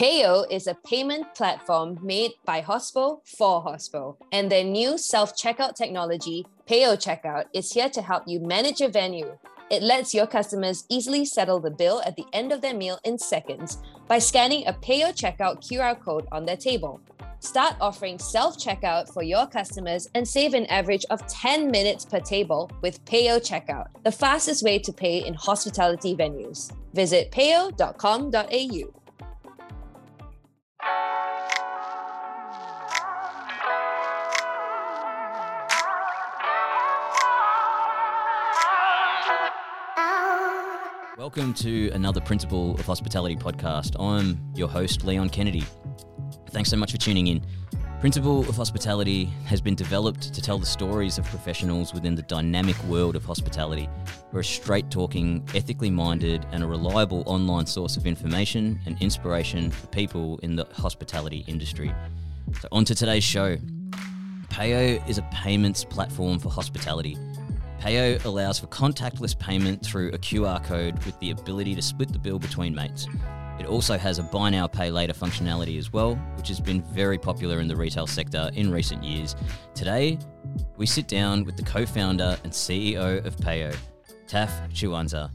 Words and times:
Payo 0.00 0.44
is 0.50 0.66
a 0.66 0.74
payment 0.74 1.36
platform 1.36 2.00
made 2.02 2.32
by 2.44 2.60
Hospo 2.60 3.20
for 3.24 3.62
Hospo, 3.62 4.16
and 4.32 4.50
their 4.50 4.64
new 4.64 4.98
self 4.98 5.36
checkout 5.36 5.76
technology, 5.76 6.44
Payo 6.68 6.96
Checkout, 6.96 7.44
is 7.54 7.72
here 7.72 7.88
to 7.90 8.02
help 8.02 8.24
you 8.26 8.40
manage 8.40 8.80
your 8.80 8.90
venue. 8.90 9.38
It 9.70 9.84
lets 9.84 10.12
your 10.12 10.26
customers 10.26 10.84
easily 10.88 11.24
settle 11.24 11.60
the 11.60 11.70
bill 11.70 12.02
at 12.04 12.16
the 12.16 12.26
end 12.32 12.50
of 12.50 12.60
their 12.60 12.74
meal 12.74 12.98
in 13.04 13.16
seconds 13.20 13.78
by 14.08 14.18
scanning 14.18 14.66
a 14.66 14.72
Payo 14.72 15.12
Checkout 15.14 15.62
QR 15.64 15.98
code 16.00 16.26
on 16.32 16.44
their 16.44 16.56
table. 16.56 17.00
Start 17.38 17.76
offering 17.80 18.18
self 18.18 18.58
checkout 18.58 19.08
for 19.14 19.22
your 19.22 19.46
customers 19.46 20.08
and 20.16 20.26
save 20.26 20.54
an 20.54 20.66
average 20.66 21.06
of 21.10 21.24
10 21.28 21.70
minutes 21.70 22.04
per 22.04 22.18
table 22.18 22.68
with 22.82 23.04
Payo 23.04 23.38
Checkout, 23.38 23.86
the 24.02 24.10
fastest 24.10 24.64
way 24.64 24.80
to 24.80 24.92
pay 24.92 25.24
in 25.24 25.34
hospitality 25.34 26.16
venues. 26.16 26.72
Visit 26.94 27.30
payo.com.au. 27.30 29.03
Welcome 41.24 41.54
to 41.54 41.88
another 41.94 42.20
Principle 42.20 42.74
of 42.74 42.84
Hospitality 42.84 43.34
podcast. 43.34 43.98
I'm 43.98 44.38
your 44.54 44.68
host, 44.68 45.06
Leon 45.06 45.30
Kennedy. 45.30 45.64
Thanks 46.50 46.68
so 46.68 46.76
much 46.76 46.92
for 46.92 46.98
tuning 46.98 47.28
in. 47.28 47.42
Principle 47.98 48.40
of 48.40 48.56
Hospitality 48.56 49.24
has 49.46 49.62
been 49.62 49.74
developed 49.74 50.34
to 50.34 50.42
tell 50.42 50.58
the 50.58 50.66
stories 50.66 51.16
of 51.16 51.24
professionals 51.24 51.94
within 51.94 52.14
the 52.14 52.20
dynamic 52.20 52.76
world 52.84 53.16
of 53.16 53.24
hospitality. 53.24 53.88
We're 54.32 54.40
a 54.40 54.44
straight 54.44 54.90
talking, 54.90 55.48
ethically 55.54 55.88
minded, 55.88 56.44
and 56.52 56.62
a 56.62 56.66
reliable 56.66 57.22
online 57.24 57.64
source 57.64 57.96
of 57.96 58.06
information 58.06 58.78
and 58.84 59.00
inspiration 59.00 59.70
for 59.70 59.86
people 59.86 60.38
in 60.42 60.56
the 60.56 60.66
hospitality 60.74 61.42
industry. 61.46 61.90
So, 62.60 62.68
on 62.70 62.84
to 62.84 62.94
today's 62.94 63.24
show. 63.24 63.56
Payo 64.50 65.08
is 65.08 65.16
a 65.16 65.22
payments 65.32 65.84
platform 65.86 66.38
for 66.38 66.50
hospitality. 66.50 67.16
Payo 67.84 68.24
allows 68.24 68.58
for 68.58 68.66
contactless 68.68 69.38
payment 69.38 69.84
through 69.84 70.08
a 70.12 70.18
QR 70.18 70.64
code 70.64 71.04
with 71.04 71.20
the 71.20 71.32
ability 71.32 71.74
to 71.74 71.82
split 71.82 72.10
the 72.10 72.18
bill 72.18 72.38
between 72.38 72.74
mates. 72.74 73.06
It 73.60 73.66
also 73.66 73.98
has 73.98 74.18
a 74.18 74.22
buy 74.22 74.48
now, 74.48 74.66
pay 74.66 74.90
later 74.90 75.12
functionality 75.12 75.78
as 75.78 75.92
well, 75.92 76.14
which 76.38 76.48
has 76.48 76.60
been 76.60 76.80
very 76.94 77.18
popular 77.18 77.60
in 77.60 77.68
the 77.68 77.76
retail 77.76 78.06
sector 78.06 78.50
in 78.54 78.72
recent 78.72 79.04
years. 79.04 79.36
Today, 79.74 80.18
we 80.78 80.86
sit 80.86 81.08
down 81.08 81.44
with 81.44 81.58
the 81.58 81.62
co 81.62 81.84
founder 81.84 82.38
and 82.42 82.50
CEO 82.50 83.22
of 83.22 83.36
Payo, 83.36 83.76
Taf 84.26 84.48
Chiwanza, 84.72 85.30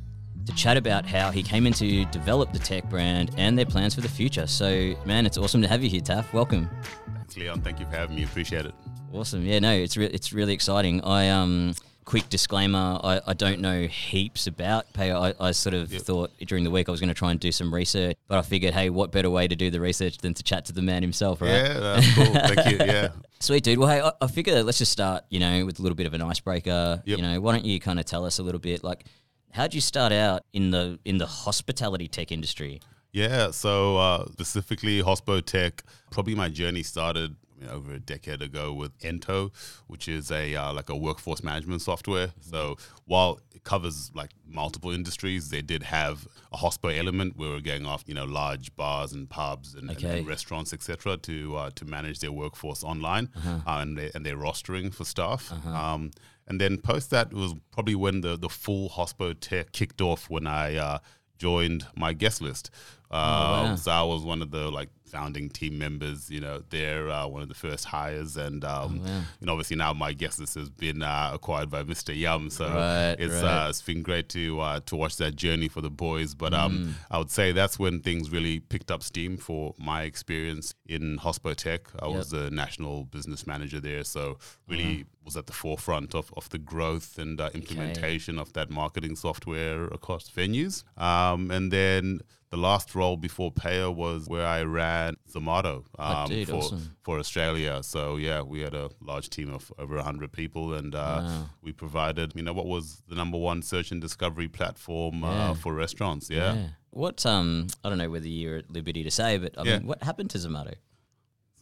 to 0.48 0.56
chat 0.56 0.76
about 0.76 1.06
how 1.06 1.30
he 1.30 1.44
came 1.44 1.68
in 1.68 1.74
to 1.74 2.04
develop 2.06 2.52
the 2.52 2.58
tech 2.58 2.90
brand 2.90 3.30
and 3.38 3.60
their 3.60 3.68
plans 3.68 3.94
for 3.94 4.02
the 4.02 4.10
future. 4.10 4.48
So, 4.48 4.96
man, 5.06 5.28
it's 5.28 5.38
awesome 5.38 5.62
to 5.62 5.68
have 5.68 5.84
you 5.84 5.90
here, 5.92 6.02
Taf. 6.02 6.34
Welcome. 6.34 6.68
Thanks, 7.16 7.38
Leon. 7.38 7.62
Thank 7.62 7.80
you 7.80 7.86
for 7.86 7.96
having 7.96 8.16
me. 8.16 8.24
Appreciate 8.24 8.66
it. 8.66 8.74
Awesome. 9.14 9.46
Yeah, 9.46 9.60
no, 9.60 9.72
it's 9.72 9.98
re- 9.98 10.08
it's 10.08 10.34
really 10.34 10.54
exciting. 10.54 11.02
I 11.04 11.30
um 11.30 11.76
quick 12.10 12.28
disclaimer 12.28 13.00
I, 13.04 13.22
I 13.28 13.34
don't 13.36 13.60
know 13.60 13.84
heaps 13.84 14.48
about 14.48 14.92
Payo. 14.94 15.36
I, 15.40 15.50
I 15.50 15.52
sort 15.52 15.76
of 15.76 15.94
yep. 15.94 16.02
thought 16.02 16.32
during 16.40 16.64
the 16.64 16.72
week 16.72 16.90
I 16.90 16.92
was 16.92 17.00
going 17.00 17.10
to 17.10 17.14
try 17.14 17.30
and 17.30 17.40
do 17.40 17.52
some 17.52 17.72
research, 17.72 18.18
but 18.28 18.40
I 18.40 18.42
figured, 18.42 18.74
hey, 18.74 18.90
what 18.90 19.12
better 19.12 19.30
way 19.30 19.48
to 19.48 19.56
do 19.56 19.70
the 19.70 19.80
research 19.80 20.18
than 20.18 20.34
to 20.34 20.42
chat 20.42 20.66
to 20.66 20.74
the 20.74 20.82
man 20.82 21.04
himself, 21.04 21.40
right? 21.40 21.52
Yeah, 21.52 21.80
that's 21.80 22.16
cool. 22.16 22.34
Thank 22.34 22.72
you. 22.72 22.78
Yeah. 22.90 23.10
Sweet, 23.40 23.64
dude. 23.64 23.78
Well, 23.78 23.90
hey, 23.90 24.02
I, 24.02 24.12
I 24.22 24.28
figure 24.28 24.64
let's 24.64 24.80
just 24.80 24.92
start, 24.92 25.24
you 25.30 25.40
know, 25.40 25.66
with 25.68 25.78
a 25.78 25.84
little 25.84 25.96
bit 25.96 26.08
of 26.08 26.16
an 26.16 26.22
icebreaker. 26.24 27.04
Yep. 27.06 27.18
You 27.18 27.24
know, 27.24 27.40
why 27.40 27.52
don't 27.52 27.66
you 27.66 27.80
kind 27.80 28.00
of 28.00 28.06
tell 28.06 28.26
us 28.26 28.40
a 28.40 28.44
little 28.44 28.60
bit, 28.60 28.84
like, 28.84 29.06
how'd 29.52 29.76
you 29.76 29.82
start 29.82 30.12
out 30.12 30.46
in 30.52 30.72
the 30.72 30.98
in 31.06 31.20
the 31.20 31.28
hospitality 31.28 32.08
tech 32.08 32.32
industry? 32.32 32.82
Yeah, 33.12 33.52
so 33.52 33.98
uh, 33.98 34.26
specifically 34.32 35.04
Hospo 35.04 35.46
Tech, 35.46 35.84
probably 36.10 36.34
my 36.34 36.50
journey 36.50 36.82
started 36.82 37.36
over 37.68 37.94
a 37.94 38.00
decade 38.00 38.42
ago 38.42 38.74
with 38.74 38.98
Ento, 39.00 39.52
which 39.88 40.08
is 40.08 40.32
a 40.32 40.56
uh, 40.56 40.74
like 40.74 40.90
a 40.90 40.96
workforce 40.96 41.44
management 41.44 41.82
software. 41.82 42.28
Mm-hmm. 42.28 42.50
So 42.50 42.78
while 43.06 43.40
it 43.54 43.64
covers 43.64 44.12
like 44.14 44.32
multiple 44.48 44.92
industries, 44.92 45.50
they 45.50 45.62
did 45.62 45.84
have 45.84 46.28
a 46.52 46.58
hospital 46.58 46.98
element 46.98 47.38
where 47.38 47.50
we're 47.50 47.62
going 47.62 47.86
off 47.86 48.04
you 48.06 48.14
know 48.14 48.26
large 48.26 48.76
bars 48.76 49.14
and 49.14 49.30
pubs 49.30 49.76
and, 49.76 49.90
okay. 49.92 50.20
and, 50.20 50.28
restaurants 50.28 50.74
etc. 50.74 51.18
to 51.18 51.56
uh, 51.56 51.70
to 51.76 51.86
manage 51.86 52.20
their 52.20 52.32
workforce 52.32 52.84
online 52.84 53.30
uh-huh. 53.36 53.60
uh, 53.66 53.82
and 53.82 53.98
they, 53.98 54.12
and 54.16 54.26
their 54.26 54.38
rostering 54.38 54.94
for 54.94 55.06
staff. 55.06 55.52
Uh-huh. 55.52 55.70
Um, 55.70 56.12
and 56.48 56.60
then 56.60 56.80
post 56.80 57.12
that 57.12 57.32
was 57.34 57.54
probably 57.72 57.96
when 57.96 58.22
the 58.22 58.38
the 58.38 58.50
full 58.50 58.90
hospital 58.90 59.34
tech 59.34 59.72
kicked 59.72 60.02
off 60.02 60.30
when 60.30 60.48
I 60.48 60.76
uh, 60.76 61.00
joined 61.38 61.88
MyGuestlist. 61.98 62.70
Uh, 63.12 63.16
oh, 63.16 63.70
wow. 63.70 63.76
So 63.76 63.92
I 63.92 64.04
was 64.04 64.24
one 64.24 64.42
of 64.42 64.52
the 64.52 64.70
like 64.70 64.90
founding 65.10 65.50
team 65.50 65.78
members. 65.78 66.30
You 66.30 66.42
know, 66.42 66.64
they're 66.70 67.10
uh, 67.10 67.28
one 67.28 67.42
of 67.42 67.50
the 67.50 67.56
first 67.56 67.86
hires, 67.86 68.38
and 68.38 68.64
um, 68.64 69.02
oh, 69.06 69.26
you 69.40 69.46
know, 69.48 69.54
obviously 69.54 69.76
now 69.76 69.94
MyGuestlist 69.94 70.56
has 70.56 70.70
been 70.70 71.02
uh, 71.02 71.32
acquired 71.34 71.70
by 71.70 71.84
Mr. 71.84 72.16
Yum, 72.16 72.50
so 72.50 72.66
right, 72.68 73.16
it's 73.20 73.42
right. 73.42 73.66
Uh, 73.66 73.70
it's 73.70 73.82
been 73.82 74.02
great 74.02 74.30
to 74.30 74.60
uh, 74.60 74.80
to 74.86 74.96
watch 74.96 75.18
that 75.18 75.36
journey 75.36 75.68
for 75.68 75.82
the 75.82 75.90
boys. 75.90 76.36
But 76.36 76.54
um, 76.54 76.78
mm. 76.78 76.94
I 77.12 77.18
would 77.18 77.32
say 77.32 77.52
that's 77.52 77.80
when 77.80 78.00
things 78.02 78.30
really 78.30 78.60
picked 78.60 78.92
up 78.92 79.04
steam 79.04 79.38
for 79.38 79.74
my 79.78 80.04
experience 80.04 80.74
in 80.88 81.18
Hospo 81.18 81.56
Tech. 81.56 81.82
I 82.00 82.08
yep. 82.08 82.18
was 82.18 82.30
the 82.32 82.50
national 82.52 83.06
business 83.06 83.48
manager 83.48 83.80
there, 83.80 84.04
so 84.04 84.38
really 84.68 84.84
uh-huh. 84.84 85.04
was 85.26 85.38
at 85.38 85.48
the 85.48 85.54
forefront 85.54 86.16
of, 86.16 86.34
of 86.38 86.50
the 86.50 86.58
growth 86.58 87.18
and 87.18 87.40
uh, 87.40 87.50
implementation 87.54 88.36
okay. 88.36 88.42
of 88.42 88.54
that 88.54 88.70
marketing 88.70 89.16
software 89.16 89.86
across 89.86 90.30
venues. 90.30 90.84
Um, 91.02 91.52
and 91.52 91.72
then 91.72 92.22
the 92.50 92.58
last 92.58 92.96
role 92.96 93.16
before 93.16 93.52
Payo 93.52 93.94
was 93.94 94.28
where 94.28 94.46
I 94.46 94.64
ran 94.64 95.18
Zomato 95.32 95.84
um, 96.00 96.32
oh, 96.32 96.46
for, 96.46 96.54
awesome. 96.54 96.96
for 97.04 97.20
Australia. 97.20 97.84
So 97.84 98.16
yeah, 98.18 98.42
we 98.42 98.62
had 98.62 98.74
a 98.74 98.90
large 99.02 99.30
team 99.30 99.54
of 99.54 99.72
over 99.78 99.96
100 99.96 100.32
people 100.32 100.74
and 100.74 100.96
uh, 100.96 101.22
wow. 101.24 101.50
we 101.62 101.72
provided, 101.72 102.34
you 102.36 102.42
know, 102.42 102.54
what 102.54 102.66
was 102.66 103.04
the 103.08 103.16
number 103.16 103.38
one 103.38 103.62
search 103.62 103.92
and 103.92 104.02
discovery 104.02 104.48
platform 104.48 105.24
uh, 105.24 105.32
yeah. 105.32 105.50
uh, 105.52 105.54
for 105.54 105.74
restaurants. 105.76 106.30
Yeah. 106.30 106.56
yeah. 106.56 106.68
What, 106.90 107.24
um, 107.26 107.68
I 107.84 107.90
don't 107.90 108.00
know 108.00 108.10
whether 108.10 108.28
you're 108.28 108.58
at 108.58 108.72
liberty 108.72 109.04
to 109.04 109.12
say, 109.12 109.38
but 109.38 109.56
I 109.58 109.64
yeah. 109.64 109.78
mean, 109.78 109.88
what 109.88 110.02
happened 110.02 110.32
to 110.32 110.40
Zomato? 110.40 110.74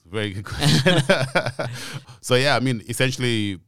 Very 0.06 0.32
good 0.32 0.46
question. 0.46 1.02
so 2.22 2.36
yeah, 2.36 2.56
I 2.56 2.62
mean, 2.62 2.82
essentially 2.88 3.60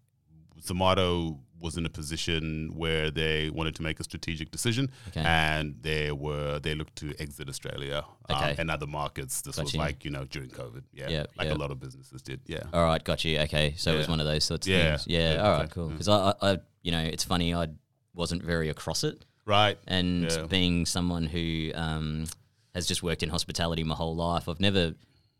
Zomato 0.61 1.37
was 1.59 1.77
in 1.77 1.85
a 1.85 1.89
position 1.89 2.71
where 2.75 3.11
they 3.11 3.49
wanted 3.49 3.75
to 3.75 3.81
make 3.81 3.99
a 3.99 4.03
strategic 4.03 4.51
decision, 4.51 4.91
okay. 5.09 5.21
and 5.25 5.75
they 5.81 6.11
were 6.11 6.59
they 6.59 6.75
looked 6.75 6.95
to 6.97 7.13
exit 7.19 7.49
Australia 7.49 8.03
um, 8.29 8.35
okay. 8.37 8.51
um, 8.51 8.55
and 8.59 8.71
other 8.71 8.87
markets. 8.87 9.41
This 9.41 9.55
got 9.55 9.63
was 9.65 9.73
you. 9.73 9.79
like 9.79 10.05
you 10.05 10.11
know 10.11 10.25
during 10.25 10.49
COVID, 10.49 10.83
yeah, 10.93 11.09
yep, 11.09 11.31
like 11.37 11.47
yep. 11.47 11.55
a 11.55 11.59
lot 11.59 11.71
of 11.71 11.79
businesses 11.79 12.21
did, 12.21 12.41
yeah. 12.45 12.63
All 12.73 12.83
right, 12.83 13.03
got 13.03 13.23
you. 13.25 13.39
Okay, 13.41 13.73
so 13.77 13.89
yeah. 13.89 13.95
it 13.95 13.97
was 13.99 14.09
one 14.09 14.19
of 14.19 14.25
those 14.25 14.43
sorts 14.43 14.67
of 14.67 14.73
yeah. 14.73 14.97
things. 14.97 15.07
Yeah, 15.07 15.33
yeah 15.33 15.43
all 15.43 15.59
right, 15.59 15.69
cool. 15.69 15.89
Because 15.89 16.07
I, 16.07 16.33
I, 16.41 16.57
you 16.81 16.91
know, 16.91 17.01
it's 17.01 17.23
funny, 17.23 17.53
I 17.53 17.67
wasn't 18.13 18.43
very 18.43 18.69
across 18.69 19.03
it, 19.03 19.25
right? 19.45 19.77
And 19.87 20.47
being 20.49 20.85
someone 20.85 21.25
who 21.25 21.71
um, 21.75 22.25
has 22.73 22.87
just 22.87 23.03
worked 23.03 23.23
in 23.23 23.29
hospitality 23.29 23.83
my 23.83 23.95
whole 23.95 24.15
life, 24.15 24.47
I've 24.47 24.59
never 24.59 24.93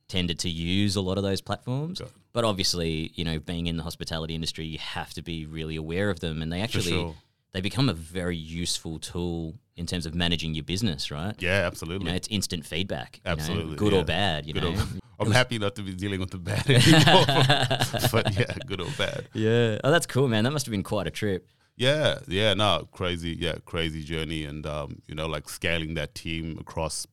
tended 0.09 0.39
to 0.39 0.49
use 0.49 0.97
a 0.97 1.01
lot 1.01 1.17
of 1.17 1.23
those 1.23 1.39
platforms. 1.39 2.01
But 2.33 2.43
obviously, 2.43 3.11
you 3.15 3.23
know, 3.23 3.39
being 3.39 3.67
in 3.67 3.77
the 3.77 3.83
hospitality 3.83 4.35
industry, 4.35 4.65
you 4.65 4.77
have 4.79 5.13
to 5.13 5.21
be 5.21 5.45
really 5.45 5.77
aware 5.77 6.09
of 6.09 6.19
them, 6.19 6.41
and 6.41 6.51
they 6.51 6.61
actually 6.61 6.91
sure. 6.91 7.15
they 7.53 7.61
become 7.61 7.87
a 7.89 7.93
very 7.93 8.37
useful 8.37 8.99
tool 8.99 9.55
in 9.77 9.85
terms 9.85 10.05
of 10.05 10.13
managing 10.13 10.53
your 10.53 10.63
business, 10.63 11.09
right? 11.09 11.33
Yeah, 11.39 11.65
absolutely. 11.65 12.05
You 12.05 12.11
know, 12.11 12.15
it's 12.15 12.27
instant 12.27 12.65
feedback. 12.65 13.21
Absolutely, 13.25 13.71
know, 13.71 13.77
good 13.77 13.93
yeah. 13.93 13.99
or 13.99 14.03
bad. 14.03 14.45
You 14.45 14.53
good 14.53 14.63
know, 14.63 14.83
I'm 15.19 15.31
happy 15.31 15.57
not 15.57 15.75
to 15.75 15.81
be 15.81 15.93
dealing 15.93 16.19
with 16.19 16.31
the 16.31 16.37
bad 16.37 16.69
anymore. 16.69 17.25
but 18.11 18.37
yeah, 18.37 18.53
good 18.65 18.81
or 18.81 18.89
bad. 18.97 19.27
Yeah. 19.33 19.79
Oh, 19.83 19.91
that's 19.91 20.05
cool, 20.05 20.27
man. 20.27 20.43
That 20.43 20.51
must 20.51 20.65
have 20.65 20.71
been 20.71 20.83
quite 20.83 21.07
a 21.07 21.11
trip. 21.11 21.47
Yeah, 21.79 22.19
yeah, 22.27 22.53
no, 22.55 22.89
crazy, 22.91 23.37
yeah, 23.39 23.55
crazy 23.63 24.03
journey, 24.03 24.43
and 24.43 24.65
um, 24.65 25.01
you 25.07 25.15
know, 25.15 25.27
like 25.27 25.47
scaling 25.47 25.93
that 25.93 26.13
team 26.13 26.57
across 26.59 27.07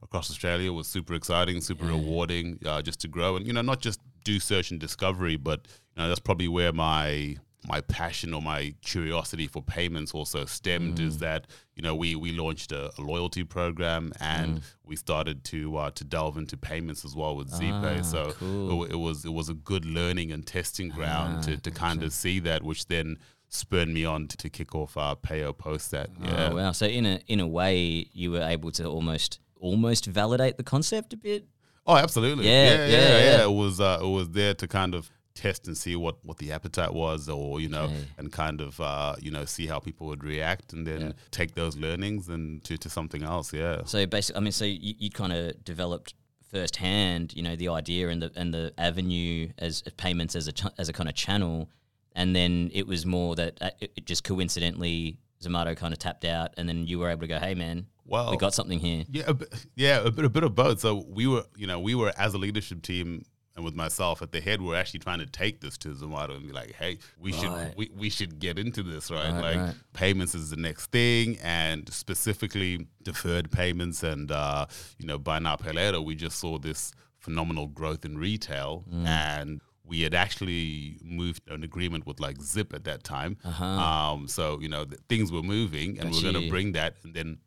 across 0.00 0.30
Australia 0.30 0.72
was 0.72 0.86
super 0.86 1.14
exciting, 1.14 1.60
super 1.60 1.86
yeah. 1.86 1.90
rewarding, 1.90 2.60
uh, 2.64 2.80
just 2.82 3.00
to 3.00 3.08
grow, 3.08 3.34
and 3.34 3.44
you 3.48 3.52
know, 3.52 3.62
not 3.62 3.80
just 3.80 4.00
do 4.22 4.38
search 4.38 4.70
and 4.70 4.78
discovery, 4.78 5.36
but 5.36 5.66
you 5.96 6.02
know, 6.02 6.08
that's 6.08 6.20
probably 6.20 6.46
where 6.46 6.72
my 6.72 7.36
my 7.66 7.80
passion 7.80 8.32
or 8.32 8.40
my 8.40 8.72
curiosity 8.84 9.48
for 9.48 9.60
payments 9.60 10.12
also 10.14 10.44
stemmed 10.44 10.98
mm. 10.98 11.06
is 11.06 11.18
that 11.18 11.48
you 11.74 11.82
know 11.82 11.94
we 11.94 12.14
we 12.14 12.30
launched 12.30 12.70
a, 12.70 12.92
a 12.98 13.00
loyalty 13.00 13.42
program 13.42 14.12
and 14.20 14.58
mm. 14.58 14.62
we 14.84 14.94
started 14.94 15.42
to 15.42 15.76
uh, 15.76 15.90
to 15.90 16.04
delve 16.04 16.36
into 16.36 16.56
payments 16.56 17.04
as 17.04 17.16
well 17.16 17.34
with 17.34 17.50
ZPay. 17.50 17.98
Ah, 17.98 18.02
so 18.02 18.32
cool. 18.38 18.84
it, 18.84 18.92
it, 18.92 18.96
was 18.96 19.24
it 19.24 19.32
was 19.32 19.48
a 19.48 19.54
good 19.54 19.84
learning 19.84 20.30
and 20.30 20.46
testing 20.46 20.90
ground 20.90 21.38
ah, 21.38 21.42
to, 21.42 21.56
to 21.56 21.72
kind 21.72 22.04
of 22.04 22.12
see 22.12 22.38
that, 22.38 22.62
which 22.62 22.86
then 22.86 23.16
spurred 23.52 23.88
me 23.88 24.04
on 24.04 24.28
to, 24.28 24.36
to 24.36 24.48
kick 24.48 24.74
off 24.74 24.96
our 24.96 25.14
Payo 25.14 25.56
post 25.56 25.90
that. 25.90 26.10
Oh, 26.20 26.24
yeah. 26.24 26.48
Oh, 26.50 26.56
wow. 26.56 26.72
So 26.72 26.86
in 26.86 27.06
a 27.06 27.20
in 27.26 27.40
a 27.40 27.46
way, 27.46 28.08
you 28.12 28.30
were 28.30 28.42
able 28.42 28.70
to 28.72 28.86
almost 28.86 29.38
almost 29.60 30.06
validate 30.06 30.56
the 30.56 30.64
concept 30.64 31.12
a 31.12 31.16
bit. 31.16 31.46
Oh, 31.86 31.96
absolutely. 31.96 32.46
Yeah, 32.46 32.64
yeah, 32.64 32.70
yeah. 32.70 32.86
yeah, 32.86 33.08
yeah. 33.08 33.36
yeah. 33.38 33.44
It 33.44 33.52
was 33.52 33.80
uh, 33.80 33.98
it 34.02 34.08
was 34.08 34.30
there 34.30 34.54
to 34.54 34.68
kind 34.68 34.94
of 34.94 35.10
test 35.34 35.66
and 35.66 35.76
see 35.76 35.96
what 35.96 36.16
what 36.24 36.38
the 36.38 36.52
appetite 36.52 36.92
was, 36.92 37.28
or 37.28 37.60
you 37.60 37.68
know, 37.68 37.84
okay. 37.84 38.04
and 38.18 38.32
kind 38.32 38.60
of 38.60 38.80
uh, 38.80 39.14
you 39.20 39.30
know 39.30 39.44
see 39.44 39.66
how 39.66 39.78
people 39.78 40.06
would 40.08 40.24
react, 40.24 40.72
and 40.72 40.86
then 40.86 41.00
yeah. 41.00 41.12
take 41.30 41.54
those 41.54 41.76
learnings 41.76 42.28
and 42.28 42.62
to, 42.64 42.76
to 42.78 42.88
something 42.88 43.22
else. 43.22 43.52
Yeah. 43.52 43.82
So 43.84 44.04
basically, 44.06 44.38
I 44.38 44.42
mean, 44.42 44.52
so 44.52 44.64
you, 44.64 44.94
you 44.98 45.10
kind 45.10 45.32
of 45.32 45.64
developed 45.64 46.14
firsthand, 46.50 47.34
you 47.34 47.42
know, 47.42 47.56
the 47.56 47.68
idea 47.68 48.08
and 48.08 48.22
the 48.22 48.32
and 48.36 48.52
the 48.52 48.72
avenue 48.78 49.48
as 49.58 49.82
as 49.86 49.92
payments 49.94 50.36
as 50.36 50.48
a 50.48 50.52
ch- 50.52 50.74
as 50.78 50.88
a 50.88 50.92
kind 50.92 51.08
of 51.08 51.14
channel, 51.14 51.68
and 52.14 52.34
then 52.36 52.70
it 52.72 52.86
was 52.86 53.04
more 53.06 53.34
that 53.36 53.58
uh, 53.60 53.70
it, 53.80 53.92
it 53.96 54.06
just 54.06 54.24
coincidentally 54.24 55.18
Zomato 55.42 55.76
kind 55.76 55.92
of 55.92 55.98
tapped 55.98 56.24
out, 56.24 56.54
and 56.56 56.68
then 56.68 56.86
you 56.86 56.98
were 56.98 57.08
able 57.10 57.22
to 57.22 57.26
go, 57.26 57.38
hey 57.38 57.54
man, 57.54 57.86
Well, 58.06 58.30
we 58.30 58.36
got 58.36 58.54
something 58.54 58.78
here. 58.78 59.04
Yeah, 59.10 59.24
a 59.28 59.34
bit, 59.34 59.66
yeah, 59.74 60.00
a 60.04 60.10
bit, 60.10 60.24
a 60.24 60.28
bit 60.30 60.44
of 60.44 60.54
both. 60.54 60.80
So 60.80 61.04
we 61.08 61.26
were, 61.26 61.44
you 61.56 61.66
know, 61.66 61.80
we 61.80 61.94
were 61.94 62.12
as 62.16 62.34
a 62.34 62.38
leadership 62.38 62.82
team 62.82 63.24
and 63.54 63.64
with 63.66 63.74
myself 63.74 64.22
at 64.22 64.32
the 64.32 64.40
head, 64.40 64.62
we're 64.62 64.76
actually 64.76 65.00
trying 65.00 65.18
to 65.18 65.26
take 65.26 65.60
this 65.60 65.76
to 65.78 65.88
Zomato 65.90 66.34
and 66.36 66.46
be 66.46 66.52
like, 66.54 66.72
hey, 66.72 66.96
we 67.20 67.32
Right. 67.32 67.40
should, 67.40 67.76
we, 67.76 67.90
we 67.94 68.08
should 68.08 68.38
get 68.38 68.58
into 68.58 68.82
this, 68.82 69.10
right? 69.10 69.30
Right, 69.30 69.40
like 69.42 69.56
right. 69.58 69.74
payments 69.92 70.34
is 70.34 70.48
the 70.48 70.56
next 70.56 70.86
thing, 70.90 71.38
and 71.42 71.86
specifically 71.92 72.86
deferred 73.02 73.50
payments 73.50 74.02
and 74.02 74.30
uh, 74.30 74.66
you 74.98 75.06
know, 75.06 75.18
buy 75.18 75.38
now 75.38 75.56
pay 75.56 75.72
later. 75.72 76.00
We 76.00 76.14
just 76.14 76.38
saw 76.38 76.58
this 76.58 76.92
phenomenal 77.18 77.66
growth 77.66 78.04
in 78.04 78.16
retail 78.16 78.84
Mm. 78.90 79.06
and. 79.06 79.60
We 79.84 80.02
had 80.02 80.14
actually 80.14 80.98
moved 81.02 81.42
an 81.50 81.64
agreement 81.64 82.06
with 82.06 82.20
like 82.20 82.40
Zip 82.40 82.72
at 82.72 82.84
that 82.84 83.02
time, 83.04 83.36
Uh-huh. 83.44 83.64
um, 83.64 84.28
so 84.28 84.58
you 84.60 84.68
know 84.68 84.84
th- 84.84 85.00
things 85.08 85.30
were 85.32 85.42
moving, 85.42 85.98
and 85.98 86.10
we 86.10 86.18
are 86.18 86.32
going 86.32 86.42
to 86.44 86.48
bring 86.50 86.72
that, 86.72 86.96
and 87.02 87.12
then 87.14 87.38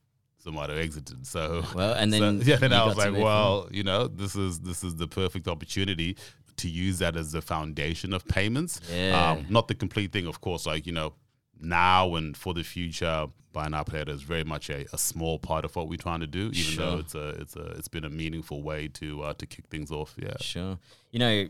Zomato 0.46 0.78
exited. 0.78 1.26
So 1.26 1.64
Well, 1.74 1.94
and 1.94 2.12
so, 2.14 2.20
then 2.20 2.42
yeah, 2.46 2.58
then 2.58 2.74
I 2.74 2.86
was 2.86 2.98
like, 2.98 3.14
well, 3.14 3.68
you 3.72 3.84
know, 3.84 4.08
this 4.08 4.36
is 4.36 4.60
this 4.60 4.84
is 4.84 4.96
the 4.96 5.08
perfect 5.08 5.48
opportunity 5.48 6.18
to 6.58 6.70
use 6.70 7.00
that 7.00 7.16
as 7.18 7.32
the 7.32 7.42
foundation 7.42 8.14
of 8.14 8.26
payments. 8.28 8.80
Yeah. 8.94 9.31
Um, 9.31 9.46
not 9.50 9.68
the 9.68 9.76
complete 9.76 10.12
thing, 10.12 10.28
of 10.28 10.42
course. 10.42 10.66
Like 10.66 10.86
you 10.86 10.92
know, 10.94 11.14
now 11.60 12.16
and 12.16 12.36
for 12.38 12.54
the 12.54 12.64
future, 12.64 13.28
buy 13.54 13.68
now 13.70 13.84
pay 13.84 14.02
is 14.02 14.22
very 14.22 14.44
much 14.44 14.70
a, 14.70 14.86
a 14.94 14.98
small 14.98 15.40
part 15.40 15.66
of 15.66 15.76
what 15.76 15.88
we're 15.88 15.98
trying 15.98 16.20
to 16.20 16.28
do. 16.28 16.52
Even 16.54 16.76
though 16.76 16.98
it's 17.00 17.16
a 17.16 17.30
it's 17.42 17.56
a 17.56 17.66
it's 17.78 17.88
been 17.88 18.04
a 18.06 18.10
meaningful 18.10 18.62
way 18.62 18.88
to 18.90 19.24
uh, 19.24 19.34
to 19.36 19.46
kick 19.46 19.66
things 19.68 19.92
off. 19.92 20.14
Yeah. 20.22 20.36
Sure. 20.42 20.78
You 21.12 21.20
know, 21.20 21.48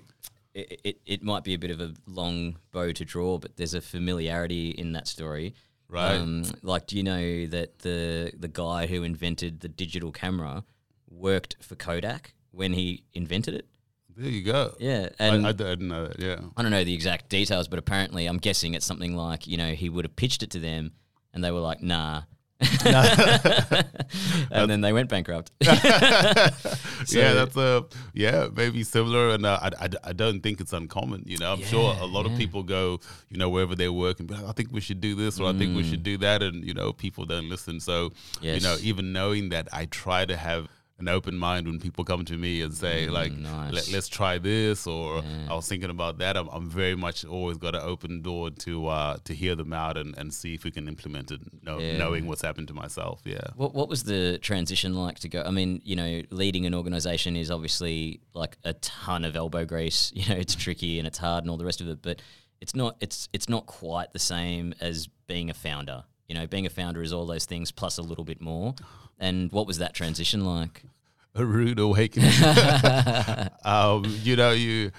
it, 0.55 0.81
it, 0.83 1.01
it 1.05 1.23
might 1.23 1.43
be 1.43 1.53
a 1.53 1.59
bit 1.59 1.69
of 1.69 1.81
a 1.81 1.93
long 2.07 2.57
bow 2.71 2.91
to 2.93 3.05
draw, 3.05 3.37
but 3.37 3.57
there's 3.57 3.73
a 3.73 3.81
familiarity 3.81 4.69
in 4.69 4.93
that 4.93 5.07
story. 5.07 5.53
Right. 5.89 6.15
Um, 6.15 6.45
like, 6.63 6.87
do 6.87 6.97
you 6.97 7.03
know 7.03 7.45
that 7.47 7.79
the 7.79 8.31
the 8.35 8.47
guy 8.47 8.87
who 8.87 9.03
invented 9.03 9.59
the 9.59 9.67
digital 9.67 10.11
camera 10.11 10.63
worked 11.09 11.57
for 11.61 11.75
Kodak 11.75 12.33
when 12.51 12.73
he 12.73 13.03
invented 13.13 13.53
it? 13.53 13.67
There 14.15 14.31
you 14.31 14.43
go. 14.43 14.75
Yeah, 14.79 15.09
I, 15.19 15.25
and 15.25 15.45
I 15.45 15.49
I, 15.49 15.51
didn't 15.51 15.89
know 15.89 16.07
that. 16.07 16.19
Yeah. 16.19 16.39
I 16.55 16.61
don't 16.61 16.71
know 16.71 16.83
the 16.83 16.93
exact 16.93 17.29
details, 17.29 17.67
but 17.67 17.77
apparently, 17.77 18.25
I'm 18.25 18.37
guessing 18.37 18.73
it's 18.73 18.85
something 18.85 19.15
like 19.15 19.45
you 19.45 19.57
know 19.57 19.73
he 19.73 19.89
would 19.89 20.05
have 20.05 20.15
pitched 20.15 20.41
it 20.41 20.51
to 20.51 20.59
them, 20.59 20.93
and 21.33 21.43
they 21.43 21.51
were 21.51 21.59
like, 21.59 21.83
"Nah." 21.83 22.23
and 24.51 24.69
then 24.69 24.81
they 24.81 24.93
went 24.93 25.09
bankrupt. 25.09 25.51
yeah, 25.59 25.73
that's 27.07 27.55
a 27.57 27.85
yeah, 28.13 28.47
maybe 28.55 28.83
similar, 28.83 29.29
and 29.29 29.45
uh, 29.45 29.59
I, 29.61 29.85
I, 29.85 29.89
I 30.03 30.13
don't 30.13 30.41
think 30.41 30.61
it's 30.61 30.73
uncommon. 30.73 31.23
You 31.25 31.37
know, 31.37 31.53
I'm 31.53 31.63
sure 31.63 31.95
a 31.99 32.05
lot 32.05 32.25
of 32.25 32.37
people 32.37 32.63
go, 32.63 32.99
you 33.29 33.37
know, 33.37 33.49
wherever 33.49 33.75
they 33.75 33.89
work 33.89 34.19
and 34.19 34.27
be 34.27 34.35
like, 34.35 34.45
I 34.45 34.51
think 34.51 34.71
we 34.71 34.81
should 34.81 35.01
do 35.01 35.15
this 35.15 35.39
or 35.39 35.49
I 35.49 35.53
think 35.53 35.75
we 35.75 35.83
should 35.83 36.03
do 36.03 36.17
that, 36.19 36.41
and 36.41 36.65
you 36.65 36.73
know, 36.73 36.93
people 36.93 37.25
don't 37.25 37.49
listen. 37.49 37.79
So, 37.79 38.11
you 38.41 38.59
know, 38.59 38.77
even 38.81 39.13
knowing 39.13 39.49
that, 39.49 39.67
I 39.71 39.85
try 39.85 40.25
to 40.25 40.35
have 40.35 40.67
an 40.97 41.09
open 41.09 41.35
mind 41.37 41.67
when 41.67 41.77
people 41.77 42.05
come 42.05 42.23
to 42.23 42.37
me 42.37 42.61
and 42.61 42.73
say 42.73 43.07
like, 43.07 43.33
nice. 43.33 43.73
Let, 43.73 43.91
let's 43.91 44.07
try 44.07 44.37
this, 44.37 44.87
or 44.87 45.21
I 45.49 45.53
was 45.53 45.67
thinking 45.67 45.89
about 45.89 46.19
that. 46.19 46.37
I'm, 46.37 46.47
I'm 46.49 46.69
very 46.69 46.95
much 46.95 47.25
always 47.25 47.57
got 47.57 47.75
an 47.75 47.81
open 47.83 48.21
door 48.21 48.49
to 48.49 48.87
uh, 48.87 49.17
to 49.25 49.33
hear 49.33 49.55
them 49.55 49.73
out 49.73 49.97
and, 49.97 50.17
and 50.17 50.33
see 50.33 50.53
if 50.53 50.63
we 50.63 50.71
can 50.71 50.87
implement 50.87 51.31
it, 51.31 51.41
know, 51.63 51.79
Yeah. 51.79 51.97
knowing 51.97 52.27
what's 52.27 52.41
happened 52.41 52.69
to 52.69 52.73
myself. 52.73 53.21
Yeah. 53.25 53.41
What 53.55 53.73
what 53.73 53.89
was 53.89 54.03
the 54.05 54.37
transition 54.41 54.93
like 54.95 55.19
to 55.19 55.27
go? 55.29 55.43
I 55.45 55.51
mean, 55.51 55.81
you 55.83 55.95
know, 55.97 56.21
leading 56.29 56.65
an 56.65 56.73
organization 56.73 57.35
is 57.35 57.51
obviously 57.51 58.21
like 58.33 58.57
a 58.63 58.73
ton 58.75 59.25
of 59.25 59.35
elbow 59.35 59.65
grease. 59.65 60.13
You 60.15 60.33
know, 60.33 60.39
it's 60.39 60.55
tricky 60.55 60.97
and 60.97 61.05
it's 61.07 61.17
hard 61.17 61.43
and 61.43 61.51
all 61.51 61.57
the 61.57 61.65
rest 61.65 61.81
of 61.81 61.89
it, 61.89 62.01
but 62.01 62.21
it's 62.61 62.73
not 62.73 62.95
it's 63.01 63.27
it's 63.33 63.49
not 63.49 63.65
quite 63.65 64.13
the 64.13 64.19
same 64.19 64.73
as 64.79 65.07
being 65.27 65.49
a 65.49 65.53
founder. 65.53 66.05
You 66.29 66.35
know, 66.35 66.47
being 66.47 66.65
a 66.65 66.69
founder 66.69 67.01
is 67.03 67.11
all 67.13 67.25
those 67.25 67.45
things 67.45 67.71
plus 67.71 67.97
a 67.97 68.01
little 68.01 68.23
bit 68.23 68.39
more. 68.39 68.73
And 69.19 69.51
what 69.51 69.67
was 69.67 69.77
that 69.77 69.93
transition 69.93 70.45
like? 70.45 70.83
a 71.35 71.45
rude 71.45 71.79
awakening. 71.79 72.31
um, 73.65 74.05
you 74.23 74.35
know, 74.35 74.51
you 74.51 74.91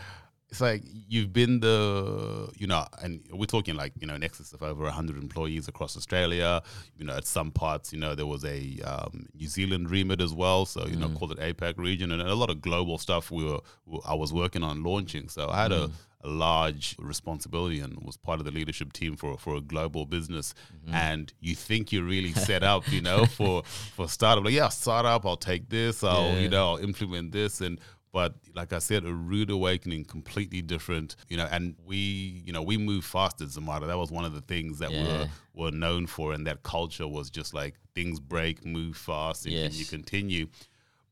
it's 0.48 0.60
like 0.60 0.82
you've 1.08 1.32
been 1.32 1.60
the 1.60 2.48
you 2.56 2.66
know, 2.66 2.86
and 3.02 3.20
we're 3.32 3.46
talking 3.46 3.74
like 3.74 3.92
you 3.98 4.06
know, 4.06 4.14
in 4.14 4.22
excess 4.22 4.52
of 4.52 4.62
over 4.62 4.88
hundred 4.90 5.16
employees 5.16 5.66
across 5.66 5.96
Australia. 5.96 6.62
You 6.96 7.04
know, 7.04 7.16
at 7.16 7.26
some 7.26 7.50
parts, 7.50 7.92
you 7.92 7.98
know, 7.98 8.14
there 8.14 8.26
was 8.26 8.44
a 8.44 8.78
um, 8.84 9.26
New 9.34 9.48
Zealand 9.48 9.90
remit 9.90 10.20
as 10.20 10.32
well, 10.32 10.66
so 10.66 10.86
you 10.86 10.96
know, 10.96 11.08
called 11.10 11.32
it 11.32 11.38
APAC 11.38 11.78
region, 11.78 12.12
and 12.12 12.22
a 12.22 12.34
lot 12.34 12.50
of 12.50 12.60
global 12.60 12.98
stuff 12.98 13.30
we 13.30 13.44
were 13.44 13.60
I 14.06 14.14
was 14.14 14.32
working 14.32 14.62
on 14.62 14.82
launching. 14.82 15.28
So 15.28 15.48
I 15.48 15.62
had 15.62 15.72
a 15.72 15.90
a 16.26 16.28
large 16.28 16.96
responsibility 16.98 17.80
and 17.80 17.96
was 18.02 18.16
part 18.16 18.40
of 18.40 18.44
the 18.44 18.50
leadership 18.50 18.92
team 18.92 19.16
for 19.16 19.38
for 19.38 19.54
a 19.56 19.60
global 19.60 20.04
business. 20.04 20.54
Mm-hmm. 20.84 20.94
And 20.94 21.32
you 21.40 21.54
think 21.54 21.92
you're 21.92 22.04
really 22.04 22.32
set 22.32 22.62
up, 22.62 22.90
you 22.90 23.00
know, 23.00 23.24
for 23.38 23.62
for 23.64 24.08
startup. 24.08 24.44
Like, 24.44 24.54
yeah, 24.54 24.68
startup, 24.68 25.24
I'll 25.24 25.36
take 25.36 25.68
this, 25.70 26.02
I'll 26.02 26.32
Yeah. 26.32 26.38
you 26.40 26.48
know, 26.48 26.70
I'll 26.72 26.76
implement 26.78 27.32
this 27.32 27.60
and 27.60 27.80
but 28.12 28.34
like 28.54 28.72
I 28.72 28.78
said, 28.78 29.04
a 29.04 29.12
rude 29.12 29.50
awakening, 29.50 30.06
completely 30.06 30.62
different, 30.62 31.16
you 31.28 31.36
know. 31.36 31.46
And 31.50 31.74
we, 31.84 32.42
you 32.46 32.50
know, 32.50 32.62
we 32.62 32.78
move 32.78 33.04
fast 33.04 33.42
at 33.42 33.48
Zomato. 33.48 33.86
That 33.86 33.98
was 33.98 34.10
one 34.10 34.24
of 34.24 34.32
the 34.32 34.40
things 34.40 34.78
that 34.78 34.90
we 34.90 35.02
were, 35.02 35.28
were 35.54 35.70
known 35.70 36.06
for, 36.06 36.32
and 36.32 36.46
that 36.46 36.62
culture 36.62 37.06
was 37.06 37.28
just 37.28 37.52
like 37.52 37.74
things 37.94 38.18
break, 38.18 38.64
move 38.64 38.96
fast, 38.96 39.44
and, 39.44 39.54
and 39.54 39.74
you 39.74 39.84
continue. 39.84 40.46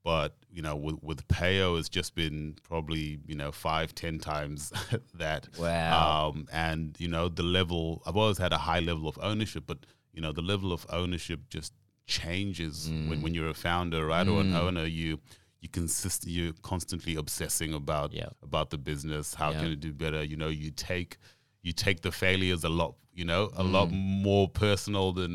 But 0.04 0.36
you 0.50 0.60
know, 0.62 0.76
with 0.76 1.02
with 1.02 1.26
Payo, 1.28 1.78
it's 1.78 1.88
just 1.88 2.14
been 2.14 2.56
probably 2.62 3.18
you 3.26 3.34
know 3.34 3.50
five, 3.52 3.94
ten 3.94 4.18
times 4.18 4.70
that. 5.14 5.48
Wow. 5.58 6.28
Um, 6.34 6.46
and 6.52 6.94
you 7.00 7.08
know, 7.08 7.28
the 7.28 7.42
level 7.42 8.02
I've 8.06 8.16
always 8.16 8.38
had 8.38 8.52
a 8.52 8.58
high 8.58 8.80
level 8.80 9.08
of 9.08 9.18
ownership, 9.22 9.64
but 9.66 9.78
you 10.12 10.20
know, 10.20 10.30
the 10.32 10.42
level 10.42 10.72
of 10.72 10.86
ownership 10.90 11.40
just 11.48 11.72
changes 12.06 12.88
when, 12.90 13.22
when 13.22 13.34
you're 13.34 13.48
a 13.48 13.54
founder, 13.54 14.06
right, 14.06 14.28
or 14.28 14.40
an 14.42 14.54
owner. 14.54 14.84
You 14.84 15.20
you 15.60 15.68
consist 15.70 16.26
you're 16.26 16.52
constantly 16.62 17.16
obsessing 17.16 17.72
about 17.72 18.12
Yeah. 18.12 18.28
about 18.42 18.68
the 18.68 18.76
business. 18.78 19.32
How 19.34 19.52
Yeah. 19.52 19.60
can 19.60 19.72
it 19.72 19.80
do 19.80 19.92
better? 19.94 20.22
You 20.22 20.36
know, 20.36 20.48
you 20.48 20.70
take 20.70 21.16
you 21.66 21.72
take 21.72 21.98
the 22.06 22.12
failures 22.12 22.62
a 22.64 22.68
lot 22.68 22.94
you 23.20 23.24
know 23.24 23.44
a 23.56 23.62
Mm. 23.64 23.72
lot 23.76 23.86
more 23.92 24.46
personal 24.48 25.06
than 25.18 25.32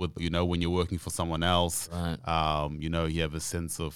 with 0.00 0.12
you 0.24 0.30
know 0.34 0.44
when 0.50 0.58
you're 0.62 0.76
working 0.82 0.98
for 1.04 1.10
someone 1.18 1.42
else 1.56 1.76
Right. 1.92 2.18
um, 2.34 2.70
you 2.84 2.88
know 2.94 3.04
you 3.14 3.20
have 3.26 3.34
a 3.34 3.40
sense 3.54 3.74
of 3.86 3.92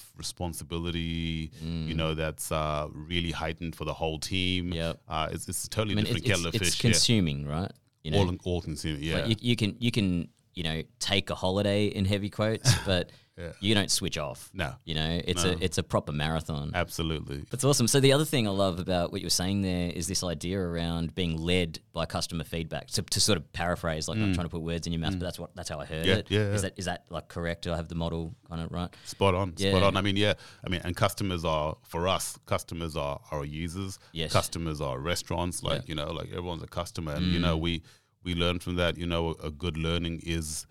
responsibility 0.57 1.51
Mm. 1.63 1.87
you 1.87 1.95
know 1.95 2.13
that's 2.13 2.51
uh, 2.51 2.87
really 2.93 3.31
heightened 3.31 3.75
for 3.75 3.85
the 3.85 3.93
whole 3.93 4.19
team 4.19 4.73
Yep. 4.73 4.99
uh, 5.07 5.29
it's, 5.31 5.47
it's 5.47 5.65
a 5.65 5.69
totally 5.69 5.93
I 5.93 5.95
mean, 5.95 6.05
different 6.05 6.25
it's, 6.25 6.29
kettle 6.31 6.47
of 6.47 6.55
it's 6.55 6.63
fish 6.75 6.83
yeah. 6.83 6.89
consuming, 6.91 7.45
right? 7.47 7.71
You 8.03 8.11
know, 8.11 8.19
all, 8.19 8.35
all 8.43 8.61
consuming 8.61 9.01
yeah 9.03 9.15
Like 9.19 9.29
you, 9.29 9.35
you 9.39 9.55
can 9.55 9.75
you 9.79 9.91
can 9.91 10.27
you 10.53 10.63
know 10.63 10.83
take 10.99 11.29
a 11.29 11.35
holiday 11.35 11.85
in 11.87 12.05
heavy 12.05 12.29
quotes, 12.29 12.69
but 12.85 13.11
you 13.59 13.73
don't 13.73 13.89
switch 13.89 14.17
off. 14.17 14.49
No. 14.53 14.75
you 14.85 14.93
know 14.93 15.21
it's 15.25 15.43
No. 15.43 15.51
a 15.51 15.57
it's 15.59 15.77
a 15.79 15.83
proper 15.83 16.11
marathon. 16.11 16.71
absolutely 16.75 17.43
That's 17.49 17.63
awesome. 17.63 17.87
So 17.87 17.99
the 17.99 18.13
other 18.13 18.25
thing 18.25 18.47
I 18.47 18.51
love 18.51 18.79
about 18.79 19.11
what 19.11 19.21
you 19.21 19.25
were 19.25 19.31
saying 19.31 19.61
there 19.63 19.89
is 19.89 20.07
this 20.07 20.23
idea 20.23 20.59
around 20.59 21.15
being 21.15 21.37
led 21.37 21.79
by 21.93 22.05
customer 22.05 22.43
feedback. 22.43 22.85
So 22.89 23.01
to 23.01 23.19
sort 23.19 23.37
of 23.39 23.51
paraphrase, 23.53 24.07
like 24.07 24.17
I'm 24.19 24.33
trying 24.33 24.45
to 24.45 24.49
put 24.51 24.61
words 24.61 24.85
in 24.85 24.93
your 24.93 24.99
mouth, 24.99 25.13
but 25.19 25.21
that's 25.25 25.39
what 25.39 25.55
that's 25.55 25.69
how 25.69 25.79
I 25.79 25.85
heard 25.85 26.05
Mm. 26.05 26.07
Yeah, 26.07 26.15
it. 26.15 26.27
yeah, 26.31 26.53
Is 26.53 26.61
that 26.61 26.73
is 26.77 26.85
that 26.85 27.05
like 27.09 27.27
correct? 27.27 27.63
Do 27.63 27.73
I 27.73 27.75
have 27.75 27.87
the 27.87 27.95
model 27.95 28.35
kind 28.49 28.61
of 28.61 28.71
right? 28.71 28.89
Spot 29.05 29.33
on, 29.33 29.53
Yeah. 29.57 29.71
spot 29.71 29.83
on. 29.83 29.97
I 29.97 30.01
mean, 30.01 30.15
yeah, 30.15 30.33
I 30.65 30.69
mean, 30.69 30.81
and 30.83 30.95
customers 30.95 31.43
are 31.43 31.75
for 31.83 32.07
us. 32.07 32.37
Customers 32.45 32.95
are 32.95 33.19
our 33.31 33.45
users. 33.45 33.97
Yes. 34.11 34.31
Customers 34.31 34.79
are 34.81 34.99
restaurants. 34.99 35.63
Like 35.63 35.87
you 35.89 35.95
know, 35.95 36.11
like 36.11 36.29
everyone's 36.29 36.63
a 36.63 36.67
customer, 36.67 37.13
and 37.13 37.25
you 37.33 37.39
Mm. 37.39 37.43
know, 37.47 37.57
we 37.57 37.81
we 38.23 38.35
learn 38.35 38.59
from 38.59 38.75
that. 38.75 38.97
You 38.97 39.07
know, 39.07 39.29
a, 39.41 39.47
a 39.47 39.51
good 39.51 39.75
learning 39.77 40.21
is 40.23 40.65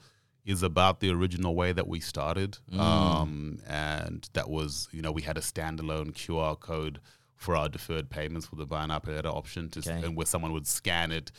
is 0.45 0.63
about 0.63 1.01
the 1.01 1.11
original 1.11 1.55
way 1.55 1.73
that 1.73 1.87
we 1.87 2.01
started, 2.01 2.59
Mm. 2.73 2.79
um, 2.81 3.59
and 3.67 4.29
that 4.33 4.49
was 4.51 4.89
you 4.93 5.03
know 5.03 5.13
we 5.13 5.23
had 5.23 5.37
a 5.39 5.41
standalone 5.41 6.13
QR 6.13 6.59
code 6.59 7.01
for 7.37 7.57
our 7.57 7.69
deferred 7.69 8.09
payments 8.11 8.47
for 8.47 8.57
the 8.57 8.67
buy 8.67 8.87
now 8.87 8.99
pay 8.99 9.15
later 9.15 9.29
option, 9.29 9.69
to, 9.71 9.81
Okay. 9.81 10.03
and 10.05 10.17
where 10.17 10.27
someone 10.27 10.53
would 10.53 10.67
scan 10.67 11.11
it. 11.13 11.31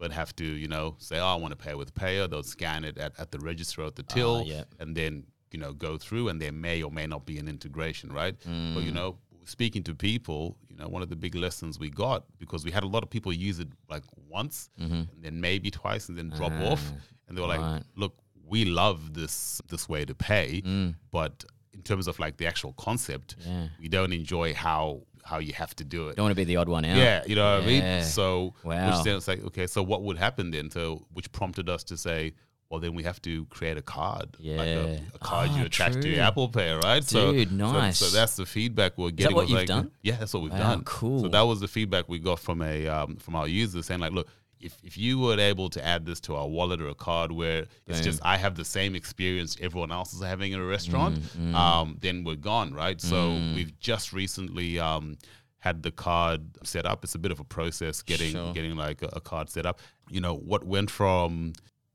But 0.00 0.12
have 0.12 0.34
to, 0.36 0.44
you 0.44 0.68
know, 0.68 0.94
say, 0.98 1.18
oh, 1.18 1.26
I 1.26 1.34
want 1.34 1.50
to 1.50 1.56
pay 1.56 1.74
with 1.74 1.92
Payo. 1.92 2.30
They'll 2.30 2.44
scan 2.44 2.84
it 2.84 2.96
at, 2.98 3.18
at 3.18 3.32
the 3.32 3.40
register 3.40 3.82
at 3.84 3.96
the 3.96 4.04
till, 4.04 4.44
yeah. 4.46 4.62
and 4.78 4.96
then 4.96 5.24
you 5.50 5.58
know 5.58 5.72
go 5.72 5.96
through 5.98 6.28
and 6.28 6.40
there 6.40 6.52
may 6.52 6.82
or 6.84 6.92
may 6.92 7.06
not 7.06 7.24
be 7.26 7.38
an 7.38 7.48
integration 7.48 8.12
right 8.12 8.36
but 8.44 8.50
Mm. 8.50 8.84
you 8.84 8.92
know 8.92 9.16
speaking 9.46 9.82
to 9.84 9.94
people 9.94 10.58
you 10.68 10.76
know 10.76 10.86
one 10.88 11.00
of 11.02 11.08
the 11.08 11.16
big 11.16 11.34
lessons 11.34 11.78
we 11.78 11.88
got 11.88 12.24
because 12.38 12.66
we 12.66 12.70
had 12.70 12.82
a 12.82 12.86
lot 12.86 13.02
of 13.02 13.08
people 13.08 13.32
use 13.32 13.58
it 13.58 13.68
like 13.88 14.02
once 14.28 14.68
and 14.78 15.08
then 15.22 15.40
maybe 15.40 15.70
twice 15.70 16.10
and 16.10 16.18
then 16.18 16.28
drop 16.28 16.52
off 16.70 16.92
and 17.26 17.36
they 17.36 17.40
were 17.40 17.48
like 17.48 17.60
Mm-hmm. 17.60 18.00
Look 18.02 18.14
we 18.48 18.64
love 18.64 19.14
this 19.14 19.60
this 19.68 19.88
way 19.88 20.04
to 20.04 20.14
pay 20.14 20.62
Mm. 20.64 20.94
but 21.10 21.44
in 21.72 21.82
terms 21.82 22.06
of 22.08 22.18
like 22.18 22.36
the 22.38 22.46
actual 22.46 22.72
concept 22.74 23.36
Yeah. 23.46 23.68
we 23.80 23.88
don't 23.88 24.12
enjoy 24.12 24.54
how 24.54 25.02
how 25.24 25.38
you 25.38 25.52
have 25.52 25.74
to 25.76 25.84
do 25.84 26.08
it 26.08 26.16
Don't 26.16 26.24
want 26.24 26.32
to 26.32 26.36
be 26.36 26.44
the 26.44 26.56
odd 26.56 26.68
one 26.70 26.84
out. 26.86 26.96
yeah, 26.96 27.22
you 27.26 27.34
know 27.36 27.56
what 27.56 27.64
I 27.64 27.66
mean. 27.66 28.02
So, 28.04 28.54
Wow. 28.64 28.86
which 28.96 29.04
then 29.04 29.16
it's 29.16 29.28
like, 29.28 29.44
okay, 29.44 29.66
so 29.66 29.82
what 29.82 30.00
would 30.02 30.16
happen 30.16 30.50
then? 30.52 30.70
So, 30.70 31.04
which 31.12 31.30
prompted 31.32 31.68
us 31.68 31.84
to 31.84 31.98
say, 31.98 32.32
well, 32.70 32.80
then 32.80 32.94
we 32.94 33.02
have 33.02 33.20
to 33.22 33.44
create 33.46 33.76
a 33.76 33.82
card, 33.82 34.36
like 34.38 34.46
Yeah. 34.46 34.54
a, 34.62 35.00
a 35.14 35.18
card 35.18 35.50
you 35.50 35.62
Ah, 35.64 35.66
attach 35.66 35.92
to 36.00 36.08
your 36.08 36.22
Apple 36.22 36.48
Pay, 36.48 36.72
right? 36.72 37.06
Dude, 37.06 37.48
so, 37.50 37.54
nice. 37.54 37.98
So, 37.98 38.08
that's 38.08 38.36
the 38.36 38.46
feedback 38.46 38.96
we're 38.96 39.10
getting. 39.10 39.36
what 39.36 39.50
you've 39.50 39.58
like, 39.58 39.68
done? 39.68 39.90
Yeah, 40.02 40.16
that's 40.16 40.32
what 40.32 40.42
we've 40.44 40.52
Wow, 40.52 40.58
done. 40.76 40.84
cool. 40.84 41.20
So 41.20 41.28
that 41.28 41.42
was 41.42 41.60
the 41.60 41.68
feedback 41.68 42.08
we 42.08 42.18
got 42.20 42.38
from 42.40 42.62
a 42.62 42.86
um, 42.88 43.16
from 43.16 43.34
our 43.36 43.46
users 43.48 43.84
saying 43.84 44.00
like, 44.00 44.12
look. 44.12 44.28
If, 44.60 44.76
if 44.82 44.96
you 44.98 45.18
were 45.18 45.38
able 45.38 45.68
to 45.70 45.84
add 45.84 46.04
this 46.06 46.20
to 46.20 46.34
our 46.36 46.48
wallet 46.48 46.80
or 46.80 46.88
a 46.88 46.94
card 46.94 47.32
where 47.32 47.66
it's 47.86 48.00
just 48.00 48.20
I 48.24 48.36
have 48.36 48.54
the 48.56 48.64
same 48.64 48.94
experience 48.94 49.56
everyone 49.60 49.92
else 49.92 50.12
is 50.12 50.22
having 50.22 50.52
in 50.52 50.60
a 50.60 50.64
restaurant, 50.64 51.18
Mm, 51.20 51.54
um, 51.54 51.96
then 52.00 52.24
we're 52.24 52.36
gone, 52.36 52.72
right? 52.74 53.00
So 53.00 53.30
we've 53.54 53.78
just 53.78 54.12
recently 54.12 54.78
um, 54.78 55.16
had 55.58 55.82
the 55.82 55.90
card 55.90 56.42
set 56.64 56.86
up. 56.86 57.04
It's 57.04 57.14
a 57.14 57.18
bit 57.18 57.32
of 57.32 57.40
a 57.40 57.44
process 57.44 58.02
getting 58.02 58.32
Sure. 58.32 58.52
getting 58.52 58.76
like 58.76 59.02
a, 59.02 59.08
a 59.14 59.20
card 59.20 59.48
set 59.50 59.66
up. 59.66 59.80
You 60.10 60.20
know 60.20 60.34
what 60.34 60.64
went 60.64 60.90
from 60.90 61.52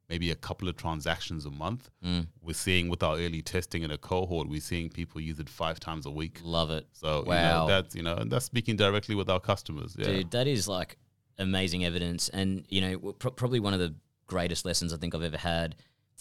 maybe 0.10 0.30
a 0.32 0.36
couple 0.36 0.68
of 0.68 0.76
transactions 0.76 1.46
a 1.46 1.50
month. 1.50 1.90
Mm. 2.06 2.28
We're 2.42 2.54
seeing 2.54 2.88
with 2.90 3.02
our 3.02 3.16
early 3.16 3.42
testing 3.42 3.84
in 3.84 3.90
a 3.92 3.98
cohort, 3.98 4.48
we're 4.50 4.60
seeing 4.60 4.90
people 4.90 5.22
use 5.22 5.40
it 5.40 5.50
five 5.50 5.80
times 5.80 6.06
a 6.06 6.12
week. 6.12 6.40
Love 6.44 6.70
it. 6.72 6.86
So 6.92 7.24
Wow. 7.26 7.34
you 7.34 7.36
know, 7.36 7.68
that's 7.68 7.96
you 7.96 8.04
know, 8.04 8.16
and 8.16 8.32
that's 8.32 8.46
speaking 8.46 8.76
directly 8.76 9.16
with 9.16 9.30
our 9.30 9.40
customers. 9.40 9.96
Yeah. 9.98 10.06
Dude, 10.08 10.32
that 10.32 10.46
is 10.48 10.68
like 10.68 10.98
amazing 11.38 11.86
evidence, 11.86 12.30
and 12.30 12.66
you 12.70 12.82
know, 12.82 13.14
pro- 13.14 13.32
probably 13.32 13.60
one 13.60 13.74
of 13.74 13.80
the 13.80 13.94
greatest 14.28 14.66
lessons 14.66 14.94
I 14.94 14.98
think 14.98 15.14
I've 15.16 15.24
ever 15.24 15.38
had 15.38 15.76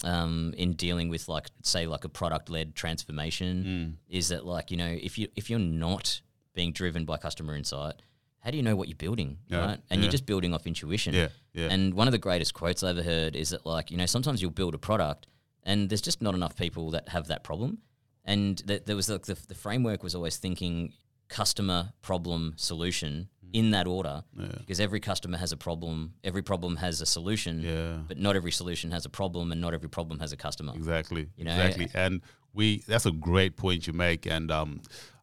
um, 0.04 0.54
in 0.56 0.72
dealing 0.72 1.08
with 1.08 1.28
like, 1.28 1.50
say, 1.62 1.86
like 1.86 2.04
a 2.04 2.08
product-led 2.08 2.74
transformation 2.74 3.64
Mm. 3.64 4.14
is 4.14 4.28
that 4.28 4.44
like 4.46 4.70
you 4.70 4.76
know, 4.76 4.96
if 5.02 5.18
you 5.18 5.28
if 5.36 5.48
you're 5.50 5.58
not 5.58 6.20
being 6.54 6.72
driven 6.72 7.04
by 7.04 7.16
customer 7.16 7.54
insight, 7.56 7.94
how 8.40 8.50
do 8.50 8.56
you 8.56 8.62
know 8.62 8.74
what 8.76 8.88
you're 8.88 8.96
building, 8.96 9.38
Yeah, 9.48 9.58
right? 9.66 9.80
And 9.90 9.98
yeah. 10.00 10.04
you're 10.04 10.10
just 10.12 10.26
building 10.26 10.52
off 10.54 10.66
intuition. 10.66 11.14
Yeah, 11.14 11.28
yeah. 11.52 11.68
And 11.70 11.94
one 11.94 12.08
of 12.08 12.12
the 12.12 12.18
greatest 12.18 12.52
quotes 12.54 12.82
I 12.82 12.90
ever 12.90 13.02
heard 13.02 13.36
is 13.36 13.50
that 13.50 13.64
like 13.66 13.90
you 13.90 13.96
know, 13.96 14.06
sometimes 14.06 14.40
you'll 14.42 14.50
build 14.50 14.74
a 14.74 14.78
product, 14.78 15.26
and 15.62 15.88
there's 15.88 16.02
just 16.02 16.20
not 16.22 16.34
enough 16.34 16.56
people 16.56 16.90
that 16.92 17.08
have 17.10 17.28
that 17.28 17.44
problem, 17.44 17.78
and 18.24 18.58
that 18.66 18.86
there 18.86 18.96
was 18.96 19.08
like 19.08 19.26
the, 19.26 19.36
the 19.48 19.54
framework 19.54 20.02
was 20.02 20.14
always 20.14 20.36
thinking 20.38 20.92
customer 21.28 21.92
problem 22.02 22.52
solution 22.56 23.28
in 23.52 23.70
that 23.72 23.86
order 23.86 24.22
Yeah. 24.38 24.46
because 24.58 24.80
every 24.80 25.00
customer 25.00 25.36
has 25.38 25.52
a 25.52 25.56
problem 25.56 26.14
every 26.24 26.42
problem 26.42 26.76
has 26.76 27.00
a 27.00 27.06
solution 27.06 27.60
Yeah. 27.62 27.98
but 28.08 28.18
not 28.18 28.34
every 28.36 28.50
solution 28.52 28.90
has 28.92 29.04
a 29.04 29.10
problem 29.10 29.52
and 29.52 29.60
not 29.60 29.74
every 29.74 29.88
problem 29.88 30.20
has 30.20 30.32
a 30.32 30.36
customer 30.36 30.72
Exactly. 30.74 31.28
You 31.36 31.44
know, 31.44 31.52
exactly. 31.54 31.88
And 31.94 32.22
we 32.54 32.82
that's 32.86 33.06
a 33.06 33.10
great 33.12 33.56
point 33.56 33.86
you 33.86 33.92
make. 33.92 34.26
And 34.26 34.50
um, 34.50 34.80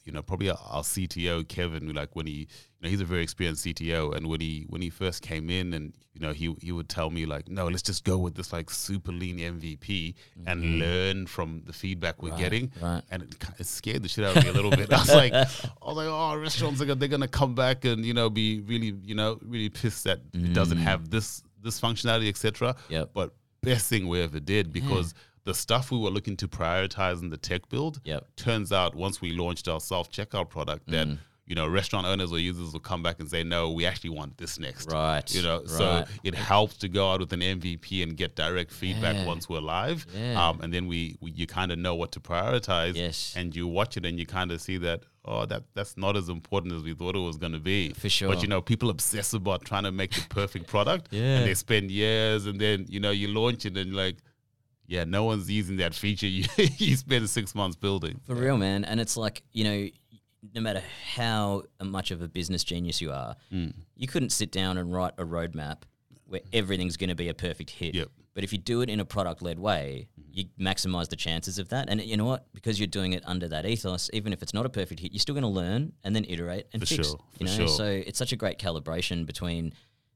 you 0.09 0.13
know, 0.13 0.23
probably 0.23 0.49
our, 0.49 0.57
our 0.71 0.81
CTO 0.81 1.47
Kevin, 1.47 1.93
like 1.93 2.15
when 2.15 2.25
he, 2.25 2.31
you 2.31 2.47
know, 2.81 2.89
he's 2.89 2.99
a 2.99 3.05
very 3.05 3.21
experienced 3.21 3.63
CTO, 3.63 4.15
and 4.15 4.25
when 4.25 4.41
he 4.41 4.65
when 4.67 4.81
he 4.81 4.89
first 4.89 5.21
came 5.21 5.51
in, 5.51 5.71
and 5.75 5.93
you 6.15 6.19
know, 6.19 6.33
he 6.33 6.55
he 6.59 6.71
would 6.71 6.89
tell 6.89 7.11
me 7.11 7.27
like, 7.27 7.47
no, 7.47 7.67
let's 7.67 7.83
just 7.83 8.03
go 8.05 8.17
with 8.17 8.33
this 8.33 8.51
like 8.51 8.71
super 8.71 9.11
lean 9.11 9.37
MVP 9.37 10.15
and 10.47 10.79
learn 10.79 11.27
from 11.27 11.61
the 11.67 11.73
feedback 11.73 12.23
we're 12.23 12.35
getting. 12.37 12.69
Mm-hmm. 12.69 12.85
right. 12.85 13.03
And 13.11 13.21
it, 13.21 13.35
it 13.59 13.67
scared 13.67 14.01
the 14.01 14.09
shit 14.09 14.25
out 14.25 14.35
of 14.35 14.43
me 14.43 14.49
a 14.49 14.53
little 14.53 14.71
bit. 14.71 14.91
I 14.91 14.97
was 14.97 15.13
like, 15.13 15.31
I 15.31 15.45
was 15.85 15.95
like, 15.95 16.07
oh, 16.07 16.35
restaurants 16.35 16.81
are 16.81 16.85
gonna, 16.85 16.99
they're 16.99 17.07
gonna 17.07 17.27
come 17.27 17.53
back 17.53 17.85
and 17.85 18.03
you 18.03 18.15
know 18.15 18.31
be 18.31 18.61
really 18.61 18.95
you 19.03 19.13
know 19.13 19.37
really 19.43 19.69
pissed 19.69 20.05
that 20.05 20.21
it 20.33 20.53
doesn't 20.53 20.79
have 20.79 21.11
this 21.11 21.43
this 21.61 21.79
functionality, 21.79 22.29
etc. 22.29 22.73
Mm. 22.73 22.77
Yep. 22.89 23.09
But 23.13 23.35
best 23.61 23.89
thing 23.89 24.07
we 24.07 24.21
ever 24.21 24.39
did 24.39 24.73
because 24.73 25.13
the 25.45 25.53
stuff 25.53 25.91
we 25.91 25.97
were 25.97 26.09
looking 26.09 26.37
to 26.37 26.47
prioritize 26.47 27.21
in 27.21 27.29
the 27.29 27.37
tech 27.37 27.67
build 27.69 27.99
Yep. 28.03 28.27
turns 28.35 28.71
out 28.71 28.95
once 28.95 29.21
we 29.21 29.31
launched 29.31 29.67
our 29.67 29.79
self 29.79 30.11
checkout 30.11 30.49
product 30.49 30.87
that 30.91 31.07
Mm. 31.07 31.17
you 31.47 31.55
know 31.55 31.67
restaurant 31.67 32.05
owners 32.05 32.31
or 32.31 32.37
users 32.37 32.73
will 32.73 32.79
come 32.79 33.01
back 33.01 33.19
and 33.19 33.27
say 33.29 33.43
no 33.43 33.71
we 33.71 33.85
actually 33.85 34.11
want 34.11 34.37
this 34.37 34.59
next 34.59 34.91
Right, 34.91 35.33
you 35.33 35.41
know 35.41 35.65
so 35.65 36.05
it 36.23 36.35
helps 36.35 36.77
to 36.77 36.87
go 36.87 37.11
out 37.11 37.19
with 37.21 37.33
an 37.33 37.39
mvp 37.41 38.03
and 38.03 38.15
get 38.15 38.35
direct 38.35 38.71
feedback 38.71 39.15
Yeah. 39.15 39.25
once 39.25 39.49
we're 39.49 39.59
live 39.61 40.05
Yeah. 40.15 40.47
um, 40.49 40.61
and 40.61 40.71
then 40.73 40.85
we, 40.87 41.17
we 41.21 41.31
you 41.31 41.47
kind 41.47 41.71
of 41.71 41.79
know 41.79 41.95
what 41.95 42.11
to 42.11 42.19
prioritize 42.19 42.95
Yes. 42.95 43.33
and 43.35 43.55
you 43.55 43.65
watch 43.67 43.97
it 43.97 44.05
and 44.05 44.19
you 44.19 44.25
kind 44.27 44.51
of 44.51 44.61
see 44.61 44.77
that 44.77 45.03
oh 45.25 45.45
that 45.47 45.63
that's 45.73 45.97
not 45.97 46.15
as 46.15 46.29
important 46.29 46.73
as 46.75 46.83
we 46.83 46.93
thought 46.93 47.15
it 47.15 47.19
was 47.19 47.37
going 47.37 47.53
to 47.53 47.59
be 47.59 47.93
For 47.93 48.09
sure. 48.09 48.29
but 48.29 48.41
you 48.43 48.47
know 48.47 48.61
people 48.61 48.89
obsess 48.91 49.33
about 49.33 49.65
trying 49.65 49.83
to 49.83 49.91
make 49.91 50.11
the 50.13 50.25
perfect 50.29 50.67
product 50.67 51.07
Yeah. 51.11 51.37
and 51.37 51.47
they 51.47 51.55
spend 51.55 51.89
years 51.89 52.45
and 52.45 52.59
then 52.61 52.85
you 52.89 52.99
know 52.99 53.11
you 53.11 53.27
launch 53.27 53.65
it 53.65 53.75
and 53.75 53.95
like 53.95 54.17
yeah 54.89 55.03
no 55.05 55.23
one's 55.23 55.49
using 55.49 55.77
that 55.77 55.93
feature 55.93 56.27
you, 56.27 56.43
you 56.77 56.95
spend 56.97 57.29
six 57.29 57.53
months 57.55 57.77
building. 57.77 58.19
For 58.25 58.35
real 58.35 58.57
man. 58.57 58.83
And 58.83 58.99
it's 58.99 59.15
like 59.15 59.43
you 59.53 59.63
know 59.63 59.87
no 60.55 60.61
matter 60.61 60.81
how 61.15 61.63
much 61.83 62.11
of 62.11 62.21
a 62.21 62.27
business 62.27 62.63
genius 62.63 62.99
you 63.01 63.11
are 63.11 63.35
Mm. 63.53 63.73
you 63.95 64.07
couldn't 64.07 64.31
sit 64.31 64.51
down 64.51 64.77
and 64.77 64.91
write 64.93 65.13
a 65.17 65.23
roadmap 65.25 65.83
where 66.25 66.41
everything's 66.53 66.95
going 66.97 67.09
to 67.09 67.15
be 67.15 67.27
a 67.29 67.33
perfect 67.33 67.69
hit. 67.71 67.95
Yep. 67.95 68.09
but 68.35 68.43
if 68.43 68.51
you 68.53 68.59
do 68.59 68.81
it 68.81 68.89
in 68.89 68.99
a 68.99 69.05
product 69.05 69.41
led 69.41 69.59
way 69.59 70.07
you 70.31 70.45
maximize 70.59 71.09
the 71.09 71.15
chances 71.15 71.57
of 71.59 71.69
that. 71.69 71.89
And 71.89 71.99
you 72.01 72.15
know 72.15 72.25
what? 72.25 72.45
Because 72.53 72.79
you're 72.79 72.87
doing 72.99 73.13
it 73.13 73.23
under 73.25 73.47
that 73.49 73.65
ethos 73.65 74.09
even 74.13 74.31
if 74.31 74.41
it's 74.43 74.53
not 74.53 74.65
a 74.65 74.69
perfect 74.69 74.99
hit 75.01 75.11
you're 75.11 75.19
still 75.27 75.35
going 75.35 75.49
to 75.53 75.57
learn 75.63 75.91
and 76.03 76.15
then 76.15 76.23
iterate 76.25 76.67
and 76.73 76.81
For 76.81 76.85
fix 76.95 77.07
sure, 77.07 77.19
you 77.33 77.37
for 77.37 77.43
know? 77.45 77.57
sure. 77.67 77.67
so 77.67 77.85
it's 77.85 78.17
such 78.19 78.31
a 78.31 78.35
great 78.37 78.59
calibration 78.59 79.25
between 79.25 79.73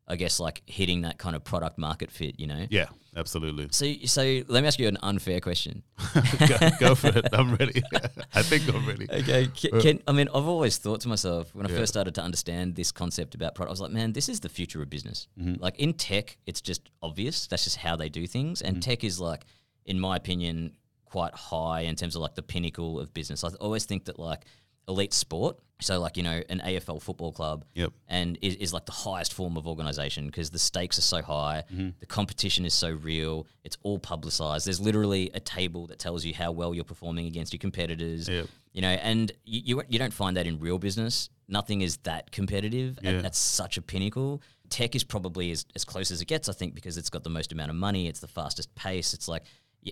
i 0.07 0.15
guess 0.15 0.39
like 0.39 0.61
hitting 0.65 1.01
that 1.01 1.17
kind 1.17 1.35
of 1.35 1.43
product 1.43 1.77
market 1.77 2.11
fit 2.11 2.39
you 2.39 2.47
know 2.47 2.65
yeah 2.69 2.87
absolutely 3.15 3.67
so 3.71 3.85
so 4.05 4.21
let 4.47 4.61
me 4.61 4.67
ask 4.67 4.79
you 4.79 4.87
an 4.87 4.97
unfair 5.03 5.39
question 5.39 5.83
go, 6.47 6.57
go 6.79 6.95
for 6.95 7.09
it 7.09 7.25
i'm 7.33 7.55
ready 7.55 7.81
i 8.33 8.41
think 8.41 8.67
i'm 8.73 8.85
ready 8.87 9.07
Okay, 9.09 9.47
can, 9.55 9.81
can, 9.81 9.99
I 10.07 10.11
mean, 10.11 10.27
I've 10.33 10.47
always 10.47 10.77
thought 10.77 11.01
to 11.01 11.07
myself 11.07 11.53
when 11.53 11.65
I 11.65 11.69
Yeah. 11.69 11.77
first 11.77 11.93
started 11.93 12.15
to 12.15 12.21
understand 12.21 12.75
this 12.75 12.91
concept 12.91 13.35
about 13.35 13.53
product, 13.55 13.69
I 13.69 13.73
was 13.73 13.81
like, 13.81 13.91
man, 13.91 14.13
this 14.13 14.27
is 14.29 14.39
the 14.39 14.49
future 14.49 14.81
of 14.81 14.89
business. 14.89 15.27
Mm-hmm. 15.39 15.61
Like 15.61 15.77
in 15.79 15.93
tech, 15.93 16.37
it's 16.45 16.61
just 16.61 16.89
obvious. 17.01 17.45
That's 17.47 17.63
just 17.65 17.77
how 17.77 17.95
they 17.95 18.09
do 18.09 18.25
things. 18.25 18.61
And 18.61 18.77
Mm. 18.77 18.81
tech 18.81 19.03
is 19.03 19.19
like, 19.19 19.45
in 19.85 19.99
my 19.99 20.15
opinion, 20.15 20.73
quite 21.05 21.33
high 21.35 21.81
in 21.81 21.95
terms 21.95 22.15
of 22.15 22.21
like 22.21 22.33
the 22.35 22.41
pinnacle 22.41 22.99
of 22.99 23.13
business. 23.13 23.43
I 23.43 23.49
always 23.59 23.85
think 23.85 24.05
that 24.05 24.17
like 24.17 24.45
elite 24.87 25.13
sport, 25.13 25.59
so 25.83 25.99
like 25.99 26.17
you 26.17 26.23
know 26.23 26.41
an 26.49 26.61
AFL 26.65 27.01
football 27.01 27.31
club, 27.31 27.65
Yep. 27.75 27.91
and 28.07 28.37
is, 28.41 28.55
is 28.55 28.73
like 28.73 28.85
the 28.85 28.91
highest 28.91 29.33
form 29.33 29.57
of 29.57 29.67
organization 29.67 30.25
because 30.27 30.49
the 30.49 30.59
stakes 30.59 30.97
are 30.97 31.03
so 31.03 31.21
high, 31.21 31.63
Mm-hmm. 31.71 31.89
the 31.99 32.05
competition 32.05 32.65
is 32.65 32.73
so 32.73 32.91
real, 32.91 33.45
it's 33.63 33.77
all 33.83 33.99
publicized. 33.99 34.65
There's 34.67 34.79
literally 34.79 35.29
a 35.33 35.39
table 35.39 35.87
that 35.87 35.99
tells 35.99 36.25
you 36.25 36.33
how 36.33 36.51
well 36.51 36.73
you're 36.73 36.83
performing 36.83 37.27
against 37.27 37.53
your 37.53 37.59
competitors. 37.59 38.27
Yep. 38.29 38.47
You 38.73 38.81
know, 38.81 38.89
and 38.89 39.31
you, 39.45 39.61
you 39.65 39.83
you 39.89 39.99
don't 39.99 40.13
find 40.13 40.37
that 40.37 40.47
in 40.47 40.59
real 40.59 40.79
business. 40.79 41.29
Nothing 41.47 41.81
is 41.81 41.97
that 41.97 42.31
competitive 42.31 42.97
Yeah. 43.01 43.11
at, 43.11 43.25
at 43.25 43.35
such 43.35 43.77
a 43.77 43.81
pinnacle. 43.81 44.41
Tech 44.69 44.95
is 44.95 45.03
probably 45.03 45.51
as, 45.51 45.65
as 45.75 45.83
close 45.85 46.09
as 46.09 46.21
it 46.21 46.25
gets, 46.25 46.49
I 46.49 46.53
think, 46.53 46.73
because 46.73 46.97
it's 46.97 47.09
got 47.11 47.23
the 47.23 47.29
most 47.29 47.51
amount 47.51 47.69
of 47.69 47.75
money. 47.75 48.07
It's 48.07 48.21
the 48.21 48.27
fastest 48.27 48.73
pace. 48.73 49.13
It's 49.13 49.27
like 49.27 49.43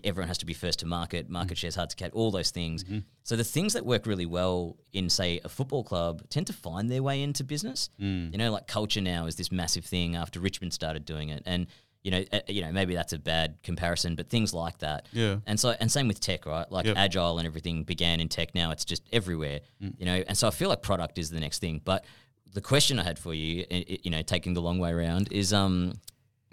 everyone 0.04 0.28
has 0.28 0.38
to 0.40 0.46
be 0.46 0.54
first 0.54 0.80
to 0.80 0.86
market. 0.86 1.30
Market 1.30 1.58
share's 1.58 1.76
hard 1.76 1.90
to 1.90 1.96
catch. 1.96 2.12
All 2.14 2.32
those 2.32 2.52
things. 2.52 2.84
So 3.24 3.36
the 3.36 3.44
things 3.44 3.74
that 3.74 3.86
work 3.86 4.06
really 4.06 4.26
well 4.26 4.78
in, 4.94 5.10
say, 5.10 5.40
a 5.44 5.50
football 5.50 5.84
club 5.84 6.24
tend 6.30 6.48
to 6.48 6.54
find 6.54 6.90
their 6.90 7.04
way 7.04 7.22
into 7.22 7.44
business. 7.44 7.90
You 7.98 8.38
know, 8.38 8.52
like 8.52 8.68
culture 8.68 9.02
now 9.02 9.26
is 9.28 9.36
this 9.36 9.52
massive 9.52 9.86
thing 9.86 10.16
after 10.16 10.40
Richmond 10.40 10.74
started 10.74 11.06
doing 11.06 11.30
it, 11.30 11.44
and 11.46 11.68
you 12.04 12.10
know, 12.10 12.24
uh, 12.34 12.40
you 12.48 12.62
know, 12.64 12.72
maybe 12.72 12.96
that's 12.96 13.14
a 13.14 13.20
bad 13.20 13.58
comparison, 13.62 14.16
but 14.16 14.28
things 14.28 14.56
like 14.56 14.80
that. 14.80 15.06
Yeah. 15.14 15.36
And 15.46 15.60
so, 15.60 15.76
and 15.80 15.92
same 15.92 16.08
with 16.08 16.20
tech, 16.20 16.48
right? 16.48 16.66
Like 16.72 16.88
Yep. 16.88 16.98
agile 16.98 17.38
and 17.38 17.46
everything 17.46 17.84
began 17.84 18.20
in 18.20 18.28
tech. 18.28 18.56
Now 18.56 18.72
it's 18.72 18.86
just 18.86 19.04
everywhere, 19.14 19.60
you 19.80 20.06
know. 20.06 20.24
And 20.28 20.36
so 20.36 20.48
I 20.48 20.52
feel 20.52 20.68
like 20.70 20.82
product 20.82 21.20
is 21.20 21.30
the 21.30 21.40
next 21.40 21.60
thing. 21.60 21.80
But 21.84 22.04
the 22.54 22.62
question 22.62 22.98
I 22.98 23.04
had 23.04 23.20
for 23.20 23.36
you, 23.36 23.66
you 23.70 24.10
know, 24.10 24.24
taking 24.24 24.56
the 24.56 24.64
long 24.64 24.80
way 24.80 24.92
around, 24.92 25.32
is 25.32 25.54
um, 25.54 25.94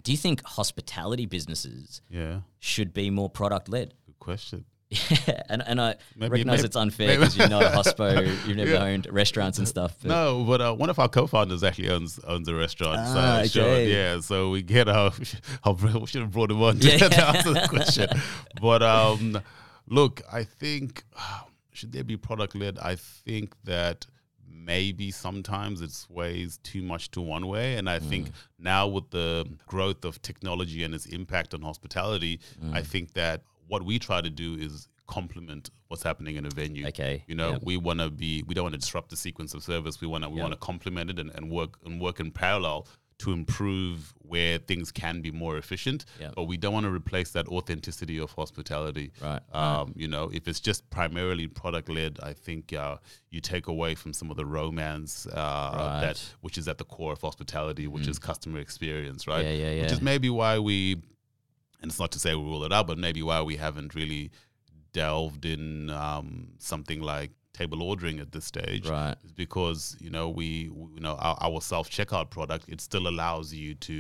do 0.03 0.13
you 0.13 0.19
think 0.19 0.43
hospitality 0.45 1.27
businesses 1.27 2.03
yeah 2.11 2.41
should 2.59 2.93
be 2.95 3.11
more 3.11 3.31
product 3.31 3.69
led? 3.69 3.95
good 4.07 4.19
question 4.19 4.65
Yeah, 4.91 5.43
and 5.51 5.63
and 5.67 5.79
I 5.81 5.97
Maybe- 6.17 6.31
recognize 6.33 6.59
maybe- 6.61 6.67
it's 6.69 6.77
unfair 6.77 7.19
because 7.19 7.37
you're 7.37 7.49
not 7.51 7.63
a 7.63 7.69
hospo, 7.77 8.25
you've 8.47 8.57
never 8.57 8.71
Yeah. 8.73 8.85
owned 8.85 9.07
restaurants 9.11 9.59
and 9.59 9.69
stuff. 9.69 9.93
But 10.01 10.09
No, 10.09 10.45
but 10.45 10.61
uh, 10.63 10.73
one 10.75 10.89
of 10.89 10.99
our 10.99 11.11
co-founders 11.11 11.63
actually 11.63 11.91
owns 11.91 12.19
owns 12.27 12.49
a 12.49 12.55
restaurant. 12.55 12.99
Ah, 13.01 13.41
so 13.43 13.49
sure, 13.49 13.65
okay. 13.65 13.93
yeah. 13.93 14.21
So 14.21 14.49
we 14.51 14.63
get 14.63 14.89
our. 14.89 15.13
our 15.65 15.75
we 15.75 16.07
should 16.07 16.23
have 16.23 16.33
brought 16.33 16.51
him 16.51 16.63
on 16.63 16.79
to, 16.79 16.89
Yeah. 16.89 17.09
to 17.09 17.27
answer 17.29 17.53
the 17.53 17.67
question. 17.69 18.09
But 18.63 18.83
um, 18.83 19.43
look, 19.89 20.23
I 20.33 20.45
think 20.45 21.05
should 21.77 21.93
there 21.93 22.05
be 22.05 22.17
product 22.17 22.55
led? 22.55 22.79
I 22.79 22.97
think 22.97 23.55
that 23.65 24.07
maybe 24.65 25.11
sometimes 25.11 25.81
it 25.81 25.91
sways 25.93 26.59
too 26.59 26.83
much 26.83 27.11
to 27.13 27.21
one 27.21 27.47
way, 27.47 27.77
and 27.77 27.89
I 27.89 27.99
Mm. 27.99 28.09
think 28.09 28.31
now 28.59 28.87
with 28.87 29.11
the 29.11 29.47
growth 29.67 30.05
of 30.05 30.21
technology 30.23 30.83
and 30.85 30.95
its 30.95 31.07
impact 31.07 31.55
on 31.55 31.63
hospitality, 31.63 32.41
Mm. 32.63 32.75
I 32.75 32.83
think 32.83 33.13
that 33.15 33.43
what 33.67 33.83
we 33.85 33.99
try 33.99 34.21
to 34.21 34.31
do 34.31 34.55
is 34.57 34.89
complement 35.07 35.71
what's 35.89 36.03
happening 36.03 36.37
in 36.37 36.45
a 36.45 36.51
venue. 36.51 36.87
Okay, 36.89 37.25
You 37.27 37.35
know, 37.35 37.53
yep. 37.53 37.63
we 37.65 37.77
want 37.79 38.01
to 38.01 38.11
be 38.11 38.43
we 38.43 38.55
don't 38.55 38.65
want 38.65 38.75
to 38.75 38.79
disrupt 38.81 39.09
the 39.09 39.17
sequence 39.17 39.55
of 39.55 39.63
service 39.63 40.01
we 40.03 40.07
want 40.07 40.25
to 40.25 40.29
we 40.31 40.37
Yep. 40.37 40.43
want 40.43 40.53
to 40.53 40.59
complement 40.59 41.09
it 41.11 41.19
and, 41.19 41.31
and 41.35 41.51
work 41.51 41.79
and 41.85 41.99
work 42.01 42.21
in 42.21 42.31
parallel 42.31 42.87
to 43.19 43.33
improve 43.33 44.15
where 44.23 44.59
things 44.59 44.93
can 44.93 45.21
be 45.21 45.31
more 45.31 45.57
efficient 45.59 46.05
but 46.37 46.45
we 46.45 46.57
don't 46.57 46.73
want 46.73 46.85
to 46.85 46.91
replace 46.93 47.31
that 47.33 47.49
authenticity 47.49 48.19
of 48.19 48.31
hospitality 48.33 49.11
Right. 49.21 49.41
um, 49.53 49.93
you 49.97 50.07
know 50.09 50.31
if 50.33 50.47
it's 50.47 50.61
just 50.61 50.89
primarily 50.91 51.47
product 51.49 51.89
led 51.89 52.19
i 52.23 52.33
think 52.33 52.73
uh, 52.73 52.97
you 53.31 53.41
take 53.41 53.67
away 53.67 53.95
from 53.97 54.13
some 54.13 54.31
of 54.31 54.37
the 54.37 54.47
romance 54.47 55.27
uh, 55.27 55.31
Right. 55.35 55.99
Mm. 55.99 56.01
that 56.01 56.25
which 56.43 56.57
is 56.59 56.69
at 56.69 56.79
the 56.79 56.85
core 56.85 57.13
of 57.13 57.21
hospitality 57.21 57.87
which 57.89 58.07
is 58.07 58.19
customer 58.19 58.59
experience 58.61 59.27
right 59.27 59.45
Yeah, 59.45 59.71
yeah, 59.71 59.83
which 59.83 59.93
is 59.93 60.01
maybe 60.01 60.31
why 60.31 60.59
we 60.59 60.79
and 61.81 61.91
it's 61.91 62.01
not 62.01 62.11
to 62.13 62.19
say 62.19 62.35
we 62.35 62.43
rule 62.43 62.65
it 62.65 62.73
out, 62.73 62.89
but 62.89 62.99
maybe 62.99 63.23
why 63.23 63.41
we 63.43 63.55
haven't 63.57 63.95
really 63.95 64.33
delved 64.93 65.45
in 65.45 65.91
um, 65.91 66.49
something 66.59 67.01
like 67.01 67.31
table 67.59 67.81
ordering 67.91 68.19
at 68.25 68.31
this 68.35 68.45
stage 68.55 68.85
Right. 68.89 69.17
is 69.27 69.33
because 69.45 69.81
you 70.05 70.11
know 70.15 70.27
we, 70.41 70.49
we 70.79 70.87
you 70.97 71.01
know 71.07 71.15
our, 71.27 71.37
our 71.47 71.61
self 71.73 71.87
checkout 71.97 72.29
product 72.37 72.65
it 72.75 72.81
still 72.89 73.07
allows 73.13 73.47
you 73.63 73.71
to 73.89 73.99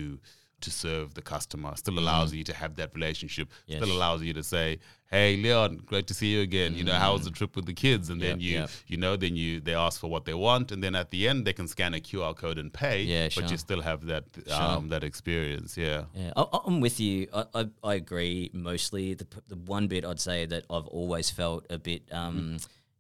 to 0.66 0.70
serve 0.84 1.06
the 1.18 1.22
customer 1.34 1.70
still 1.82 1.98
allows 2.04 2.28
you 2.38 2.42
to 2.50 2.54
have 2.62 2.72
that 2.80 2.90
relationship 2.98 3.46
Mm. 3.48 3.54
Yes. 3.70 3.78
still 3.80 3.94
allows 3.98 4.20
you 4.26 4.32
to 4.40 4.44
say 4.54 4.66
hey 5.16 5.28
leon 5.44 5.70
great 5.90 6.06
to 6.10 6.14
see 6.20 6.28
you 6.34 6.40
again 6.50 6.70
you 6.78 6.84
know 6.88 6.98
how 7.04 7.10
was 7.16 7.24
the 7.28 7.34
trip 7.38 7.52
with 7.58 7.66
the 7.72 7.76
kids 7.86 8.04
and 8.12 8.18
then 8.24 8.36
Mm. 8.38 8.42
You 8.46 8.52
yep. 8.58 8.70
you 8.92 8.98
know 9.04 9.12
then 9.24 9.34
you 9.42 9.50
they 9.66 9.76
ask 9.86 9.96
for 10.02 10.10
what 10.14 10.24
they 10.28 10.36
want 10.48 10.66
and 10.72 10.80
then 10.84 10.94
at 11.02 11.08
the 11.14 11.20
end 11.30 11.38
they 11.46 11.54
can 11.60 11.68
scan 11.74 11.92
a 12.00 12.00
qr 12.08 12.32
code 12.42 12.58
and 12.62 12.70
pay 12.84 12.98
Yeah, 13.14 13.26
but 13.36 13.42
sure. 13.44 13.50
you 13.52 13.56
still 13.68 13.82
have 13.90 14.00
that 14.12 14.24
um, 14.60 14.82
that 14.94 15.02
experience 15.12 15.70
yeah 15.86 16.00
Yeah, 16.22 16.32
I, 16.40 16.42
I'm 16.66 16.78
with 16.86 16.98
you. 17.06 17.14
I, 17.40 17.42
I, 17.60 17.62
I 17.90 17.92
agree 18.02 18.38
mostly. 18.70 19.04
The, 19.20 19.26
the 19.52 19.58
one 19.76 19.84
bit 19.92 20.02
I'd 20.10 20.22
say 20.30 20.38
that 20.52 20.62
I've 20.74 20.88
always 20.98 21.26
felt 21.40 21.62
a 21.70 21.78
bit 21.90 22.02
um, 22.20 22.36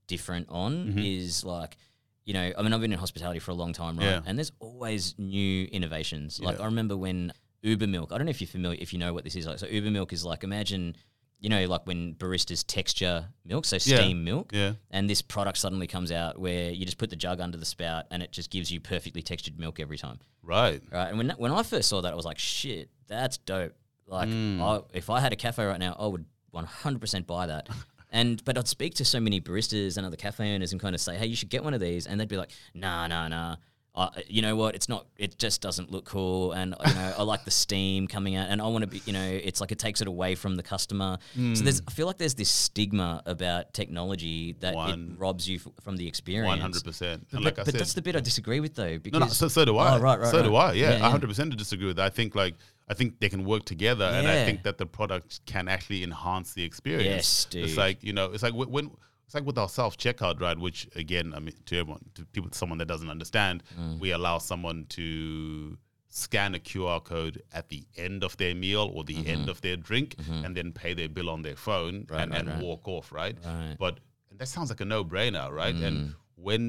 different 0.08 0.46
on 0.48 0.88
mm-hmm. 0.88 0.98
is 0.98 1.44
like, 1.44 1.76
you 2.24 2.34
know, 2.34 2.52
I 2.58 2.62
mean, 2.62 2.72
I've 2.72 2.80
been 2.80 2.92
in 2.92 2.98
hospitality 2.98 3.38
for 3.38 3.52
a 3.52 3.54
long 3.54 3.72
time, 3.72 3.96
right? 3.96 4.06
Yeah. 4.06 4.20
And 4.26 4.36
there's 4.36 4.52
always 4.58 5.14
new 5.18 5.66
innovations. 5.66 6.40
Like 6.40 6.56
Yeah. 6.56 6.62
I 6.62 6.66
remember 6.66 6.96
when 6.96 7.32
Uber 7.62 7.86
Milk. 7.86 8.12
I 8.12 8.18
don't 8.18 8.26
know 8.26 8.30
if 8.30 8.40
you're 8.40 8.48
familiar, 8.48 8.78
if 8.80 8.92
you 8.92 8.98
know 8.98 9.14
what 9.14 9.22
this 9.24 9.36
is. 9.36 9.46
Like, 9.46 9.58
so 9.58 9.66
Uber 9.66 9.90
Milk 9.92 10.12
is 10.12 10.24
like 10.24 10.42
imagine. 10.42 10.96
You 11.40 11.50
know, 11.50 11.66
like 11.66 11.86
when 11.86 12.16
baristas 12.16 12.64
texture 12.66 13.28
milk, 13.44 13.64
so 13.64 13.76
Yeah. 13.76 13.98
steam 13.98 14.24
milk, 14.24 14.50
yeah 14.52 14.72
and 14.90 15.08
this 15.08 15.22
product 15.22 15.56
suddenly 15.58 15.86
comes 15.86 16.10
out 16.10 16.36
where 16.36 16.72
you 16.72 16.84
just 16.84 16.98
put 16.98 17.10
the 17.10 17.16
jug 17.16 17.40
under 17.40 17.56
the 17.56 17.64
spout 17.64 18.06
and 18.10 18.24
it 18.24 18.32
just 18.32 18.50
gives 18.50 18.72
you 18.72 18.80
perfectly 18.80 19.22
textured 19.22 19.56
milk 19.56 19.78
every 19.78 19.96
time 19.96 20.18
right 20.42 20.82
right? 20.90 21.10
And 21.10 21.16
when 21.16 21.30
when 21.30 21.52
I 21.52 21.62
first 21.62 21.88
saw 21.88 22.00
that, 22.00 22.12
I 22.12 22.16
was 22.16 22.24
like, 22.24 22.40
shit, 22.40 22.90
that's 23.06 23.38
dope. 23.38 23.74
Like, 24.08 24.28
mm. 24.28 24.60
I, 24.60 24.82
if 24.96 25.10
I 25.10 25.20
had 25.20 25.32
a 25.32 25.36
cafe 25.36 25.64
right 25.64 25.78
now, 25.78 25.94
I 25.96 26.06
would 26.06 26.24
100% 26.52 27.26
buy 27.26 27.46
that. 27.46 27.68
And 28.10 28.42
but 28.44 28.56
I'd 28.56 28.68
speak 28.68 28.94
to 28.94 29.04
so 29.04 29.20
many 29.20 29.40
baristas 29.40 29.96
and 29.96 30.06
other 30.06 30.16
cafe 30.16 30.54
owners 30.54 30.72
and 30.72 30.80
kind 30.80 30.94
of 30.94 31.00
say, 31.00 31.16
hey, 31.16 31.26
you 31.26 31.36
should 31.36 31.50
get 31.50 31.62
one 31.62 31.74
of 31.74 31.80
these, 31.80 32.06
and 32.06 32.18
they'd 32.18 32.28
be 32.28 32.36
like, 32.38 32.50
nah, 32.74 33.06
nah, 33.06 33.28
nah. 33.28 33.56
Uh, 33.94 34.08
you 34.28 34.42
know 34.42 34.54
what? 34.54 34.76
It's 34.76 34.88
not. 34.88 35.06
It 35.16 35.38
just 35.38 35.60
doesn't 35.60 35.90
look 35.90 36.04
cool, 36.04 36.52
and 36.52 36.72
you 36.86 36.94
know, 36.94 37.14
I 37.18 37.22
like 37.24 37.44
the 37.44 37.50
steam 37.50 38.06
coming 38.06 38.36
out, 38.36 38.48
and 38.48 38.62
I 38.62 38.66
want 38.68 38.82
to 38.82 38.86
be. 38.86 39.02
You 39.06 39.12
know, 39.12 39.24
it's 39.28 39.60
like 39.60 39.72
it 39.72 39.78
takes 39.80 40.00
it 40.00 40.06
away 40.06 40.36
from 40.36 40.54
the 40.54 40.62
customer. 40.62 41.18
So 41.34 41.64
there's. 41.64 41.82
I 41.88 41.90
feel 41.90 42.06
like 42.06 42.16
there's 42.16 42.34
this 42.34 42.48
stigma 42.48 43.22
about 43.26 43.74
technology 43.74 44.54
that 44.60 44.76
One- 44.76 45.16
it 45.16 45.20
robs 45.20 45.48
you 45.48 45.56
f- 45.56 45.72
from 45.82 45.96
the 45.96 46.06
experience. 46.06 46.46
One 46.46 46.60
hundred 46.60 46.84
percent. 46.84 47.26
But, 47.32 47.42
like 47.42 47.58
I 47.58 47.64
but 47.64 47.72
said, 47.72 47.80
that's 47.80 47.94
the 47.94 48.02
bit 48.02 48.14
I 48.14 48.20
disagree 48.20 48.60
with, 48.60 48.76
though. 48.76 48.92
no, 48.92 48.98
Because 49.00 49.20
no. 49.20 49.26
So, 49.26 49.48
so 49.48 49.64
do 49.64 49.76
I. 49.76 49.96
Oh, 49.96 50.00
right, 50.00 50.20
right, 50.20 50.30
So 50.30 50.44
do. 50.44 50.54
I. 50.54 50.74
Yeah, 50.74 50.92
yeah. 50.98 51.10
hundred 51.10 51.28
percent 51.28 51.50
to 51.50 51.56
disagree 51.56 51.88
with 51.88 51.96
that. 51.96 52.06
I 52.06 52.10
think 52.10 52.36
like 52.36 52.54
I 52.90 52.94
think 52.94 53.20
they 53.20 53.28
can 53.28 53.44
work 53.44 53.64
together, 53.64 54.04
and 54.06 54.26
I 54.26 54.44
think 54.44 54.62
that 54.62 54.78
the 54.78 54.86
product 54.86 55.40
can 55.46 55.68
actually 55.68 56.02
enhance 56.02 56.54
the 56.54 56.64
experience. 56.64 57.04
Yes, 57.06 57.44
dude. 57.46 57.64
It's 57.64 57.76
like 57.76 58.02
you 58.02 58.12
know, 58.12 58.26
it's 58.32 58.42
like 58.42 58.54
when. 58.54 58.90
it's 59.26 59.34
like 59.34 59.44
with 59.44 59.58
our 59.58 59.68
self 59.68 59.96
checkout, 59.98 60.40
right? 60.40 60.58
Which 60.58 60.88
again, 60.96 61.34
I 61.36 61.40
mean, 61.40 61.54
to 61.66 61.78
everyone, 61.78 62.04
to 62.14 62.24
people, 62.26 62.50
someone 62.52 62.78
that 62.78 62.88
doesn't 62.88 63.10
understand, 63.10 63.62
Mm. 63.78 63.98
we 64.00 64.12
allow 64.12 64.38
someone 64.38 64.86
to 64.90 65.76
scan 66.08 66.54
a 66.54 66.58
QR 66.58 67.04
code 67.04 67.42
at 67.52 67.68
the 67.68 67.84
end 67.98 68.24
of 68.24 68.34
their 68.38 68.54
meal 68.54 68.90
or 68.94 69.04
the 69.04 69.26
end 69.26 69.50
of 69.50 69.60
their 69.60 69.76
drink, 69.76 70.16
and 70.44 70.56
then 70.56 70.72
pay 70.72 70.94
their 70.94 71.08
bill 71.10 71.28
on 71.28 71.42
their 71.42 71.56
phone 71.56 71.94
Mm-hmm. 72.04 72.14
Right, 72.14 72.22
and, 72.22 72.32
right, 72.32 72.40
and 72.40 72.48
right. 72.48 72.62
walk 72.62 72.88
off, 72.88 73.12
right? 73.12 73.36
Right. 73.44 73.76
But 73.78 74.00
that 74.38 74.48
sounds 74.48 74.70
like 74.70 74.80
a 74.80 74.86
no 74.86 75.04
brainer, 75.04 75.50
right? 75.50 75.74
Mm. 75.74 75.86
And 75.86 76.14
when 76.36 76.64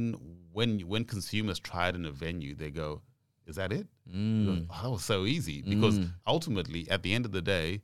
when 0.52 0.80
when 0.82 1.06
consumers 1.06 1.60
try 1.60 1.88
it 1.90 1.96
in 1.96 2.06
a 2.06 2.12
venue, 2.12 2.56
they 2.56 2.72
go, 2.72 3.02
"Is 3.50 3.56
that 3.58 3.72
it?" 3.74 3.88
Mm. 4.10 4.68
"Oh, 4.70 4.82
that 4.84 4.90
was 4.92 5.04
so 5.04 5.26
easy 5.26 5.62
because 5.62 6.00
ultimately, 6.26 6.90
at 6.90 7.04
the 7.04 7.14
end 7.14 7.26
of 7.26 7.32
the 7.32 7.42
day, 7.42 7.82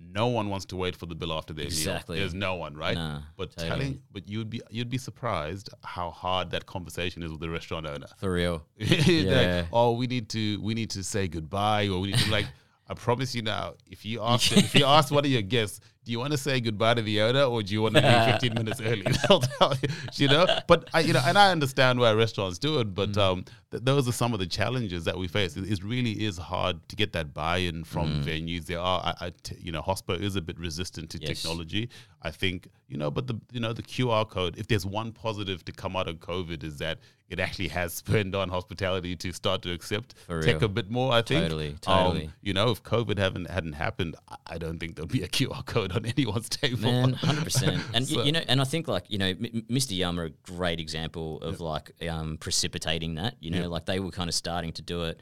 no 0.00 0.26
one 0.26 0.48
wants 0.50 0.66
to 0.66 0.76
wait 0.76 0.94
for 0.96 1.06
the 1.06 1.14
bill 1.14 1.32
after 1.32 1.54
their 1.54 1.64
Exactly. 1.66 2.16
meal. 2.16 2.22
There's 2.22 2.34
no 2.34 2.56
one, 2.56 2.76
right? 2.76 2.94
Nah, 2.96 3.20
but 3.36 3.52
totally. 3.56 3.68
telling, 3.68 4.02
but 4.12 4.28
you'd 4.28 4.50
be 4.50 4.60
you'd 4.70 4.90
be 4.90 4.98
surprised 4.98 5.70
how 5.82 6.10
hard 6.10 6.50
that 6.50 6.66
conversation 6.66 7.22
is 7.22 7.30
with 7.30 7.40
the 7.40 7.48
restaurant 7.48 7.86
owner. 7.86 8.08
for 8.18 8.32
real. 8.32 8.66
Like, 8.78 9.06
Yeah. 9.08 9.66
oh, 9.72 9.92
we 9.92 10.06
need 10.06 10.28
to 10.30 10.60
we 10.60 10.74
need 10.74 10.90
to 10.90 11.02
say 11.04 11.28
goodbye, 11.28 11.88
or 11.88 12.00
we 12.00 12.08
need 12.08 12.18
to 12.18 12.30
like. 12.30 12.46
I 12.86 12.92
promise 12.92 13.34
you 13.34 13.40
now, 13.40 13.74
if 13.90 14.04
you 14.04 14.20
ask 14.32 14.52
if 14.54 14.74
you 14.74 14.84
ask 14.84 15.10
one 15.10 15.24
of 15.24 15.30
your 15.30 15.40
guests, 15.40 15.80
do 16.04 16.12
you 16.12 16.18
want 16.18 16.32
to 16.32 16.38
say 16.38 16.60
goodbye 16.60 16.94
to 16.94 17.02
the 17.02 17.20
owner 17.22 17.42
or 17.44 17.62
do 17.62 17.72
you 17.72 17.80
want 17.82 17.94
to 17.94 18.02
leave 18.02 18.40
15 18.40 18.54
minutes 18.54 18.80
early? 18.80 19.02
They'll 19.28 19.40
tell 19.40 19.74
you, 19.82 19.88
you 20.14 20.28
know. 20.28 20.46
But 20.66 20.88
I, 20.92 21.00
you 21.00 21.12
know, 21.14 21.22
and 21.24 21.38
I 21.38 21.50
understand 21.50 21.98
why 21.98 22.12
restaurants 22.12 22.58
do 22.58 22.80
it, 22.80 22.94
but 22.94 23.16
um, 23.16 23.44
th- 23.70 23.82
those 23.84 24.06
are 24.06 24.12
some 24.12 24.32
of 24.34 24.38
the 24.38 24.46
challenges 24.46 25.04
that 25.04 25.16
we 25.16 25.28
face. 25.28 25.56
It, 25.56 25.70
it 25.70 25.82
really 25.82 26.12
is 26.24 26.36
hard 26.38 26.86
to 26.90 26.96
get 26.96 27.12
that 27.14 27.32
buy-in 27.32 27.84
from 27.84 28.22
venues. 28.22 28.66
There 28.66 28.80
are, 28.80 29.00
I, 29.18 29.26
I 29.26 29.32
t- 29.42 29.56
you 29.60 29.72
know, 29.72 29.80
Hospo 29.82 30.20
is 30.20 30.36
a 30.36 30.42
bit 30.42 30.58
resistant 30.58 31.10
to 31.10 31.18
Yes. 31.20 31.40
technology. 31.42 31.88
I 32.22 32.30
think, 32.30 32.68
you 32.88 32.96
know, 32.96 33.10
but 33.10 33.26
the 33.26 33.38
you 33.52 33.60
know 33.60 33.72
the 33.72 33.82
QR 33.82 34.28
code. 34.28 34.56
If 34.58 34.66
there's 34.68 34.86
one 34.86 35.12
positive 35.12 35.64
to 35.66 35.72
come 35.72 35.94
out 35.96 36.08
of 36.08 36.16
COVID, 36.20 36.64
is 36.64 36.78
that 36.78 36.98
it 37.28 37.40
actually 37.40 37.68
has 37.68 37.94
spurned 38.02 38.34
on 38.34 38.48
hospitality 38.50 39.16
to 39.16 39.32
start 39.32 39.62
to 39.62 39.72
accept 39.72 40.14
tech 40.42 40.62
a 40.62 40.68
bit 40.68 40.90
more. 40.90 41.12
I 41.12 41.22
think 41.22 41.42
Totally, 41.44 41.68
Um, 41.70 41.78
totally. 41.80 42.30
you 42.42 42.52
know, 42.54 42.70
if 42.70 42.82
COVID 42.82 43.18
haven't 43.18 43.50
hadn't 43.50 43.72
happened, 43.74 44.16
I- 44.46 44.58
don't 44.58 44.78
think 44.78 44.96
there'd 44.96 45.08
be 45.08 45.22
a 45.22 45.28
QR 45.36 45.64
code 45.66 45.92
on 45.92 46.04
anyone's 46.06 46.48
table. 46.48 46.80
Man, 46.82 47.12
hundred 47.28 47.44
percent. 47.44 47.82
And 47.94 48.06
y 48.08 48.14
So- 48.14 48.22
you 48.22 48.32
know, 48.32 48.42
and 48.46 48.60
I 48.60 48.64
think 48.64 48.88
like 48.88 49.04
you 49.10 49.18
know, 49.18 49.26
M- 49.28 49.64
Mr. 49.70 49.96
Yum 49.96 50.20
are 50.20 50.24
a 50.26 50.30
great 50.52 50.80
example 50.80 51.40
of 51.40 51.60
like 51.60 51.90
um, 52.08 52.36
precipitating 52.38 53.14
that. 53.16 53.36
You 53.40 53.50
know, 53.50 53.62
Yep. 53.62 53.70
like 53.70 53.86
they 53.86 54.00
were 54.00 54.10
kind 54.10 54.28
of 54.28 54.34
starting 54.34 54.72
to 54.74 54.82
do 54.82 55.04
it, 55.04 55.20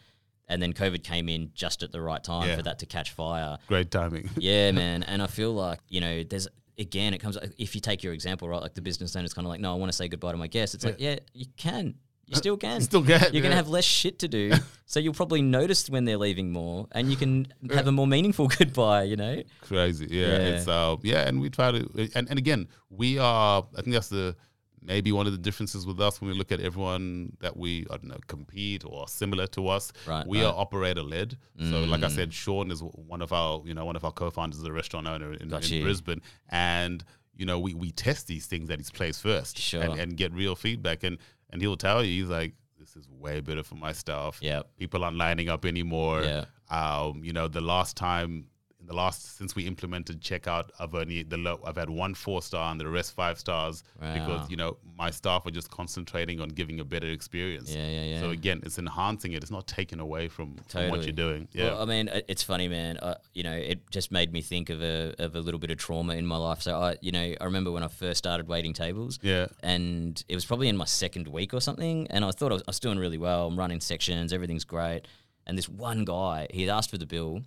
and 0.49 0.61
then 0.61 0.73
COVID 0.73 1.03
came 1.05 1.29
in 1.29 1.51
just 1.55 1.83
at 1.83 1.93
the 1.93 2.01
right 2.01 2.23
time 2.23 2.49
Yeah. 2.49 2.57
for 2.57 2.62
that 2.65 2.79
to 2.81 2.87
catch 2.87 3.12
fire. 3.12 3.59
Great 3.69 3.91
timing. 3.91 4.29
Yeah, 4.37 4.73
man. 4.73 5.03
And 5.05 5.23
I 5.23 5.29
feel 5.29 5.53
like 5.55 5.81
you 5.88 6.01
know, 6.01 6.25
there's 6.25 6.49
again, 6.83 7.14
it 7.14 7.18
comes 7.18 7.38
if 7.57 7.75
you 7.75 7.81
take 7.81 8.03
your 8.03 8.12
example, 8.12 8.49
right? 8.49 8.61
Like 8.61 8.75
the 8.75 8.83
business 8.83 9.16
owner's 9.16 9.33
kind 9.33 9.47
of 9.47 9.51
like, 9.51 9.61
no, 9.61 9.73
I 9.73 9.77
want 9.77 9.90
to 9.90 9.97
say 9.97 10.09
goodbye 10.09 10.33
to 10.33 10.38
my 10.38 10.49
guests. 10.49 10.75
It's 10.75 10.85
like, 10.85 10.97
yeah, 10.99 11.16
you 11.33 11.47
can. 11.57 11.95
You 12.27 12.37
still 12.37 12.57
can. 12.57 12.81
Still 12.81 13.03
can, 13.03 13.33
You're 13.33 13.42
gonna 13.42 13.57
have 13.57 13.68
less 13.68 13.85
shit 13.85 14.18
to 14.21 14.29
do, 14.29 14.53
so 14.87 15.01
you'll 15.01 15.12
probably 15.12 15.42
notice 15.42 15.90
when 15.90 16.05
they're 16.07 16.16
leaving 16.16 16.51
more, 16.51 16.87
and 16.92 17.11
you 17.11 17.16
can 17.16 17.53
have 17.71 17.87
a 17.87 17.92
more 17.92 18.07
meaningful 18.07 18.49
goodbye. 18.59 19.03
You 19.03 19.16
know. 19.16 19.42
Crazy, 19.61 20.07
yeah. 20.11 20.27
Yeah. 20.27 20.37
It's 20.38 20.68
uh, 20.68 20.97
yeah, 21.03 21.29
and 21.29 21.40
we 21.40 21.51
try 21.51 21.73
to, 21.73 22.11
and, 22.14 22.29
and 22.31 22.38
again, 22.38 22.68
we 22.90 23.18
are. 23.18 23.66
I 23.77 23.83
think 23.83 23.92
that's 23.95 24.09
the 24.09 24.37
maybe 24.83 25.12
one 25.12 25.27
of 25.27 25.33
the 25.33 25.38
differences 25.38 25.87
with 25.87 26.01
us 26.01 26.21
when 26.21 26.31
we 26.31 26.37
look 26.37 26.53
at 26.53 26.61
everyone 26.61 27.37
that 27.40 27.57
we 27.57 27.87
I 27.90 27.97
don't 27.97 28.09
know 28.09 28.18
compete 28.27 28.85
or 28.85 29.09
similar 29.09 29.47
to 29.49 29.68
us. 29.68 29.92
Right, 30.07 30.27
we 30.27 30.38
right. 30.42 30.47
are 30.47 30.55
operator 30.59 31.03
led. 31.03 31.37
So, 31.59 31.85
like 31.85 32.03
I 32.03 32.09
said, 32.09 32.33
Sean 32.33 32.71
is 32.71 32.81
one 32.83 33.23
of 33.23 33.33
our 33.33 33.62
you 33.64 33.75
know 33.75 33.85
one 33.85 33.97
of 33.97 34.05
our 34.05 34.12
co-founders 34.12 34.59
is 34.59 34.64
a 34.64 34.73
restaurant 34.73 35.07
owner 35.07 35.33
in, 35.35 35.49
Got 35.49 35.71
in. 35.71 35.83
Brisbane, 35.83 36.21
and 36.49 37.05
you 37.35 37.47
know 37.47 37.59
we 37.59 37.75
we 37.75 37.90
test 37.90 38.27
these 38.27 38.47
things 38.47 38.71
at 38.71 38.79
his 38.79 38.90
place 38.90 39.18
first, 39.21 39.59
Sure. 39.59 39.83
and, 39.83 39.99
and 39.99 40.16
get 40.16 40.33
real 40.33 40.55
feedback, 40.55 41.05
and 41.05 41.18
and 41.51 41.61
he'll 41.62 41.77
tell 41.77 42.05
you 42.05 42.23
he's 42.23 42.31
like. 42.31 42.55
This 42.79 42.97
is 42.97 43.09
way 43.09 43.40
better 43.40 43.62
for 43.62 43.77
my 43.77 43.92
staff. 43.92 44.40
Yep. 44.42 44.71
People 44.77 45.05
aren't 45.05 45.16
lining 45.16 45.49
up 45.49 45.64
anymore. 45.64 46.25
Yeah. 46.25 46.47
Um, 46.68 47.23
you 47.23 47.33
know, 47.33 47.47
the 47.47 47.61
last 47.61 47.97
time 47.97 48.47
in 48.83 48.88
the 48.88 48.95
last 48.95 49.37
since 49.38 49.55
we 49.57 49.66
implemented 49.66 50.21
checkout, 50.21 50.71
I've 50.79 50.95
only 50.95 51.23
the 51.23 51.37
low, 51.37 51.61
I've 51.64 51.77
had 51.77 51.88
one 51.88 52.14
four 52.14 52.42
star 52.42 52.71
and 52.71 52.79
the 52.81 52.88
rest 52.88 53.12
five 53.14 53.38
stars 53.38 53.83
Wow. 54.01 54.12
because 54.14 54.51
you 54.51 54.57
know 54.57 54.77
my 54.99 55.11
staff 55.11 55.47
are 55.47 55.51
just 55.51 55.71
concentrating 55.71 56.40
on 56.40 56.49
giving 56.51 56.81
a 56.81 56.85
better 56.85 57.07
experience. 57.07 57.73
Yeah, 57.75 57.87
yeah, 57.87 58.03
yeah. 58.03 58.21
So 58.21 58.31
again, 58.31 58.61
it's 58.64 58.79
enhancing 58.79 59.33
it. 59.33 59.42
It's 59.42 59.51
not 59.51 59.66
taken 59.66 60.01
away 60.01 60.29
from, 60.29 60.57
from 60.68 60.90
what 60.90 61.05
you're 61.05 61.12
doing. 61.12 61.49
Yeah. 61.53 61.66
Well, 61.73 61.83
I 61.83 61.85
mean, 61.87 62.11
it's 62.29 62.42
funny, 62.42 62.68
man. 62.68 62.97
Uh, 62.99 63.14
you 63.35 63.42
know, 63.42 63.53
it 63.55 63.88
just 63.90 64.11
made 64.11 64.33
me 64.33 64.42
think 64.42 64.68
of 64.71 64.83
a 64.83 65.14
of 65.18 65.37
a 65.37 65.40
little 65.40 65.61
bit 65.61 65.71
of 65.71 65.79
trauma 65.79 66.14
in 66.14 66.27
my 66.27 66.37
life. 66.37 66.61
So 66.62 66.77
I, 66.77 66.97
you 67.01 67.12
know, 67.12 67.35
I 67.40 67.45
remember 67.45 67.71
when 67.71 67.83
I 67.83 67.88
first 67.88 68.18
started 68.18 68.49
waiting 68.49 68.73
tables. 68.73 69.18
Yeah. 69.23 69.47
And 69.62 70.23
it 70.29 70.35
was 70.35 70.45
probably 70.45 70.68
in 70.68 70.77
my 70.77 70.85
second 70.87 71.29
week 71.29 71.55
or 71.55 71.61
something, 71.61 72.07
and 72.11 72.25
I 72.25 72.31
thought 72.33 72.51
I 72.51 72.55
was, 72.55 72.62
I 72.62 72.71
was 72.71 72.81
doing 72.81 72.99
really 72.99 73.18
well. 73.18 73.47
I'm 73.47 73.59
running 73.59 73.81
sections, 73.81 74.33
everything's 74.33 74.64
great. 74.64 75.03
And 75.47 75.57
this 75.59 75.68
one 75.68 76.05
guy, 76.05 76.47
he 76.51 76.68
asked 76.68 76.90
for 76.90 76.99
the 76.99 77.07
bill. 77.07 77.42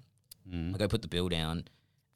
Mm. 0.52 0.76
I 0.76 0.78
go 0.78 0.88
put 0.88 1.02
the 1.02 1.08
bill 1.08 1.30
down. 1.30 1.66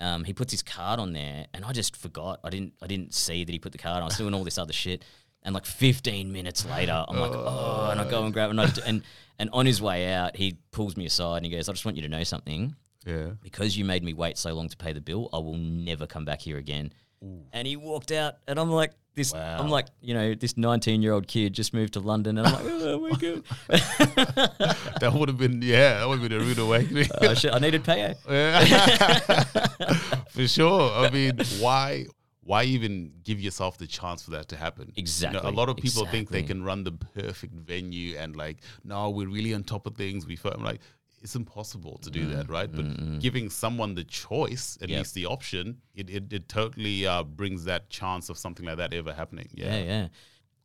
Um, 0.01 0.23
he 0.23 0.33
puts 0.33 0.51
his 0.51 0.61
card 0.63 0.99
on 0.99 1.13
there, 1.13 1.47
and 1.53 1.65
I 1.65 1.73
just 1.73 1.95
forgot. 1.95 2.39
I 2.43 2.49
didn't. 2.49 2.73
I 2.81 2.87
didn't 2.87 3.13
see 3.13 3.43
that 3.43 3.51
he 3.51 3.59
put 3.59 3.71
the 3.73 3.77
card 3.77 3.97
on. 3.97 4.03
I 4.03 4.05
was 4.05 4.17
doing 4.17 4.33
all 4.33 4.43
this 4.45 4.57
other 4.57 4.71
shit, 4.73 5.03
and 5.43 5.53
like 5.53 5.65
15 5.65 6.31
minutes 6.31 6.65
later, 6.65 7.05
I'm 7.07 7.19
like, 7.19 7.31
oh, 7.33 7.89
and 7.91 7.99
I 7.99 8.09
go 8.09 8.23
and 8.23 8.33
grab 8.33 8.47
it, 8.47 8.51
and, 8.51 8.61
I 8.61 8.71
and 8.85 9.03
and 9.39 9.49
on 9.51 9.65
his 9.65 9.81
way 9.81 10.11
out, 10.13 10.35
he 10.37 10.57
pulls 10.71 10.95
me 10.95 11.05
aside 11.05 11.37
and 11.37 11.45
he 11.45 11.51
goes, 11.51 11.67
"I 11.67 11.73
just 11.73 11.83
want 11.85 11.97
you 11.97 12.03
to 12.03 12.09
know 12.09 12.23
something. 12.23 12.75
yeah. 13.05 13.31
Because 13.41 13.77
you 13.77 13.83
made 13.83 14.03
me 14.03 14.13
wait 14.13 14.37
so 14.37 14.53
long 14.53 14.69
to 14.69 14.77
pay 14.77 14.93
the 14.93 15.01
bill, 15.01 15.29
I 15.33 15.37
will 15.39 15.57
never 15.57 16.07
come 16.07 16.23
back 16.25 16.41
here 16.41 16.57
again." 16.57 16.93
And 17.51 17.67
he 17.67 17.75
walked 17.75 18.13
out, 18.13 18.35
and 18.47 18.57
I'm 18.57 18.71
like, 18.71 18.93
"This." 19.19 19.34
I'm 19.34 19.69
like, 19.69 19.88
you 20.01 20.13
know, 20.13 20.34
this 20.34 20.58
19 20.58 21.01
year 21.01 21.13
old 21.13 21.27
kid 21.27 21.53
just 21.53 21.73
moved 21.73 21.93
to 21.93 21.99
London, 21.99 22.38
and 22.38 22.47
I'm 22.47 22.53
like, 22.53 22.65
"Oh 22.65 22.99
my 22.99 23.12
god." 23.12 23.43
that 24.99 25.12
would 25.13 25.29
have 25.29 25.38
been 25.38 25.62
yeah, 25.62 25.99
that 25.99 26.08
would 26.08 26.21
have 26.21 26.29
been 26.29 26.41
a 26.41 26.43
rude 26.43 26.60
awakening. 26.60 27.10
Uh, 27.21 27.34
shit, 27.36 27.53
I 27.53 27.60
needed 27.60 27.84
payo. 27.84 28.15
for 30.29 30.47
sure. 30.47 31.05
I 31.05 31.10
mean, 31.10 31.39
why 31.60 32.05
why 32.41 32.63
even 32.63 33.12
give 33.23 33.39
yourself 33.39 33.77
the 33.77 33.86
chance 33.86 34.23
for 34.23 34.32
that 34.32 34.47
to 34.49 34.55
happen? 34.55 34.86
You 34.88 34.93
know, 34.93 35.01
Exactly, 35.01 35.49
a 35.49 35.53
lot 35.53 35.69
of 35.69 35.77
people 35.77 36.05
think 36.05 36.29
they 36.29 36.43
can 36.43 36.63
run 36.63 36.84
the 36.84 36.93
perfect 36.93 37.53
venue 37.53 38.17
and 38.17 38.36
like, 38.36 38.58
no, 38.84 39.12
we're 39.12 39.27
really 39.27 39.53
on 39.53 39.63
top 39.63 39.86
of 39.86 39.95
things. 39.95 40.25
We 40.25 40.38
I'm 40.43 40.63
like, 40.63 40.82
it's 41.21 41.36
impossible 41.36 41.97
to 41.99 42.10
do 42.10 42.27
that, 42.27 42.49
right? 42.49 42.71
But 42.71 43.19
giving 43.19 43.49
someone 43.49 43.95
the 43.95 44.03
choice, 44.05 44.77
at 44.82 44.89
Yep. 44.89 44.97
least 44.99 45.13
the 45.15 45.25
option, 45.25 45.82
it 45.95 46.10
it, 46.10 46.32
it 46.34 46.47
totally 46.49 47.05
uh, 47.08 47.23
brings 47.23 47.65
that 47.65 47.89
chance 47.89 48.29
of 48.29 48.38
something 48.38 48.65
like 48.65 48.77
that 48.77 48.93
ever 48.93 49.13
happening. 49.13 49.47
Yeah, 49.53 49.77
Yeah, 49.77 49.84
yeah. 49.84 50.08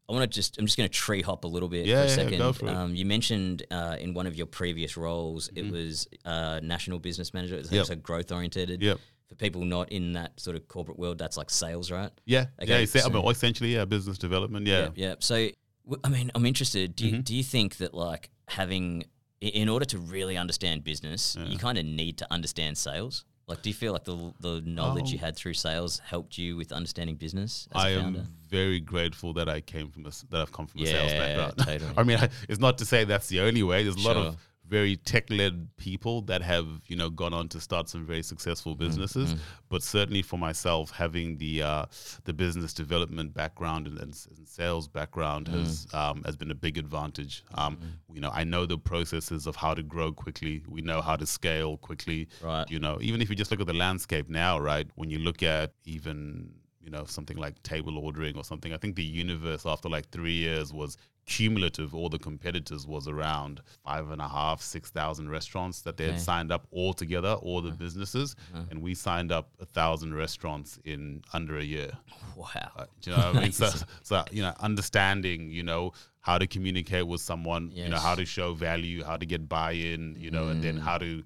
I 0.07 0.13
want 0.13 0.23
to 0.31 0.35
just, 0.35 0.59
I'm 0.59 0.67
just 0.67 0.77
going 0.77 0.87
to 0.89 0.93
tree 0.95 1.23
hop 1.23 1.45
a 1.45 1.49
little 1.49 1.69
bit 1.71 1.87
Yeah, 1.87 2.01
for 2.01 2.03
a 2.03 2.09
yeah, 2.09 2.15
second. 2.15 2.39
go 2.39 2.53
for 2.53 2.67
it. 2.67 2.75
Um, 2.77 2.95
you 2.95 3.07
mentioned 3.07 3.65
uh, 3.71 3.97
in 3.99 4.13
one 4.13 4.27
of 4.27 4.37
your 4.37 4.45
previous 4.47 4.99
roles, 4.99 5.49
it 5.57 5.71
was 5.73 6.07
uh, 6.27 6.61
national 6.63 6.99
business 6.99 7.33
manager. 7.33 7.57
It's 7.57 7.69
Mm-hmm. 7.69 7.77
Yep. 7.77 7.87
so 7.87 7.95
growth 7.97 8.31
oriented. 8.31 8.83
Yep. 8.83 8.99
For 9.31 9.35
people 9.37 9.65
not 9.65 9.91
in 9.91 10.13
that 10.13 10.39
sort 10.39 10.57
of 10.57 10.69
corporate 10.69 10.99
world, 10.99 11.17
that's 11.17 11.39
like 11.39 11.49
sales, 11.49 11.91
right? 11.91 12.11
yeah, 12.27 12.47
Okay, 12.61 12.71
yeah. 12.73 12.79
it's- 12.81 13.07
I 13.07 13.09
mean, 13.09 13.27
essentially, 13.31 13.73
yeah, 13.73 13.87
business 13.87 14.19
development. 14.19 14.67
Yeah, 14.67 14.91
yeah. 14.95 15.15
So, 15.21 15.49
w- 15.87 16.01
I 16.05 16.11
mean, 16.11 16.31
I'm 16.35 16.45
interested. 16.45 16.95
Do 16.95 17.07
you, 17.07 17.13
Mm-hmm. 17.15 17.21
do 17.23 17.35
you 17.35 17.43
think 17.43 17.79
that 17.79 17.95
like 17.95 18.29
having, 18.49 19.05
in 19.49 19.69
order 19.69 19.85
to 19.87 19.99
really 19.99 20.37
understand 20.37 20.85
business, 20.85 21.37
you 21.47 21.59
kind 21.59 21.79
of 21.79 21.85
need 21.85 22.19
to 22.19 22.33
understand 22.33 22.79
sales? 22.79 23.25
Like, 23.47 23.61
do 23.61 23.69
you 23.69 23.75
feel 23.75 23.93
like 23.93 24.05
the 24.05 24.33
the 24.41 24.63
knowledge 24.65 25.11
you 25.11 25.19
Um, 25.19 25.25
had 25.25 25.37
through 25.37 25.53
sales 25.55 25.99
helped 25.99 26.39
you 26.39 26.57
with 26.57 26.73
understanding 26.73 27.17
business 27.17 27.69
as 27.75 27.85
I 27.85 27.91
am 27.91 28.27
very 28.49 28.81
grateful 28.81 29.35
that 29.35 29.49
I 29.51 29.61
came 29.61 29.91
from 29.91 30.07
a 30.07 30.11
that 30.31 30.41
I've 30.41 30.53
come 30.53 30.67
from 30.67 30.81
a 30.83 30.87
sales 30.87 31.13
background. 31.13 31.59
totally. 31.59 31.93
I 31.97 32.03
mean, 32.05 32.19
I, 32.19 32.31
it's 32.49 32.61
not 32.61 32.79
to 32.79 32.87
say 32.87 33.05
that's 33.05 33.29
the 33.29 33.41
only 33.41 33.63
way. 33.63 33.83
There's 33.83 33.97
a 33.97 34.09
lot 34.09 34.17
of 34.17 34.37
very 34.67 34.97
tech 34.97 35.29
led 35.31 35.69
people 35.77 36.23
that 36.23 36.43
have 36.43 36.67
you 36.87 36.97
know 36.97 37.11
gone 37.11 37.35
on 37.35 37.49
to 37.49 37.61
start 37.61 37.89
some 37.89 38.07
very 38.07 38.23
successful 38.23 38.75
businesses. 38.75 39.35
But 39.69 39.83
certainly 39.83 40.23
for 40.23 40.39
myself, 40.39 40.91
having 40.91 41.39
the 41.39 41.63
uh, 41.63 41.87
the 42.25 42.33
business 42.33 42.73
development 42.73 43.35
background 43.35 43.87
and, 43.87 43.99
and, 43.99 44.15
sales 44.47 44.89
background 44.89 45.49
has 45.49 45.87
um, 45.93 46.23
has 46.25 46.37
been 46.37 46.51
a 46.51 46.55
big 46.55 46.79
advantage. 46.79 47.45
Um, 47.55 47.79
You 48.13 48.21
know, 48.21 48.31
I 48.31 48.45
know 48.45 48.67
the 48.67 48.79
processes 48.79 49.47
of 49.47 49.57
how 49.57 49.75
to 49.75 49.83
grow 49.83 50.13
quickly. 50.13 50.63
We 50.69 50.81
know 50.81 51.01
how 51.01 51.17
to 51.17 51.27
scale 51.27 51.77
quickly. 51.77 52.29
Right. 52.43 52.71
You 52.71 52.79
know, 52.79 52.99
even 53.01 53.21
if 53.21 53.29
you 53.29 53.37
just 53.37 53.51
look 53.51 53.61
at 53.61 53.67
the 53.67 53.75
landscape 53.75 54.29
now, 54.29 54.59
right? 54.59 54.89
When 54.95 55.11
you 55.11 55.19
look 55.19 55.43
at 55.43 55.73
even 55.85 56.51
you 56.81 56.91
know 56.91 57.05
something 57.05 57.37
like 57.37 57.63
table 57.63 57.99
ordering 57.99 58.37
or 58.37 58.45
something, 58.45 58.73
I 58.73 58.77
think 58.77 58.97
the 58.97 59.05
universe 59.05 59.67
after 59.67 59.89
like 59.89 60.11
three 60.11 60.35
years 60.35 60.73
was 60.73 60.97
cumulative. 61.27 61.95
All 61.95 62.09
the 62.09 62.19
competitors 62.19 62.87
was 62.87 63.09
around 63.09 63.61
five 63.85 64.11
and 64.11 64.21
a 64.21 64.29
half, 64.29 64.61
six 64.61 64.91
thousand 64.91 65.31
restaurants 65.31 65.83
that 65.83 65.97
they 65.97 66.07
had 66.07 66.21
signed 66.21 66.53
up 66.53 66.67
all 66.71 66.93
together, 66.93 67.33
all 67.33 67.61
the 67.61 67.69
uh-huh. 67.69 67.77
businesses, 67.79 68.37
uh-huh. 68.55 68.65
and 68.71 68.83
we 68.83 68.95
signed 68.95 69.33
up 69.33 69.51
a 69.61 69.65
thousand 69.65 70.15
restaurants 70.15 70.79
in 70.85 71.23
under 71.33 71.59
a 71.59 71.65
year. 71.65 71.93
Wow. 72.37 72.47
Uh, 72.77 72.85
do 73.01 73.11
you 73.11 73.17
know 73.17 73.23
what 73.23 73.37
I 73.37 73.41
mean? 73.41 73.53
So, 73.53 73.71
so 74.03 74.25
you 74.31 74.43
know, 74.43 74.53
understanding, 74.61 75.51
you 75.51 75.63
know, 75.63 75.93
how 76.21 76.39
to 76.39 76.47
communicate 76.47 77.07
with 77.07 77.21
someone, 77.21 77.71
you 77.73 77.89
know, 77.89 77.99
how 77.99 78.15
to 78.15 78.25
show 78.25 78.55
value, 78.55 79.05
how 79.05 79.17
to 79.17 79.27
get 79.27 79.49
buy-in, 79.49 80.17
you 80.19 80.31
know, 80.31 80.49
and 80.49 80.63
then 80.63 80.79
mm. 80.79 80.81
how 80.81 80.99
to 80.99 81.23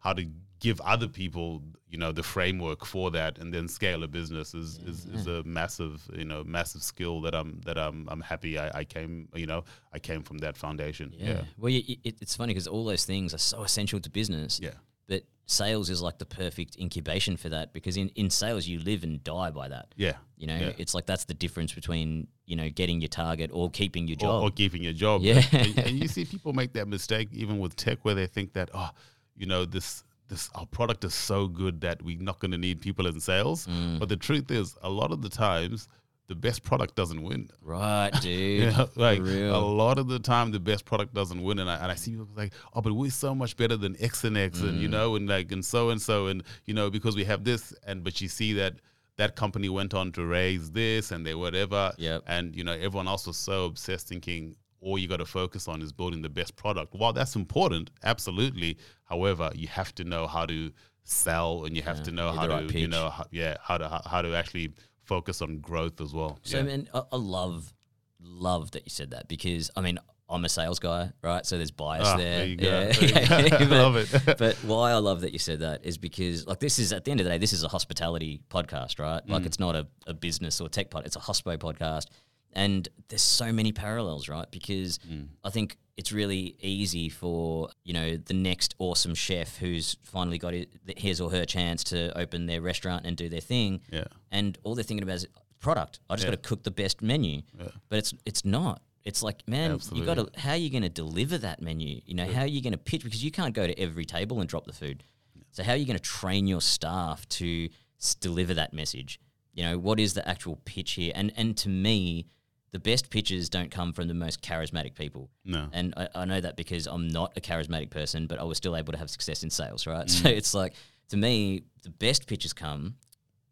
how 0.00 0.12
to 0.12 0.26
give 0.62 0.80
other 0.82 1.08
people, 1.08 1.60
you 1.90 1.98
know, 1.98 2.12
the 2.12 2.22
framework 2.22 2.86
for 2.86 3.10
that, 3.10 3.38
and 3.38 3.52
then 3.52 3.66
scale 3.68 4.04
a 4.04 4.08
business 4.08 4.54
is 4.54 4.78
is, 4.86 5.04
is 5.06 5.26
mm-hmm. 5.26 5.30
a 5.30 5.42
massive, 5.42 6.00
you 6.14 6.24
know, 6.24 6.44
massive 6.44 6.82
skill 6.82 7.20
that 7.22 7.34
I'm 7.34 7.60
that 7.66 7.76
I'm 7.76 8.08
I'm 8.08 8.20
happy 8.20 8.58
I, 8.58 8.78
I 8.80 8.84
came, 8.84 9.28
you 9.34 9.46
know, 9.46 9.64
I 9.92 9.98
came 9.98 10.22
from 10.22 10.38
that 10.38 10.56
foundation. 10.56 11.12
Yeah. 11.12 11.28
Yeah, 11.28 11.42
Well, 11.58 11.70
you, 11.70 11.96
it, 12.04 12.14
it's 12.22 12.36
funny 12.36 12.52
because 12.54 12.68
all 12.68 12.84
those 12.84 13.04
things 13.04 13.34
are 13.34 13.38
so 13.38 13.62
essential 13.64 13.98
to 14.00 14.08
business. 14.10 14.60
yeah, 14.62 14.70
But 15.08 15.24
sales 15.46 15.90
is 15.90 16.00
like 16.00 16.18
the 16.18 16.24
perfect 16.42 16.76
incubation 16.78 17.36
for 17.36 17.48
that 17.48 17.72
because 17.72 17.96
in, 17.96 18.08
in 18.14 18.30
sales 18.30 18.66
you 18.68 18.78
live 18.78 19.02
and 19.02 19.22
die 19.24 19.50
by 19.50 19.68
that. 19.68 19.88
yeah. 19.96 20.16
You 20.36 20.46
know, 20.46 20.56
Yeah. 20.56 20.72
it's 20.78 20.94
like 20.94 21.06
that's 21.06 21.24
the 21.24 21.34
difference 21.34 21.72
between 21.74 22.28
you 22.46 22.56
know 22.56 22.68
getting 22.70 23.00
your 23.00 23.08
target 23.24 23.50
or 23.52 23.68
keeping 23.70 24.06
your 24.06 24.16
or, 24.16 24.26
job. 24.26 24.42
or 24.44 24.50
keeping 24.50 24.82
your 24.84 24.92
job. 25.04 25.22
Yeah. 25.22 25.42
and, 25.52 25.78
and 25.86 25.94
you 26.00 26.08
see 26.08 26.24
people 26.24 26.52
make 26.52 26.72
that 26.74 26.86
mistake 26.86 27.28
even 27.32 27.58
with 27.58 27.74
tech, 27.74 27.98
where 28.04 28.14
they 28.14 28.28
think 28.28 28.52
that, 28.52 28.70
oh, 28.72 28.90
you 29.36 29.46
know, 29.46 29.64
this 29.64 30.04
this 30.32 30.50
our 30.54 30.66
product 30.66 31.04
is 31.04 31.14
so 31.14 31.46
good 31.46 31.80
that 31.82 32.02
we're 32.02 32.18
not 32.30 32.38
going 32.40 32.50
to 32.52 32.58
need 32.58 32.80
people 32.80 33.06
in 33.06 33.20
sales. 33.20 33.66
Mm. 33.66 33.98
But 34.00 34.08
the 34.08 34.16
truth 34.16 34.50
is, 34.50 34.76
a 34.82 34.90
lot 34.90 35.10
of 35.12 35.20
the 35.22 35.28
times, 35.28 35.88
the 36.28 36.34
best 36.34 36.62
product 36.62 36.94
doesn't 36.96 37.22
win. 37.22 37.50
right, 37.62 38.10
dude. 38.22 38.62
You 38.62 38.70
know, 38.70 38.88
like 38.96 39.20
a 39.20 39.58
lot 39.82 39.98
of 39.98 40.08
the 40.08 40.18
time, 40.18 40.50
the 40.50 40.60
best 40.60 40.84
product 40.84 41.12
doesn't 41.14 41.42
win, 41.42 41.58
and 41.58 41.68
I, 41.70 41.76
and 41.82 41.90
I 41.92 41.94
see 41.96 42.12
people 42.12 42.28
like, 42.36 42.52
oh, 42.74 42.80
but 42.80 42.92
we're 42.94 43.10
so 43.10 43.34
much 43.34 43.56
better 43.56 43.76
than 43.76 43.96
X 44.00 44.24
and 44.24 44.36
X, 44.38 44.60
and 44.60 44.80
you 44.80 44.88
Mm. 44.88 44.92
know, 44.92 45.16
and 45.16 45.28
like 45.28 45.52
and 45.52 45.64
so 45.64 45.90
and 45.90 46.00
so, 46.00 46.28
and 46.28 46.42
you 46.64 46.74
know, 46.74 46.88
because 46.90 47.14
we 47.16 47.24
have 47.24 47.44
this, 47.44 47.74
and 47.86 48.02
but 48.02 48.20
you 48.20 48.28
see 48.28 48.52
that 48.54 48.74
that 49.18 49.36
company 49.36 49.68
went 49.68 49.92
on 49.92 50.10
to 50.12 50.24
raise 50.24 50.70
this 50.70 51.10
and 51.12 51.26
they 51.26 51.34
whatever, 51.34 51.92
Yep. 51.98 52.22
and 52.26 52.56
you 52.56 52.64
know, 52.64 52.72
everyone 52.72 53.06
else 53.08 53.26
was 53.26 53.36
so 53.36 53.66
obsessed 53.66 54.08
thinking 54.08 54.56
all 54.80 54.98
you 54.98 55.06
got 55.06 55.18
to 55.18 55.26
focus 55.26 55.68
on 55.68 55.80
is 55.82 55.92
building 55.92 56.22
the 56.22 56.28
best 56.28 56.56
product. 56.56 56.94
While 56.94 57.12
that's 57.12 57.36
important, 57.36 57.90
absolutely. 58.02 58.78
However, 59.12 59.50
you 59.54 59.68
have 59.68 59.94
to 59.96 60.04
know 60.04 60.26
how 60.26 60.44
to 60.46 60.58
sell, 61.04 61.64
and 61.64 61.76
you 61.76 61.82
have 61.82 61.98
Yeah, 61.98 62.04
to 62.04 62.12
know 62.18 62.28
how 62.32 62.46
to, 62.46 62.54
right 62.54 62.74
you 62.74 62.88
know, 62.88 63.10
how, 63.10 63.26
yeah, 63.30 63.56
how 63.68 63.76
to 63.82 63.86
how, 63.92 64.00
how 64.12 64.22
to 64.22 64.34
actually 64.34 64.68
focus 65.12 65.42
on 65.42 65.58
growth 65.58 66.00
as 66.00 66.12
well. 66.18 66.38
So 66.42 66.56
yeah. 66.58 66.62
man, 66.62 66.88
I, 66.94 67.02
I 67.12 67.16
love 67.38 67.74
love 68.20 68.70
that 68.70 68.84
you 68.86 68.90
said 68.90 69.10
that 69.10 69.28
because 69.28 69.70
I 69.76 69.80
mean 69.80 69.98
I'm 70.30 70.44
a 70.44 70.48
sales 70.48 70.78
guy, 70.78 71.10
right? 71.22 71.44
So 71.44 71.56
there's 71.58 71.72
bias 71.72 72.06
Ah, 72.06 72.16
there. 72.16 72.38
there 72.38 72.46
you 72.46 72.56
go. 72.56 72.90
Yeah. 73.00 73.28
Go. 73.28 73.36
I 73.56 73.58
But- 73.58 73.70
love 73.70 73.96
it. 73.96 74.08
but 74.38 74.54
why 74.64 74.92
I 74.92 75.00
love 75.08 75.20
that 75.22 75.32
you 75.32 75.38
said 75.38 75.58
that 75.60 75.84
is 75.84 75.98
because 75.98 76.46
like 76.46 76.60
this 76.60 76.78
is 76.78 76.92
at 76.92 77.04
the 77.04 77.10
end 77.10 77.20
of 77.20 77.24
the 77.24 77.30
day, 77.30 77.38
this 77.38 77.52
is 77.52 77.64
a 77.64 77.68
hospitality 77.68 78.40
podcast, 78.48 78.98
right? 78.98 79.26
Mm. 79.26 79.30
Like 79.30 79.44
it's 79.44 79.58
not 79.60 79.74
a, 79.76 79.86
a 80.06 80.14
business 80.14 80.60
or 80.60 80.68
tech 80.70 80.88
pod, 80.90 81.04
it's 81.04 81.16
a 81.16 81.20
hospo 81.20 81.58
podcast. 81.58 82.06
And 82.52 82.88
there's 83.08 83.22
so 83.22 83.52
many 83.52 83.72
parallels, 83.72 84.28
right? 84.28 84.50
Because 84.50 84.98
Mm. 84.98 85.28
I 85.44 85.50
think 85.50 85.78
it's 85.96 86.12
really 86.12 86.56
easy 86.60 87.08
for, 87.08 87.68
you 87.84 87.92
know, 87.92 88.16
the 88.16 88.34
next 88.34 88.74
awesome 88.78 89.14
chef 89.14 89.58
who's 89.58 89.96
finally 90.02 90.38
got 90.38 90.54
his 90.96 91.20
or 91.20 91.30
her 91.30 91.44
chance 91.44 91.84
to 91.84 92.16
open 92.18 92.46
their 92.46 92.60
restaurant 92.62 93.04
and 93.06 93.16
do 93.16 93.28
their 93.28 93.40
thing. 93.40 93.80
Yeah. 93.92 94.04
And 94.30 94.58
all 94.64 94.74
they're 94.74 94.84
thinking 94.84 95.02
about 95.02 95.16
is 95.16 95.26
product. 95.60 96.00
I 96.10 96.16
just 96.16 96.24
got 96.26 96.30
to 96.32 96.36
cook 96.48 96.62
the 96.64 96.70
best 96.70 97.02
menu. 97.02 97.42
Yeah. 97.58 97.68
But 97.88 97.98
it's 97.98 98.14
it's 98.24 98.44
not. 98.44 98.82
It's 99.04 99.22
like, 99.22 99.46
man, 99.48 99.78
you 99.92 100.04
got 100.04 100.14
to. 100.14 100.20
Absolutely. 100.22 100.40
How 100.40 100.50
are 100.52 100.56
you 100.56 100.70
going 100.70 100.82
to 100.84 100.88
deliver 100.88 101.36
that 101.38 101.60
menu? 101.60 102.00
You 102.06 102.14
know, 102.14 102.26
how 102.26 102.42
are 102.42 102.46
you 102.46 102.62
going 102.62 102.72
to 102.72 102.78
pitch? 102.78 103.02
Because 103.04 103.24
you 103.24 103.30
can't 103.32 103.54
go 103.54 103.66
to 103.66 103.78
every 103.78 104.04
table 104.04 104.40
and 104.40 104.48
drop 104.48 104.64
the 104.66 104.72
food. 104.72 105.02
So 105.50 105.62
how 105.62 105.72
are 105.72 105.76
you 105.76 105.86
going 105.86 105.98
to 105.98 106.02
train 106.02 106.46
your 106.46 106.60
staff 106.60 107.28
to 107.30 107.68
s- 108.00 108.14
deliver 108.14 108.54
that 108.54 108.72
message? 108.72 109.18
You 109.52 109.64
know, 109.64 109.78
what 109.78 109.98
is 110.00 110.14
the 110.14 110.26
actual 110.26 110.56
pitch 110.64 110.92
here? 110.92 111.12
And 111.14 111.32
and 111.36 111.56
to 111.58 111.68
me, 111.68 112.26
the 112.72 112.78
best 112.78 113.10
pitches 113.10 113.48
don't 113.48 113.70
come 113.70 113.92
from 113.92 114.08
the 114.08 114.14
most 114.14 114.42
charismatic 114.42 114.94
people. 114.94 115.30
No. 115.44 115.68
And 115.72 115.92
I, 115.96 116.08
I 116.14 116.24
know 116.24 116.40
that 116.40 116.56
because 116.56 116.86
I'm 116.86 117.08
not 117.08 117.32
a 117.36 117.40
charismatic 117.40 117.90
person, 117.90 118.26
but 118.26 118.40
I 118.40 118.44
was 118.44 118.56
still 118.56 118.76
able 118.76 118.92
to 118.92 118.98
have 118.98 119.10
success 119.10 119.42
in 119.42 119.50
sales, 119.50 119.86
right? 119.86 120.10
So 120.10 120.28
mm. 120.28 120.36
it's 120.36 120.54
like 120.54 120.74
to 121.10 121.16
me, 121.16 121.64
the 121.82 121.90
best 121.90 122.26
pitches 122.26 122.52
come 122.52 122.96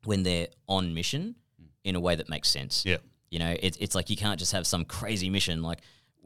when 0.05 0.23
they're 0.23 0.49
on 0.67 0.95
mission 0.95 1.35
mm. 1.61 1.67
in 1.85 1.95
a 1.95 2.01
way 2.01 2.17
that 2.17 2.29
makes 2.29 2.49
sense. 2.49 2.85
Yeah. 2.87 2.97
You 3.31 3.39
know, 3.39 3.55
it's 3.61 3.77
it's 3.77 3.95
like 3.95 4.11
you 4.11 4.17
can't 4.17 4.39
just 4.39 4.53
have 4.53 4.67
some 4.67 4.85
crazy 4.85 5.31
mission 5.31 5.63
like 5.63 5.81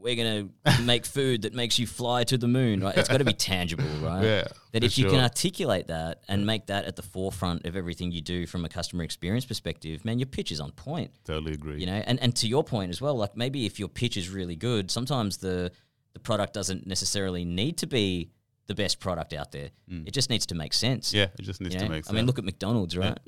we're 0.05 0.15
gonna 0.15 0.83
make 0.83 1.03
food 1.03 1.41
that 1.41 1.55
makes 1.55 1.79
you 1.79 1.87
fly 1.87 2.23
to 2.25 2.37
the 2.37 2.47
moon, 2.47 2.79
right? 2.81 2.95
It's 2.95 3.09
got 3.09 3.17
to 3.17 3.25
be 3.25 3.33
tangible, 3.33 3.83
right? 4.03 4.23
Yeah, 4.23 4.47
That 4.71 4.83
if 4.83 4.99
you 4.99 5.07
can 5.07 5.19
articulate 5.19 5.87
that 5.87 6.21
and 6.27 6.45
make 6.45 6.67
that 6.67 6.85
at 6.85 6.95
the 6.95 7.01
forefront 7.01 7.65
of 7.65 7.75
everything 7.75 8.11
you 8.11 8.21
do 8.21 8.45
from 8.45 8.63
a 8.65 8.69
customer 8.69 9.03
experience 9.03 9.45
perspective, 9.45 10.05
man, 10.05 10.19
your 10.19 10.27
pitch 10.27 10.51
is 10.51 10.59
on 10.59 10.71
point. 10.71 11.09
Totally 11.25 11.53
agree. 11.53 11.79
You 11.79 11.87
know, 11.87 12.03
and 12.05 12.21
and 12.21 12.35
to 12.35 12.47
your 12.47 12.63
point 12.63 12.91
as 12.91 13.01
well, 13.01 13.15
like 13.15 13.35
maybe 13.35 13.65
if 13.65 13.79
your 13.79 13.89
pitch 13.89 14.15
is 14.15 14.29
really 14.29 14.55
good, 14.55 14.91
sometimes 14.91 15.37
the 15.37 15.71
the 16.13 16.19
product 16.19 16.53
doesn't 16.53 16.85
necessarily 16.85 17.43
need 17.43 17.79
to 17.79 17.87
be 17.87 18.29
the 18.67 18.75
best 18.75 18.99
product 18.99 19.33
out 19.33 19.51
there. 19.51 19.69
It 19.87 20.11
just 20.11 20.29
needs 20.29 20.45
to 20.47 20.55
make 20.55 20.73
sense. 20.73 21.11
Mm. 21.11 21.15
yeah, 21.15 21.27
it 21.37 21.41
just 21.43 21.61
needs 21.61 21.75
You 21.75 21.79
to 21.81 21.85
know? 21.85 21.91
make 21.91 22.09
I 22.09 22.13
mean, 22.13 22.25
look 22.25 22.39
at 22.39 22.45
McDonald's, 22.45 22.97
right? 22.97 23.17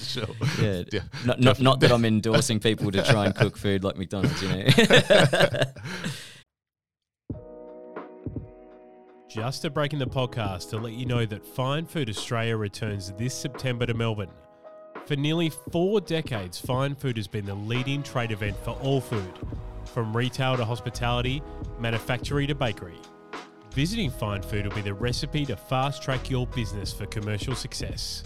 sure. 0.00 0.26
Yeah, 0.60 0.82
Yeah, 0.92 1.00
not, 1.24 1.40
not, 1.40 1.60
not 1.60 1.80
that 1.80 1.92
I'm 1.92 2.04
endorsing 2.14 2.58
people 2.60 2.90
to 2.90 3.02
try 3.04 3.26
and 3.26 3.34
cook 3.34 3.56
food 3.56 3.84
like 3.84 3.96
McDonald's, 3.96 4.42
you 4.42 4.48
know. 4.48 4.64
Just 9.28 9.64
a 9.64 9.70
break 9.70 9.92
in 9.92 9.98
the 9.98 10.06
podcast 10.06 10.70
to 10.70 10.78
let 10.78 10.92
you 10.94 11.04
know 11.04 11.26
that 11.26 11.46
Fine 11.46 11.86
Food 11.86 12.08
Australia 12.08 12.56
returns 12.56 13.12
this 13.18 13.34
September 13.34 13.84
to 13.86 13.94
Melbourne. 13.94 14.30
For 15.04 15.14
nearly 15.14 15.50
four 15.70 16.00
decades, 16.00 16.58
Fine 16.58 16.94
Food 16.96 17.16
has 17.16 17.28
been 17.28 17.44
the 17.44 17.54
leading 17.54 18.02
trade 18.02 18.32
event 18.32 18.56
for 18.64 18.70
all 18.80 19.00
food, 19.00 19.32
from 19.84 20.16
retail 20.16 20.56
to 20.56 20.64
hospitality, 20.64 21.42
manufacturing 21.78 22.48
to 22.48 22.54
bakery. 22.54 22.96
Visiting 23.76 24.08
Fine 24.10 24.40
Food 24.40 24.66
will 24.66 24.74
be 24.74 24.80
the 24.80 24.94
recipe 24.94 25.44
to 25.44 25.54
fast 25.54 26.02
track 26.02 26.30
your 26.30 26.46
business 26.46 26.94
for 26.94 27.04
commercial 27.04 27.54
success. 27.54 28.22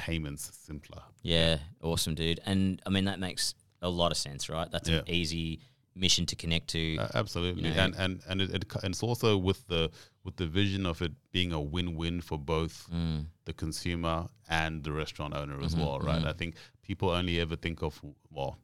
payments 0.05 0.43
simpler. 0.67 1.01
Yeah, 1.23 1.57
awesome, 1.81 2.15
dude. 2.15 2.39
And 2.45 2.81
I 2.85 2.89
mean 2.89 3.05
that 3.05 3.19
makes 3.19 3.53
a 3.81 3.89
lot 3.89 4.11
of 4.11 4.17
sense, 4.17 4.49
right? 4.49 4.69
That's 4.71 4.89
an 4.89 5.03
easy 5.07 5.59
mission 5.95 6.25
to 6.25 6.35
connect 6.35 6.67
to. 6.69 6.97
Uh, 6.97 7.07
absolutely, 7.21 7.63
You 7.63 7.73
know, 7.75 7.83
and 7.83 7.95
and 8.03 8.21
and, 8.29 8.41
it, 8.41 8.49
it, 8.57 8.65
and 8.83 8.91
it's 8.93 9.03
also 9.03 9.37
with 9.37 9.61
the 9.67 9.91
with 10.23 10.35
the 10.37 10.47
vision 10.47 10.85
of 10.85 11.01
it 11.01 11.11
being 11.31 11.51
a 11.53 11.61
win-win 11.75 12.21
for 12.21 12.37
both 12.39 12.75
Mm. 12.93 13.25
the 13.45 13.53
consumer 13.53 14.27
and 14.49 14.83
the 14.83 14.91
restaurant 14.91 15.33
owner 15.35 15.57
as 15.63 15.73
Mm-hmm, 15.73 15.81
well, 15.85 15.99
right? 15.99 16.25
I 16.25 16.33
think 16.33 16.55
people 16.87 17.09
only 17.09 17.39
ever 17.39 17.55
think 17.57 17.81
of 17.83 18.01
well, 18.29 18.57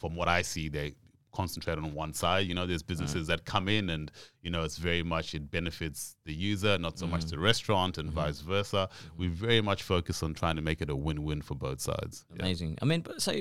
from 0.00 0.16
what 0.16 0.28
I 0.28 0.42
see, 0.42 0.68
they 0.68 0.94
concentrate 1.32 1.78
on 1.78 1.94
one 1.94 2.12
side. 2.14 2.46
You 2.46 2.54
know, 2.54 2.66
there's 2.66 2.82
businesses 2.82 3.26
that 3.28 3.44
come 3.44 3.68
in 3.68 3.90
and 3.90 4.10
you 4.42 4.50
know 4.50 4.62
it's 4.64 4.76
very 4.78 5.02
much 5.02 5.34
it 5.34 5.50
benefits 5.50 6.16
the 6.24 6.32
user, 6.34 6.78
not 6.78 6.98
so 6.98 7.06
Mm-hmm. 7.06 7.12
much 7.14 7.24
the 7.26 7.38
restaurant, 7.38 7.98
and 7.98 8.10
vice 8.10 8.40
versa. 8.40 8.88
We 9.16 9.28
very 9.28 9.60
much 9.60 9.82
focus 9.82 10.22
on 10.22 10.34
trying 10.34 10.56
to 10.56 10.62
make 10.62 10.80
it 10.80 10.90
a 10.90 10.96
win-win 10.96 11.42
for 11.42 11.54
both 11.54 11.80
sides. 11.80 12.24
Yeah. 12.30 12.42
Amazing. 12.44 12.78
I 12.82 12.84
mean, 12.84 13.00
but 13.00 13.20
so 13.22 13.32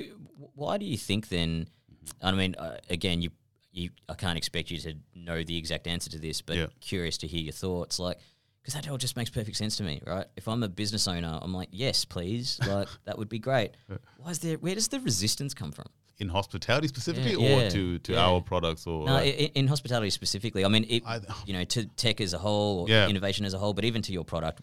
why 0.55 0.77
do 0.77 0.85
you 0.85 0.97
think 0.97 1.29
then? 1.29 1.67
I 2.21 2.31
mean, 2.31 2.55
uh, 2.57 2.77
again, 2.89 3.21
you 3.21 3.29
you 3.71 3.89
I 4.09 4.15
can't 4.15 4.37
expect 4.37 4.71
you 4.71 4.77
to 4.79 4.95
know 5.15 5.43
the 5.43 5.57
exact 5.57 5.87
answer 5.87 6.09
to 6.11 6.19
this, 6.19 6.41
but 6.41 6.55
Yeah. 6.57 6.67
curious 6.79 7.17
to 7.19 7.27
hear 7.27 7.41
your 7.41 7.53
thoughts, 7.53 7.99
like. 7.99 8.17
Because 8.63 8.75
that 8.75 8.87
all 8.91 8.97
just 8.99 9.17
makes 9.17 9.31
perfect 9.31 9.57
sense 9.57 9.77
to 9.77 9.83
me, 9.83 10.03
right? 10.05 10.27
If 10.35 10.47
I'm 10.47 10.61
a 10.61 10.69
business 10.69 11.07
owner, 11.07 11.39
I'm 11.41 11.51
like, 11.51 11.69
yes, 11.71 12.05
please, 12.05 12.59
like 12.67 12.87
that 13.05 13.17
would 13.17 13.27
be 13.27 13.39
great. 13.39 13.71
Why 14.17 14.29
is 14.29 14.37
there? 14.37 14.55
Where 14.57 14.75
does 14.75 14.87
the 14.87 14.99
resistance 14.99 15.55
come 15.55 15.71
from? 15.71 15.87
In 16.21 16.29
hospitality 16.29 16.87
specifically, 16.87 17.31
Yeah, 17.33 17.55
or 17.55 17.61
yeah, 17.63 17.69
to 17.69 17.99
to 18.07 18.11
yeah. 18.13 18.25
our 18.27 18.41
products, 18.41 18.85
or 18.85 19.05
No, 19.07 19.15
uh, 19.15 19.21
in, 19.23 19.49
in 19.59 19.67
hospitality 19.67 20.11
specifically. 20.11 20.63
I 20.63 20.67
mean, 20.67 20.85
it, 20.87 21.01
I- 21.05 21.19
you 21.47 21.53
know, 21.53 21.63
to 21.75 21.85
tech 22.03 22.21
as 22.21 22.33
a 22.33 22.37
whole, 22.37 22.81
or 22.81 22.89
Yeah. 22.89 23.09
innovation 23.09 23.43
as 23.45 23.53
a 23.55 23.57
whole, 23.57 23.73
but 23.73 23.85
even 23.85 24.01
to 24.03 24.11
your 24.13 24.23
product. 24.23 24.61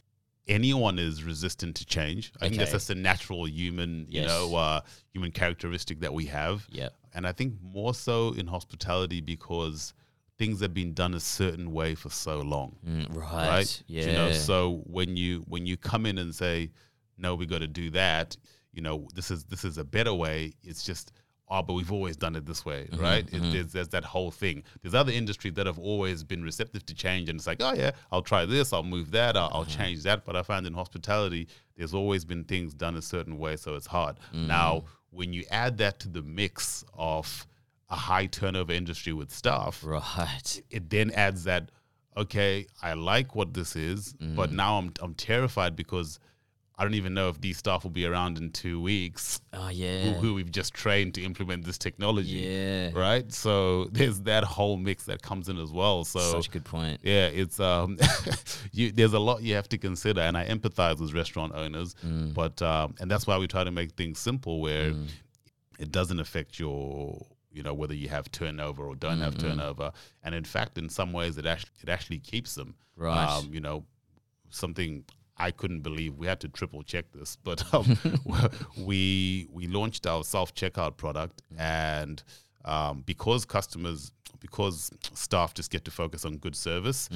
anyone 0.61 0.99
is 0.99 1.23
resistant 1.25 1.77
to 1.77 1.85
change. 1.85 2.33
I 2.40 2.49
think 2.49 2.59
that's 2.61 2.73
just 2.73 2.88
a 2.88 2.94
natural 2.94 3.47
human, 3.47 4.07
you 4.09 4.23
Yes. 4.23 4.29
know, 4.31 4.55
uh, 4.57 4.81
human 5.12 5.31
characteristic 5.31 6.01
that 6.01 6.14
we 6.14 6.25
have. 6.27 6.66
Yep. 6.71 6.94
And 7.12 7.27
I 7.27 7.33
think 7.33 7.51
more 7.61 7.92
so 7.92 8.33
in 8.40 8.47
hospitality 8.47 9.21
because 9.21 9.92
things 10.38 10.61
have 10.61 10.73
been 10.73 10.94
done 10.94 11.12
a 11.12 11.21
certain 11.21 11.73
way 11.79 11.94
for 11.94 12.09
so 12.09 12.40
long, 12.40 12.77
Mm, 12.87 13.14
right. 13.14 13.49
right? 13.57 13.83
Yeah. 13.88 14.07
You 14.07 14.12
know, 14.12 14.33
so 14.33 14.57
when 14.87 15.16
you 15.18 15.44
when 15.53 15.66
you 15.66 15.77
come 15.77 16.07
in 16.07 16.16
and 16.16 16.35
say, 16.35 16.71
"No, 17.18 17.35
we 17.35 17.44
got 17.44 17.59
to 17.68 17.73
do 17.83 17.90
that," 17.90 18.37
you 18.73 18.81
know, 18.81 19.07
this 19.14 19.31
is 19.31 19.44
this 19.53 19.64
is 19.64 19.77
a 19.77 19.85
better 19.85 20.14
way. 20.14 20.55
It's 20.62 20.83
just. 20.85 21.12
Oh, 21.51 21.63
but 21.63 21.73
we've 21.73 21.91
always 21.91 22.17
done 22.17 22.37
it 22.37 22.45
this 22.45 22.65
way, 22.67 22.89
Mm-hmm, 22.93 23.01
right? 23.01 23.27
It, 23.33 23.41
there's, 23.53 23.73
there's 23.73 23.89
that 23.89 24.05
whole 24.05 24.31
thing. 24.31 24.63
There's 24.83 24.95
other 24.95 25.13
industries 25.13 25.55
that 25.55 25.65
have 25.67 25.79
always 25.79 26.23
been 26.23 26.43
receptive 26.43 26.85
to 26.87 26.95
change, 26.95 27.29
and 27.31 27.39
it's 27.39 27.47
like, 27.47 27.63
oh 27.63 27.73
yeah, 27.75 27.93
I'll 28.13 28.23
try 28.23 28.45
this, 28.45 28.73
I'll 28.73 28.83
move 28.83 29.11
that, 29.13 29.37
I'll, 29.37 29.51
I'll 29.53 29.61
Uh-huh. 29.63 29.71
change 29.79 30.03
that. 30.03 30.25
But 30.27 30.37
I 30.37 30.43
find 30.43 30.67
in 30.67 30.75
hospitality, 30.75 31.49
there's 31.77 31.95
always 31.95 32.25
been 32.25 32.45
things 32.45 32.75
done 32.75 32.97
a 32.97 33.03
certain 33.03 33.39
way, 33.39 33.57
so 33.57 33.75
it's 33.77 33.87
hard. 33.87 34.17
Mm. 34.35 34.47
Now, 34.47 34.85
when 35.11 35.33
you 35.33 35.45
add 35.51 35.79
that 35.79 36.01
to 36.01 36.09
the 36.09 36.23
mix 36.23 36.85
of 36.93 37.47
a 37.89 37.97
high 37.97 38.27
turnover 38.27 38.73
industry 38.73 39.15
with 39.15 39.31
staff, 39.33 39.83
Right. 39.83 40.61
it 40.71 40.91
then 40.91 41.11
adds 41.13 41.45
that 41.45 41.71
okay 42.17 42.67
i 42.83 42.93
like 42.95 43.35
what 43.37 43.55
this 43.55 43.77
is 43.77 44.13
Mm. 44.15 44.35
but 44.35 44.51
now 44.53 44.77
i'm 44.79 44.93
i'm 45.01 45.15
terrified 45.15 45.77
because 45.77 46.19
i 46.79 46.85
don't 46.85 46.95
even 46.95 47.12
know 47.12 47.29
if 47.29 47.41
these 47.41 47.59
staff 47.59 47.83
will 47.85 47.91
be 47.91 48.07
around 48.07 48.38
in 48.38 48.51
two 48.51 48.81
weeks 48.81 49.41
Oh 49.53 49.69
yeah. 49.69 50.12
who 50.14 50.35
we've 50.35 50.51
just 50.51 50.73
trained 50.75 51.14
to 51.14 51.23
implement 51.25 51.64
this 51.64 51.77
technology 51.79 52.38
Yeah. 52.38 52.91
right 52.95 53.31
so 53.33 53.85
there's 53.93 54.21
that 54.23 54.45
whole 54.45 54.77
mix 54.77 55.05
that 55.05 55.21
comes 55.23 55.49
in 55.49 55.59
as 55.59 55.73
well 55.73 56.05
so 56.05 56.21
Such 56.21 56.49
a 56.49 56.51
good 56.51 56.64
point. 56.64 57.01
yeah, 57.03 57.27
it's 57.27 57.59
um, 57.61 57.99
you, 58.73 58.93
there's 58.93 59.12
a 59.14 59.19
lot 59.19 59.43
you 59.43 59.55
have 59.55 59.69
to 59.71 59.79
consider, 59.79 60.21
and 60.21 60.37
I 60.37 60.47
empathize 60.47 61.01
with 61.01 61.12
restaurant 61.14 61.53
owners, 61.55 61.95
Mm. 62.05 62.33
but 62.35 62.61
um, 62.62 62.95
and 63.01 63.11
that's 63.11 63.27
why 63.27 63.37
we 63.38 63.47
try 63.49 63.64
to 63.64 63.71
make 63.71 63.93
things 63.93 64.19
simple 64.19 64.61
where 64.61 64.93
it 65.79 65.91
doesn't 65.93 66.21
affect 66.21 66.59
your, 66.59 67.25
you 67.53 67.62
know, 67.62 67.75
whether 67.75 67.95
you 67.95 68.09
have 68.09 68.31
turnover 68.31 68.85
or 68.85 68.95
don't 68.95 69.21
have 69.21 69.37
turnover, 69.38 69.91
and 70.25 70.35
in 70.35 70.45
fact, 70.45 70.79
in 70.79 70.88
some 70.88 71.12
ways, 71.12 71.38
it 71.38 71.47
actually 71.47 71.71
it 71.83 71.88
actually 71.88 72.19
keeps 72.19 72.55
them, 72.55 72.75
Right. 72.97 73.25
Um, 73.29 73.51
you 73.53 73.61
know, 73.61 73.85
something 74.51 75.05
I 75.38 75.51
couldn't 75.51 75.81
believe. 75.81 76.16
We 76.16 76.27
had 76.27 76.40
to 76.40 76.48
triple 76.48 76.83
check 76.83 77.07
this, 77.12 77.37
but 77.44 77.62
um, 77.72 77.98
we 78.79 79.48
we 79.53 79.66
launched 79.66 80.07
our 80.07 80.24
self 80.24 80.55
checkout 80.55 80.96
product, 80.96 81.42
and 81.57 82.22
um, 82.64 83.03
because 83.07 83.44
customers, 83.44 84.12
because 84.40 84.90
staff 85.14 85.55
just 85.55 85.70
get 85.70 85.85
to 85.85 85.90
focus 85.90 86.24
on 86.24 86.37
good 86.38 86.57
service. 86.57 87.09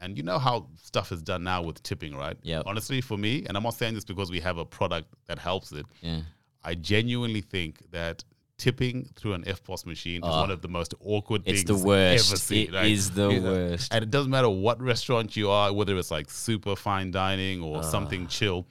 And 0.00 0.18
you 0.18 0.22
know 0.22 0.38
how 0.38 0.66
stuff 0.82 1.12
is 1.12 1.22
done 1.22 1.44
now 1.44 1.62
with 1.62 1.82
tipping, 1.82 2.14
right? 2.14 2.36
Yeah. 2.42 2.62
Honestly, 2.66 3.00
for 3.00 3.16
me, 3.16 3.44
and 3.46 3.56
I'm 3.56 3.62
not 3.62 3.74
saying 3.74 3.94
this 3.94 4.04
because 4.04 4.30
we 4.30 4.40
have 4.40 4.58
a 4.58 4.64
product 4.64 5.08
that 5.26 5.38
helps 5.38 5.72
it. 5.72 5.86
Yeah. 6.02 6.20
I 6.62 6.74
genuinely 6.74 7.40
think 7.40 7.90
that 7.90 8.24
tipping 8.56 9.08
through 9.16 9.32
an 9.34 9.42
EFTPOS 9.44 9.84
machine 9.86 10.22
is 10.22 10.28
one 10.30 10.50
of 10.50 10.62
the 10.62 10.68
most 10.68 10.94
awkward 11.00 11.42
Ah. 11.46 11.50
It's 11.50 11.62
things 11.64 11.80
the 11.80 11.86
worst. 11.86 12.30
ever 12.30 12.36
seen. 12.38 12.68
It 12.68 12.74
right? 12.74 12.90
is 12.90 13.10
the 13.10 13.28
You 13.30 13.40
know, 13.40 13.52
worst. 13.52 13.92
And 13.92 14.02
it 14.02 14.10
doesn't 14.10 14.30
matter 14.30 14.48
what 14.48 14.80
restaurant 14.80 15.36
you 15.36 15.50
are, 15.50 15.72
whether 15.72 15.96
it's 15.98 16.10
like 16.10 16.30
super 16.30 16.76
fine 16.76 17.10
dining 17.10 17.62
or 17.62 17.78
Ah. 17.78 17.82
something 17.82 18.26
chill, 18.28 18.66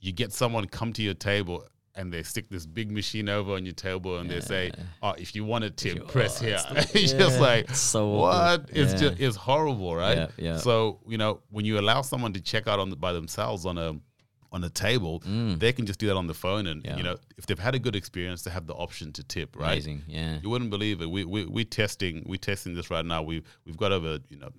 you 0.00 0.12
get 0.12 0.32
someone 0.32 0.66
come 0.66 0.92
to 0.92 1.02
your 1.02 1.14
table 1.14 1.64
and 1.96 2.12
they 2.12 2.22
stick 2.22 2.48
this 2.50 2.66
big 2.66 2.92
machine 2.92 3.28
over 3.28 3.54
on 3.54 3.64
your 3.64 3.72
table 3.72 4.18
and 4.18 4.30
they 4.30 4.40
say, 4.40 4.70
"Oh, 5.02 5.12
if 5.16 5.34
you 5.34 5.44
want 5.46 5.64
a 5.64 5.70
tip, 5.70 6.06
press 6.08 6.38
here." 6.38 6.60
it's 6.70 6.92
just 7.12 7.36
yeah, 7.36 7.40
like, 7.40 7.70
it's 7.70 7.80
so 7.80 8.08
what? 8.10 8.68
It's 8.70 8.92
Yeah. 8.92 8.98
just 9.08 9.20
it's 9.20 9.36
horrible, 9.36 9.96
right? 9.96 10.18
Yeah, 10.18 10.26
yeah. 10.36 10.56
So 10.58 11.00
you 11.08 11.16
know, 11.16 11.40
when 11.50 11.64
you 11.64 11.78
allow 11.80 12.02
someone 12.02 12.34
to 12.34 12.40
check 12.40 12.68
out 12.68 12.78
on 12.78 12.90
the, 12.90 12.96
by 12.96 13.12
themselves 13.14 13.64
on 13.64 13.78
a 13.78 13.94
on 14.52 14.62
a 14.64 14.70
table, 14.70 15.22
they 15.58 15.72
can 15.72 15.86
just 15.86 15.98
do 15.98 16.06
that 16.06 16.16
on 16.16 16.26
the 16.26 16.34
phone, 16.34 16.66
and 16.66 16.82
Mm. 16.82 16.86
Yeah. 16.86 16.96
you 16.96 17.02
know, 17.02 17.16
if 17.36 17.46
they've 17.46 17.58
had 17.58 17.74
a 17.74 17.78
good 17.78 17.96
experience, 17.96 18.42
they 18.42 18.50
have 18.50 18.66
the 18.66 18.74
option 18.74 19.12
to 19.14 19.22
tip, 19.22 19.56
right? 19.56 19.72
Amazing. 19.72 20.02
Yeah. 20.08 20.38
You 20.42 20.50
wouldn't 20.50 20.70
believe 20.70 21.00
it. 21.02 21.10
We 21.10 21.24
we 21.24 21.44
we 21.44 21.64
testing 21.64 22.22
we 22.26 22.38
testing 22.38 22.74
this 22.74 22.90
right 22.90 23.04
now. 23.04 23.22
We 23.22 23.42
we've 23.64 23.76
got 23.76 23.92
over 23.92 24.18
you 24.28 24.38
know 24.38 24.50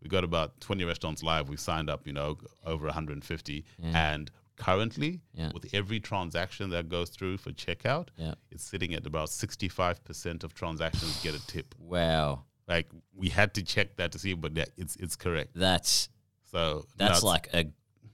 we've 0.00 0.10
got 0.10 0.24
about 0.24 0.60
twenty 0.60 0.84
restaurants 0.84 1.22
live. 1.22 1.48
We've 1.48 1.60
signed 1.60 1.88
up 1.90 2.06
you 2.06 2.12
know 2.12 2.38
over 2.64 2.86
150, 2.86 3.64
and 3.82 4.30
currently 4.56 5.20
Yeah. 5.34 5.52
with 5.54 5.66
every 5.72 6.00
transaction 6.00 6.70
that 6.70 6.88
goes 6.88 7.08
through 7.10 7.38
for 7.38 7.50
checkout, 7.52 8.08
Yeah. 8.16 8.34
it's 8.50 8.62
sitting 8.64 8.92
at 8.94 9.06
about 9.06 9.30
65 9.30 10.02
percent 10.04 10.44
of 10.44 10.54
transactions 10.54 11.22
get 11.22 11.34
a 11.34 11.46
tip. 11.46 11.74
Wow. 11.78 12.44
Like 12.68 12.88
we 13.14 13.28
had 13.30 13.54
to 13.54 13.62
check 13.62 13.96
that 13.96 14.12
to 14.12 14.18
see, 14.18 14.34
but 14.34 14.56
yeah, 14.56 14.66
it's 14.76 14.96
it's 14.96 15.16
correct. 15.16 15.50
That's 15.54 16.08
So 16.44 16.86
that's 16.96 17.18
it's- 17.18 17.22
like 17.22 17.48
a 17.54 17.64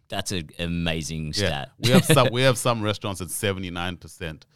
that's 0.09 0.33
an 0.33 0.49
amazing 0.59 1.27
yeah. 1.29 1.33
stat. 1.33 1.71
we 1.79 1.91
have 1.91 2.05
some 2.05 2.29
we 2.33 2.43
have 2.49 2.59
some 2.59 2.83
restaurants 2.83 3.21
at 3.21 3.31
79 3.31 3.97
percent 3.97 4.47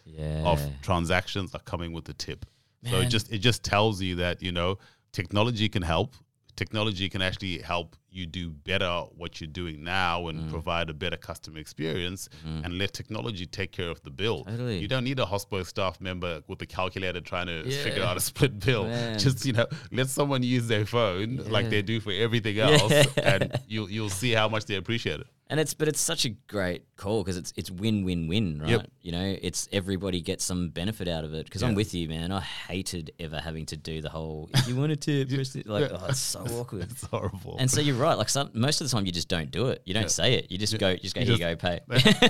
of 0.45 0.61
transactions 0.83 1.55
are 1.55 1.61
coming 1.61 1.93
with 1.93 2.09
a 2.09 2.15
tip. 2.15 2.47
So 2.89 2.97
it 3.01 3.09
just 3.09 3.33
it 3.33 3.39
just 3.39 3.63
tells 3.63 4.01
you 4.03 4.17
that 4.17 4.43
you 4.43 4.53
know 4.53 4.79
technology 5.13 5.69
can 5.69 5.83
help. 5.83 6.15
Technology 6.57 7.09
can 7.09 7.23
actually 7.23 7.59
help 7.59 7.97
you 8.11 8.27
do 8.27 8.51
better 8.51 9.05
what 9.17 9.41
you're 9.41 9.49
doing 9.49 9.83
now 9.85 10.27
and 10.29 10.41
Mm. 10.41 10.51
provide 10.51 10.91
a 10.91 10.93
better 10.95 11.17
customer 11.17 11.59
experience, 11.59 12.29
and 12.45 12.77
let 12.77 12.93
technology 12.93 13.47
take 13.47 13.71
care 13.73 13.89
of 13.89 14.03
the 14.03 14.11
bill. 14.11 14.45
Totally. 14.45 14.79
You 14.79 14.89
don't 14.89 15.05
need 15.05 15.19
a 15.21 15.25
hospital 15.27 15.65
staff 15.65 16.01
member 16.01 16.43
with 16.49 16.61
a 16.61 16.67
calculator 16.67 17.21
trying 17.21 17.47
to 17.47 17.63
figure 17.71 18.03
out 18.03 18.17
a 18.17 18.21
split 18.21 18.59
bill. 18.59 18.85
Man. 18.89 19.19
Just 19.19 19.47
you 19.47 19.53
know, 19.53 19.67
let 19.93 20.09
someone 20.09 20.43
use 20.43 20.67
their 20.67 20.85
phone 20.87 21.37
like 21.49 21.71
they 21.71 21.83
do 21.83 22.01
for 22.01 22.13
everything 22.13 22.59
else, 22.67 22.91
Yeah. 22.91 23.07
and 23.35 23.61
you'll 23.69 23.89
you'll 23.91 24.11
see 24.11 24.33
how 24.33 24.49
much 24.49 24.65
they 24.67 24.75
appreciate 24.77 25.21
it. 25.21 25.27
And 25.51 25.59
it's 25.59 25.75
but 25.75 25.89
it's 25.89 26.01
such 26.01 26.25
a 26.25 26.29
great 26.31 26.85
call 26.97 27.25
because 27.25 27.37
it's 27.37 27.53
it's 27.57 27.73
win 27.73 28.05
win 28.05 28.29
win, 28.29 28.61
right? 28.61 28.71
Yep. 28.71 28.91
You 29.03 29.11
know, 29.11 29.37
it's 29.43 29.69
everybody 29.73 30.21
gets 30.21 30.45
some 30.45 30.69
benefit 30.69 31.09
out 31.09 31.25
of 31.25 31.35
it. 31.35 31.45
Because 31.45 31.65
I'm 31.65 31.75
with 31.75 31.93
you, 31.93 32.09
man. 32.09 32.31
I 32.31 32.41
hated 32.41 33.11
ever 33.19 33.41
having 33.41 33.67
to 33.67 33.77
do 33.77 34.01
the 34.01 34.09
whole. 34.11 34.49
If 34.55 34.69
you 34.69 34.77
wanted 34.77 35.01
to, 35.03 35.27
press 35.35 35.57
it," 35.57 35.67
like 35.67 35.91
oh, 35.91 36.07
it's 36.09 36.21
so 36.21 36.41
awkward. 36.53 36.83
It's 36.91 37.05
horrible. 37.05 37.57
And 37.59 37.69
so 37.69 37.81
you're 37.87 37.97
right. 37.97 38.15
Like 38.17 38.29
some 38.29 38.51
most 38.55 38.81
of 38.81 38.89
the 38.89 38.97
time, 38.97 39.07
you 39.07 39.13
just 39.13 39.29
don't 39.29 39.51
do 39.51 39.67
it. 39.71 39.83
You 39.85 39.93
don't 39.93 40.11
say 40.11 40.35
it. 40.35 40.53
You 40.53 40.57
just 40.57 40.79
go. 40.79 40.91
You 40.91 40.99
just 40.99 41.17
go. 41.17 41.21
You 41.23 41.35
Here 41.35 41.51
you 41.51 41.57
go. 41.57 41.57
Pay. 41.57 41.81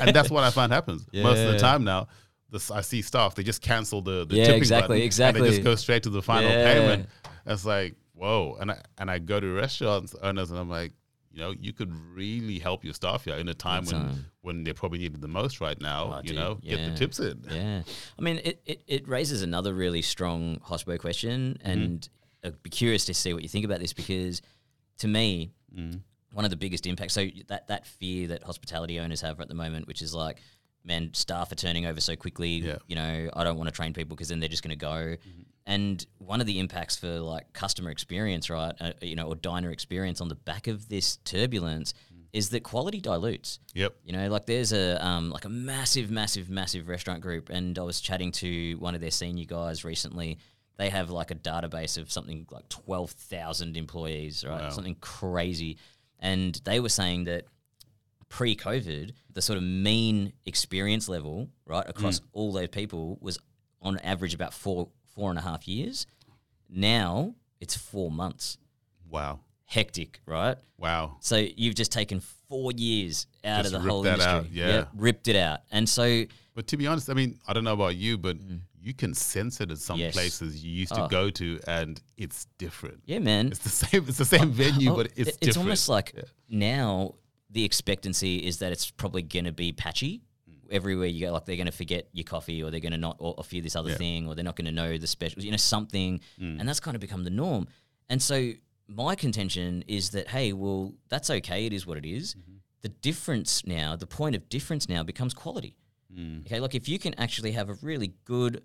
and 0.00 0.16
that's 0.16 0.30
what 0.30 0.42
I 0.42 0.50
find 0.50 0.72
happens 0.72 1.06
most 1.12 1.40
of 1.40 1.52
the 1.52 1.58
time 1.58 1.84
now. 1.84 2.08
This, 2.50 2.70
I 2.70 2.80
see 2.80 3.02
staff 3.02 3.34
they 3.36 3.44
just 3.44 3.62
cancel 3.62 4.02
the, 4.02 4.24
the 4.26 4.34
Yeah, 4.34 4.44
tipping 4.46 4.58
exactly, 4.58 5.08
button 5.08 5.36
and 5.36 5.44
they 5.44 5.50
just 5.50 5.62
go 5.62 5.76
straight 5.76 6.02
to 6.04 6.10
the 6.10 6.22
final 6.22 6.50
Yeah. 6.50 6.72
payment. 6.72 7.08
It's 7.46 7.64
like 7.64 7.94
whoa, 8.14 8.56
and 8.60 8.70
I 8.72 8.82
and 8.98 9.10
I 9.10 9.18
go 9.18 9.38
to 9.40 9.46
restaurants 9.54 10.14
owners 10.22 10.50
and 10.50 10.58
I'm 10.58 10.68
like, 10.68 10.92
you 11.32 11.40
know, 11.40 11.52
you 11.58 11.72
could 11.72 11.92
really 12.14 12.58
help 12.58 12.84
your 12.84 12.94
staff 12.94 13.24
here 13.24 13.34
in 13.36 13.48
a 13.48 13.54
time 13.54 13.84
when 13.86 13.94
time. 13.94 14.26
when 14.42 14.64
they 14.64 14.72
probably 14.72 14.98
needed 14.98 15.20
the 15.20 15.28
most 15.28 15.60
right 15.60 15.80
now. 15.80 16.12
Oh, 16.14 16.20
you 16.22 16.28
dude, 16.30 16.36
know, 16.36 16.54
get 16.62 16.90
the 16.90 16.96
tips 16.96 17.20
in. 17.20 17.44
Yeah. 17.50 17.82
I 18.18 18.22
mean, 18.22 18.40
it, 18.44 18.60
it, 18.66 18.82
it 18.86 19.08
raises 19.08 19.42
another 19.42 19.72
really 19.74 20.02
strong 20.02 20.56
hospo 20.66 20.98
question, 20.98 21.58
Mm-hmm. 21.60 21.70
and 21.70 22.08
I'd 22.44 22.62
be 22.62 22.70
curious 22.70 23.04
to 23.06 23.14
see 23.14 23.32
what 23.34 23.42
you 23.42 23.48
think 23.48 23.64
about 23.64 23.80
this 23.80 23.92
because 23.92 24.42
to 24.98 25.08
me, 25.08 25.52
Mm. 25.76 26.00
one 26.32 26.44
of 26.44 26.50
the 26.50 26.56
biggest 26.56 26.84
impacts, 26.86 27.14
so 27.14 27.26
that, 27.46 27.68
that 27.68 27.86
fear 27.86 28.26
that 28.28 28.42
hospitality 28.42 28.98
owners 28.98 29.20
have 29.20 29.38
at 29.40 29.46
the 29.48 29.54
moment, 29.54 29.86
which 29.86 30.02
is 30.02 30.12
like, 30.12 30.38
man, 30.84 31.10
staff 31.14 31.52
are 31.52 31.56
turning 31.56 31.86
over 31.86 32.00
so 32.00 32.16
quickly. 32.16 32.56
Yeah. 32.56 32.78
You 32.86 32.96
know, 32.96 33.30
I 33.34 33.44
don't 33.44 33.56
want 33.56 33.68
to 33.68 33.74
train 33.74 33.92
people 33.92 34.16
because 34.16 34.28
then 34.28 34.40
they're 34.40 34.48
just 34.48 34.62
going 34.62 34.70
to 34.70 34.76
go. 34.76 35.16
And 35.66 36.04
one 36.18 36.40
of 36.40 36.46
the 36.46 36.58
impacts 36.58 36.96
for 36.96 37.20
like 37.20 37.52
customer 37.52 37.90
experience, 37.90 38.50
right, 38.50 38.74
uh, 38.80 38.92
you 39.02 39.14
know, 39.14 39.28
or 39.28 39.36
diner 39.36 39.70
experience 39.70 40.20
on 40.20 40.28
the 40.28 40.34
back 40.34 40.66
of 40.66 40.88
this 40.88 41.18
turbulence 41.18 41.94
is 42.32 42.50
that 42.50 42.62
quality 42.62 43.00
dilutes. 43.00 43.58
Yep. 43.74 43.94
You 44.04 44.12
know, 44.12 44.28
like 44.28 44.46
there's 44.46 44.72
a 44.72 45.04
um, 45.04 45.30
like 45.30 45.44
a 45.44 45.48
massive, 45.48 46.10
massive, 46.10 46.48
massive 46.48 46.88
restaurant 46.88 47.20
group, 47.20 47.50
and 47.50 47.78
I 47.78 47.82
was 47.82 48.00
chatting 48.00 48.32
to 48.32 48.74
one 48.74 48.94
of 48.94 49.00
their 49.00 49.10
senior 49.10 49.44
guys 49.44 49.84
recently. 49.84 50.38
They 50.76 50.88
have 50.88 51.10
like 51.10 51.30
a 51.30 51.34
database 51.34 51.98
of 51.98 52.10
something 52.10 52.46
like 52.50 52.68
twelve 52.68 53.10
thousand 53.10 53.76
employees, 53.76 54.44
right? 54.48 54.62
Wow. 54.62 54.70
Something 54.70 54.96
crazy, 55.00 55.76
and 56.18 56.54
they 56.64 56.80
were 56.80 56.88
saying 56.88 57.24
that 57.24 57.44
pre-COVID, 58.30 59.12
the 59.34 59.42
sort 59.42 59.58
of 59.58 59.62
mean 59.62 60.32
experience 60.46 61.08
level, 61.08 61.48
right, 61.66 61.86
across 61.86 62.20
all 62.32 62.52
those 62.52 62.68
people 62.68 63.18
was 63.20 63.38
on 63.82 63.98
average 63.98 64.32
about 64.34 64.54
four 64.54 64.88
four 65.14 65.28
and 65.30 65.38
a 65.38 65.42
half 65.42 65.68
years. 65.68 66.06
Now 66.68 67.34
it's 67.60 67.76
four 67.76 68.10
months. 68.10 68.56
Wow. 69.08 69.40
Hectic, 69.66 70.20
right? 70.26 70.56
Wow. 70.78 71.16
So 71.20 71.36
you've 71.36 71.74
just 71.74 71.92
taken 71.92 72.20
four 72.48 72.72
years 72.72 73.26
out 73.44 73.62
Just 73.64 73.74
of 73.74 73.82
the 73.82 73.88
whole 73.90 74.02
that 74.02 74.12
industry. 74.14 74.32
out, 74.32 74.50
yeah. 74.52 74.84
ripped 74.96 75.28
it 75.28 75.36
out. 75.36 75.60
And 75.70 75.88
so 75.88 76.24
But 76.54 76.66
to 76.68 76.76
be 76.76 76.86
honest, 76.86 77.10
I 77.10 77.14
mean, 77.14 77.38
I 77.46 77.52
don't 77.52 77.64
know 77.64 77.74
about 77.74 77.96
you, 77.96 78.18
but 78.18 78.36
you 78.82 78.94
can 78.94 79.14
sense 79.14 79.60
it 79.60 79.70
at 79.70 79.78
some 79.78 79.96
Mm. 79.98 80.00
Yes. 80.00 80.12
places 80.14 80.64
you 80.64 80.70
used 80.72 80.94
to 80.94 81.04
Oh. 81.04 81.08
go 81.08 81.30
to, 81.30 81.60
and 81.66 82.00
it's 82.16 82.46
different. 82.58 83.02
yeah, 83.06 83.18
man, 83.18 83.48
It's 83.48 83.58
the 83.60 83.68
same. 83.86 84.04
It's 84.08 84.18
the 84.18 84.24
same 84.24 84.50
venue, 84.52 84.92
Oh, 84.92 84.96
but 84.96 85.06
it's 85.16 85.30
it- 85.30 85.40
different. 85.40 85.56
almost 85.58 85.88
like 85.88 86.14
now 86.48 87.14
the 87.50 87.64
expectancy 87.64 88.36
is 88.38 88.58
that 88.58 88.72
it's 88.72 88.90
probably 88.90 89.22
going 89.22 89.44
to 89.46 89.52
be 89.52 89.72
patchy. 89.72 90.22
Everywhere 90.70 91.08
you 91.08 91.26
go, 91.26 91.32
like 91.32 91.46
they're 91.46 91.56
going 91.56 91.66
to 91.66 91.72
forget 91.72 92.08
your 92.12 92.22
coffee, 92.24 92.62
or 92.62 92.70
they're 92.70 92.78
going 92.78 92.92
to 92.92 92.98
not 92.98 93.16
offer 93.18 93.56
you 93.56 93.62
this 93.62 93.74
other 93.74 93.90
Yeah. 93.90 93.96
thing, 93.96 94.28
or 94.28 94.36
they're 94.36 94.44
not 94.44 94.54
going 94.54 94.66
to 94.66 94.72
know 94.72 94.98
the 94.98 95.06
special, 95.08 95.42
you 95.42 95.50
know, 95.50 95.56
something, 95.56 96.20
Mm. 96.38 96.60
and 96.60 96.68
that's 96.68 96.78
kind 96.78 96.94
of 96.94 97.00
become 97.00 97.24
the 97.24 97.30
norm. 97.30 97.66
And 98.08 98.22
so 98.22 98.52
my 98.86 99.16
contention 99.16 99.82
is 99.88 100.10
that 100.10 100.28
hey, 100.28 100.52
well, 100.52 100.94
that's 101.08 101.28
okay. 101.28 101.66
It 101.66 101.72
is 101.72 101.86
what 101.88 101.98
it 101.98 102.06
is. 102.06 102.34
Mm-hmm. 102.36 102.56
The 102.82 102.88
difference 102.88 103.66
now, 103.66 103.96
the 103.96 104.06
point 104.06 104.36
of 104.36 104.48
difference 104.48 104.88
now 104.88 105.02
becomes 105.02 105.34
quality. 105.34 105.76
Mm. 106.16 106.46
Okay, 106.46 106.60
like 106.60 106.74
if 106.76 106.88
you 106.88 106.98
can 107.00 107.14
actually 107.14 107.52
have 107.52 107.68
a 107.68 107.74
really 107.82 108.12
good, 108.24 108.62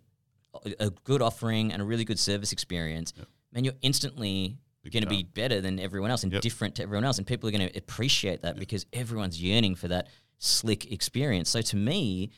a 0.80 0.90
good 1.04 1.22
offering 1.24 1.72
and 1.74 1.82
a 1.82 1.86
really 1.86 2.06
good 2.06 2.20
service 2.20 2.52
experience, 2.52 3.14
man, 3.52 3.64
you're 3.66 3.74
instantly 3.82 4.58
going 4.92 5.04
to 5.04 5.10
be 5.10 5.24
better 5.24 5.62
than 5.62 5.80
everyone 5.80 6.12
else 6.12 6.24
and 6.24 6.32
Yep. 6.32 6.42
different 6.42 6.76
to 6.76 6.84
everyone 6.84 7.04
else, 7.06 7.18
and 7.18 7.26
people 7.28 7.48
are 7.50 7.52
going 7.52 7.68
to 7.70 7.78
appreciate 7.78 8.42
that 8.44 8.58
because 8.58 8.86
everyone's 8.94 9.42
yearning 9.42 9.76
for 9.76 9.88
that 9.88 10.08
slick 10.38 10.92
experience. 10.92 11.50
So 11.50 11.62
to 11.62 11.76
me, 11.76 12.32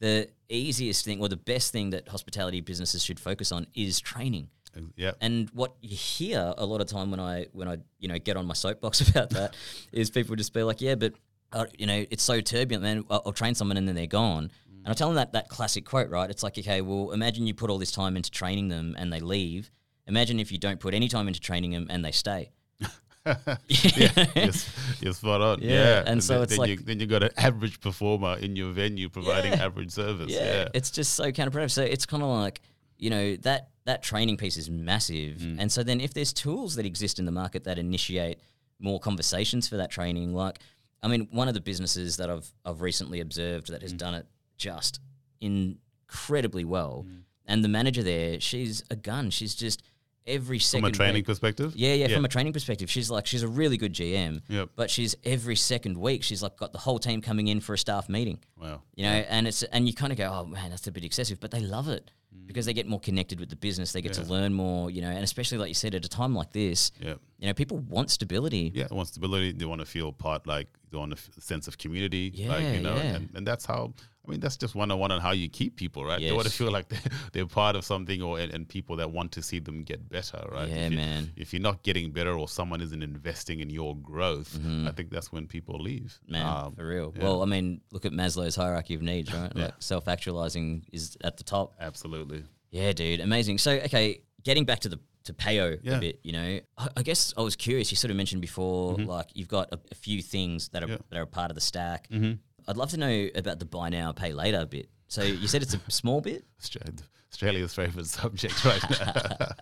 the 0.00 0.28
easiest 0.48 1.04
thing 1.04 1.20
or 1.20 1.28
the 1.28 1.36
best 1.36 1.70
thing 1.72 1.90
that 1.90 2.08
hospitality 2.08 2.60
businesses 2.60 3.04
should 3.04 3.20
focus 3.20 3.52
on 3.52 3.66
is 3.74 4.00
training. 4.00 4.48
Yeah. 4.96 5.12
And 5.20 5.50
what 5.50 5.74
you 5.82 5.94
hear 5.96 6.54
a 6.56 6.64
lot 6.64 6.80
of 6.80 6.86
time 6.86 7.10
when 7.10 7.20
I 7.20 7.46
when 7.52 7.68
I 7.68 7.76
you 7.98 8.08
know 8.08 8.18
get 8.18 8.36
on 8.36 8.46
my 8.46 8.54
soapbox 8.54 9.00
about 9.08 9.30
that 9.30 9.54
is 9.92 10.10
people 10.10 10.34
just 10.34 10.54
be 10.54 10.62
like, 10.62 10.80
yeah, 10.80 10.94
but 10.94 11.12
uh, 11.52 11.66
you 11.78 11.86
know 11.86 12.04
it's 12.10 12.22
so 12.22 12.40
turbulent. 12.40 12.82
Man, 12.82 13.04
I'll, 13.10 13.22
I'll 13.26 13.32
train 13.32 13.54
someone 13.54 13.76
and 13.76 13.86
then 13.86 13.94
they're 13.94 14.06
gone. 14.06 14.50
And 14.84 14.90
I 14.90 14.94
tell 14.94 15.08
them 15.08 15.16
that 15.16 15.34
that 15.34 15.48
classic 15.48 15.84
quote, 15.84 16.08
right? 16.10 16.28
It's 16.28 16.42
like, 16.42 16.58
okay, 16.58 16.80
well, 16.80 17.12
imagine 17.12 17.46
you 17.46 17.54
put 17.54 17.70
all 17.70 17.78
this 17.78 17.92
time 17.92 18.16
into 18.16 18.30
training 18.30 18.68
them 18.68 18.96
and 18.98 19.12
they 19.12 19.20
leave. 19.20 19.70
Imagine 20.06 20.40
if 20.40 20.50
you 20.52 20.58
don't 20.58 20.80
put 20.80 20.94
any 20.94 21.08
time 21.08 21.28
into 21.28 21.40
training 21.40 21.70
them 21.72 21.86
and 21.90 22.04
they 22.04 22.10
stay. 22.12 22.50
yeah, 23.24 24.26
you're, 24.34 24.52
you're 25.00 25.12
spot 25.12 25.40
on. 25.40 25.60
Yeah, 25.62 25.70
Yeah, 25.70 26.02
and 26.06 26.22
so 26.22 26.34
then, 26.34 26.42
it's 26.42 26.52
then 26.52 26.58
like- 26.58 26.70
you, 26.70 26.76
then 26.78 26.98
you've 27.00 27.08
got 27.10 27.22
an 27.22 27.30
average 27.36 27.80
performer 27.80 28.36
in 28.38 28.56
your 28.56 28.72
venue 28.72 29.08
providing 29.08 29.52
Yeah. 29.52 29.64
average 29.64 29.92
service. 29.92 30.30
yeah, 30.32 30.44
Yeah, 30.44 30.68
it's 30.74 30.90
just 30.90 31.14
so 31.14 31.30
counterproductive. 31.30 31.70
So 31.70 31.82
it's 31.82 32.04
kind 32.06 32.22
of 32.22 32.28
like 32.30 32.60
you 32.98 33.10
know 33.10 33.36
that 33.36 33.68
that 33.84 34.02
training 34.02 34.36
piece 34.36 34.56
is 34.56 34.68
massive, 34.70 35.38
Mm. 35.38 35.56
and 35.60 35.70
so 35.72 35.82
then 35.84 36.00
if 36.00 36.14
there's 36.14 36.32
tools 36.32 36.74
that 36.76 36.86
exist 36.86 37.18
in 37.18 37.24
the 37.24 37.32
market 37.32 37.64
that 37.64 37.78
initiate 37.78 38.38
more 38.80 38.98
conversations 39.00 39.68
for 39.68 39.76
that 39.76 39.90
training, 39.90 40.34
like 40.34 40.58
I 41.02 41.08
mean, 41.08 41.26
one 41.32 41.46
of 41.48 41.54
the 41.54 41.60
businesses 41.60 42.16
that 42.16 42.28
I've 42.30 42.52
I've 42.64 42.80
recently 42.80 43.20
observed 43.20 43.68
that 43.68 43.80
Mm. 43.80 43.82
has 43.82 43.92
done 43.92 44.14
it 44.14 44.26
just 44.56 44.98
incredibly 45.40 46.64
well, 46.64 47.04
Mm. 47.08 47.22
and 47.46 47.64
the 47.64 47.68
manager 47.68 48.02
there, 48.02 48.40
she's 48.40 48.82
a 48.90 48.96
gun. 48.96 49.30
She's 49.30 49.54
just 49.54 49.82
every 50.26 50.58
second 50.58 50.82
from 50.84 50.92
a 50.92 50.92
training 50.94 51.14
week- 51.16 51.26
perspective. 51.26 51.74
yeah, 51.76 51.94
yeah, 51.94 52.08
from 52.08 52.24
a 52.24 52.28
training 52.28 52.52
perspective, 52.52 52.90
she's 52.90 53.10
like 53.10 53.26
she's 53.26 53.42
a 53.42 53.48
really 53.48 53.76
good 53.76 53.92
GM. 53.92 54.40
Yep. 54.48 54.70
But 54.76 54.90
she's 54.90 55.14
every 55.24 55.56
second 55.56 55.96
week, 55.98 56.22
she's 56.22 56.42
like 56.42 56.56
got 56.56 56.72
the 56.72 56.78
whole 56.78 56.98
team 56.98 57.20
coming 57.20 57.48
in 57.48 57.60
for 57.60 57.74
a 57.74 57.78
staff 57.78 58.08
meeting. 58.08 58.38
Wow. 58.60 58.82
You 58.94 59.04
know, 59.04 59.10
and 59.12 59.46
it's 59.48 59.62
and 59.64 59.86
you 59.86 59.94
kind 59.94 60.12
of 60.12 60.18
go, 60.18 60.30
oh 60.32 60.46
man, 60.46 60.70
that's 60.70 60.86
a 60.86 60.92
bit 60.92 61.04
excessive, 61.04 61.40
but 61.40 61.50
they 61.50 61.60
love 61.60 61.88
it 61.88 62.10
Mm. 62.34 62.46
because 62.46 62.64
they 62.64 62.72
get 62.72 62.86
more 62.88 62.98
connected 63.00 63.38
with 63.40 63.50
the 63.50 63.56
business. 63.56 63.92
They 63.92 64.00
get 64.00 64.14
to 64.14 64.22
learn 64.22 64.54
more. 64.54 64.90
You 64.90 65.02
know, 65.02 65.10
and 65.10 65.22
especially 65.22 65.58
like 65.58 65.68
you 65.68 65.74
said, 65.74 65.94
at 65.94 66.02
a 66.04 66.08
time 66.08 66.34
like 66.34 66.50
this, 66.52 66.90
Yeah. 66.98 67.14
you 67.38 67.46
know, 67.46 67.52
people 67.52 67.76
want 67.78 68.10
stability. 68.10 68.72
Yeah, 68.74 68.86
they 68.88 68.96
want 68.96 69.08
stability. 69.08 69.52
They 69.52 69.66
want 69.66 69.80
to 69.80 69.86
feel 69.86 70.12
part, 70.12 70.46
like 70.46 70.68
they 70.90 70.96
want 70.96 71.12
a 71.12 71.16
f- 71.16 71.28
sense 71.40 71.68
of 71.68 71.76
community. 71.76 72.30
like, 72.46 72.62
Yeah, 72.62 72.72
you 72.72 72.80
know, 72.80 72.94
yeah. 72.96 73.16
and, 73.16 73.28
and 73.34 73.46
that's 73.46 73.66
how. 73.66 73.92
I 74.26 74.30
mean, 74.30 74.38
that's 74.40 74.56
just 74.56 74.74
one 74.76 74.90
on 74.92 74.98
one 75.00 75.10
on 75.10 75.20
how 75.20 75.32
you 75.32 75.48
keep 75.48 75.74
people, 75.76 76.04
right? 76.04 76.20
They 76.20 76.30
want 76.30 76.46
to 76.46 76.52
feel 76.52 76.70
like 76.70 76.88
they're, 76.88 77.00
they're 77.32 77.46
part 77.46 77.74
of 77.74 77.84
something, 77.84 78.22
or 78.22 78.38
and, 78.38 78.52
and 78.54 78.68
people 78.68 78.94
that 78.96 79.10
want 79.10 79.32
to 79.32 79.42
see 79.42 79.58
them 79.58 79.82
get 79.82 80.08
better, 80.08 80.40
right? 80.52 80.68
Yeah, 80.68 80.74
if 80.86 80.90
you, 80.92 80.96
man. 80.96 81.32
If 81.36 81.52
you're 81.52 81.62
not 81.62 81.82
getting 81.82 82.12
better, 82.12 82.32
or 82.38 82.46
someone 82.48 82.80
isn't 82.80 83.02
investing 83.02 83.58
in 83.60 83.68
your 83.68 83.96
growth, 83.96 84.56
I 84.86 84.92
think 84.92 85.10
that's 85.10 85.32
when 85.32 85.46
people 85.48 85.76
leave. 85.80 86.18
Mm-hmm. 86.24 86.32
Man, 86.32 86.46
Um, 86.46 86.74
for 86.76 86.86
real. 86.86 87.12
yeah. 87.16 87.22
Well, 87.24 87.42
I 87.42 87.46
mean, 87.46 87.80
look 87.90 88.04
at 88.06 88.12
Maslow's 88.12 88.54
hierarchy 88.56 88.94
of 88.94 89.02
needs, 89.02 89.32
right? 89.34 89.50
Yeah. 89.56 89.64
Like 89.64 89.74
self-actualizing 89.80 90.86
is 90.92 91.16
at 91.24 91.36
the 91.36 91.44
top. 91.44 91.74
absolutely. 91.80 92.44
Yeah, 92.70 92.92
dude, 92.92 93.20
amazing. 93.20 93.58
So, 93.58 93.72
okay, 93.72 94.22
getting 94.44 94.64
back 94.64 94.80
to 94.80 94.88
the 94.88 94.98
to 95.24 95.32
payo 95.32 95.78
a 95.86 96.00
bit, 96.00 96.18
you 96.24 96.32
know, 96.32 96.58
I, 96.76 96.88
I 96.96 97.02
guess 97.02 97.32
I 97.36 97.42
was 97.42 97.54
curious. 97.54 97.92
You 97.92 97.96
sort 97.96 98.10
of 98.10 98.16
mentioned 98.16 98.40
before, 98.40 98.94
like 98.96 99.28
you've 99.34 99.46
got 99.46 99.68
a, 99.72 99.78
a 99.92 99.94
few 99.94 100.20
things 100.20 100.68
that 100.70 100.82
are 100.82 100.88
Yeah. 100.88 100.96
that 101.10 101.18
are 101.18 101.26
part 101.26 101.50
of 101.50 101.54
the 101.54 101.60
stack. 101.60 102.08
Mm-hmm. 102.08 102.32
I'd 102.68 102.76
love 102.76 102.90
to 102.90 102.96
know 102.96 103.28
about 103.34 103.58
the 103.58 103.64
buy 103.64 103.88
now, 103.88 104.12
pay 104.12 104.32
later 104.32 104.64
bit. 104.66 104.88
So 105.08 105.22
you 105.22 105.46
said 105.48 105.62
it's 105.62 105.74
a 105.74 105.80
small 105.90 106.20
bit. 106.20 106.44
Australia's 107.32 107.72
favorite 107.74 108.06
subject 108.06 108.62
right 108.64 108.82
now. 108.90 109.12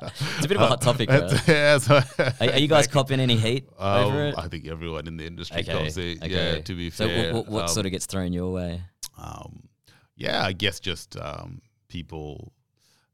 It's 0.37 0.45
a 0.45 0.49
bit 0.49 0.57
of 0.57 0.63
a 0.63 0.67
hot 0.67 0.81
topic, 0.81 1.09
bro. 1.09 1.29
yeah, 1.47 1.79
so- 1.79 2.01
Are, 2.19 2.35
are 2.41 2.59
you 2.59 2.67
guys 2.69 2.87
copping 2.89 3.21
any 3.21 3.37
heat 3.37 3.69
Um, 3.79 4.05
over 4.07 4.25
it? 4.27 4.35
I 4.37 4.49
think 4.49 4.67
everyone 4.67 5.07
in 5.07 5.17
the 5.17 5.27
industry 5.27 5.61
Okay, 5.61 5.73
comes 5.73 5.97
in. 5.97 6.19
okay. 6.23 6.57
Yeah, 6.57 6.61
to 6.63 6.75
be 6.75 6.91
so 6.91 7.07
fair. 7.07 7.33
what, 7.33 7.45
what, 7.47 7.53
what 7.53 7.63
um, 7.65 7.69
sort 7.69 7.87
of 7.87 7.93
gets 7.93 8.07
thrown 8.07 8.33
your 8.33 8.53
way? 8.53 8.83
um, 9.19 9.69
yeah, 10.17 10.45
I 10.45 10.53
guess 10.53 10.81
just 10.81 11.17
um, 11.17 11.63
people, 11.89 12.53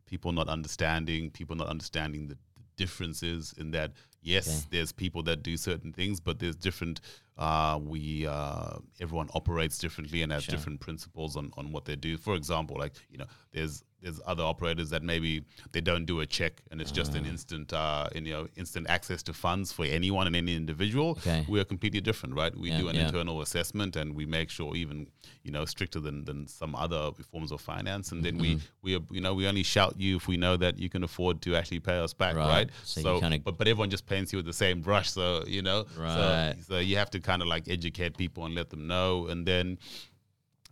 people 0.07 0.33
not 0.33 0.49
understanding, 0.49 1.31
people 1.31 1.55
not 1.55 1.69
understanding 1.69 2.29
the, 2.29 2.35
the 2.35 2.63
differences 2.77 3.55
in 3.59 3.71
that. 3.73 3.93
Yes, 4.23 4.49
Okay. 4.49 4.67
there's 4.71 4.91
people 4.91 5.23
that 5.25 5.43
do 5.45 5.57
certain 5.57 5.93
things, 5.93 6.19
but 6.19 6.39
there's 6.41 6.57
different. 6.57 7.01
Uh, 7.39 7.79
we 7.83 8.27
uh, 8.27 8.79
everyone 9.01 9.29
operates 9.35 9.77
differently 9.79 10.23
and 10.23 10.33
has 10.33 10.45
Sure. 10.45 10.55
different 10.55 10.81
principles 10.81 11.37
on, 11.37 11.53
on 11.57 11.71
what 11.73 11.85
they 11.85 11.97
do. 11.97 12.17
For 12.17 12.35
example, 12.35 12.77
like 12.79 12.95
you 13.11 13.19
know, 13.19 13.27
there's 13.53 13.85
there's 14.07 14.21
other 14.25 14.45
operators 14.45 14.89
that 14.91 15.03
maybe 15.03 15.43
they 15.73 15.81
don't 15.81 16.05
do 16.05 16.21
a 16.21 16.27
check 16.27 16.63
and 16.71 16.81
it's 16.81 16.93
just 16.93 17.17
an 17.17 17.25
Ah. 17.27 17.31
instant, 17.33 17.73
uh, 17.73 18.09
you 18.15 18.21
know, 18.33 18.47
instant 18.55 18.87
access 18.89 19.21
to 19.25 19.33
funds 19.33 19.73
for 19.73 19.85
anyone 19.85 20.29
and 20.29 20.37
any 20.37 20.55
individual. 20.55 21.11
Okay. 21.19 21.45
We 21.49 21.59
are 21.59 21.65
completely 21.65 22.01
different, 22.01 22.37
right? 22.37 22.57
We 22.57 22.71
Yeah, 22.71 22.79
do 22.83 22.89
an 22.89 22.95
yeah. 22.95 23.07
internal 23.07 23.41
assessment 23.43 23.97
and 23.97 24.15
we 24.15 24.25
make 24.25 24.49
sure 24.49 24.77
even, 24.77 25.09
you 25.43 25.51
know, 25.51 25.65
stricter 25.65 25.99
than, 25.99 26.25
than 26.25 26.47
some 26.47 26.77
other 26.77 27.11
forms 27.33 27.51
of 27.51 27.61
finance. 27.61 28.13
And 28.13 28.25
then 28.25 28.39
we, 28.39 28.51
Mm-hmm. 28.55 28.67
we, 28.83 28.95
are, 28.97 29.01
you 29.11 29.21
know, 29.21 29.35
we 29.35 29.49
only 29.49 29.65
shout 29.65 29.95
you 29.99 30.15
if 30.21 30.29
we 30.29 30.37
know 30.37 30.57
that 30.57 30.79
you 30.79 30.89
can 30.89 31.03
afford 31.03 31.43
to 31.43 31.57
actually 31.57 31.81
pay 31.81 31.99
us 31.99 32.15
back, 32.15 32.37
Right. 32.37 32.49
right? 32.49 32.71
So 32.85 33.01
So, 33.03 33.21
kinda- 33.21 33.41
but, 33.41 33.59
but 33.59 33.67
everyone 33.67 33.91
just 33.91 34.07
paints 34.07 34.33
you 34.33 34.37
with 34.39 34.47
the 34.47 34.53
same 34.65 34.83
brush. 34.83 35.11
So, 35.11 35.45
you 35.49 35.63
know, 35.63 35.85
so- 35.97 36.01
Right. 36.03 36.55
so 36.69 36.79
you 36.79 36.97
have 36.97 37.11
to 37.11 37.19
kind 37.19 37.43
of 37.43 37.49
like 37.49 37.65
educate 37.69 38.17
people 38.17 38.45
and 38.47 38.55
let 38.55 38.71
them 38.71 38.87
know. 38.87 39.27
And 39.27 39.45
then, 39.45 39.79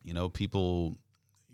you 0.05 0.14
know, 0.14 0.28
people, 0.28 0.97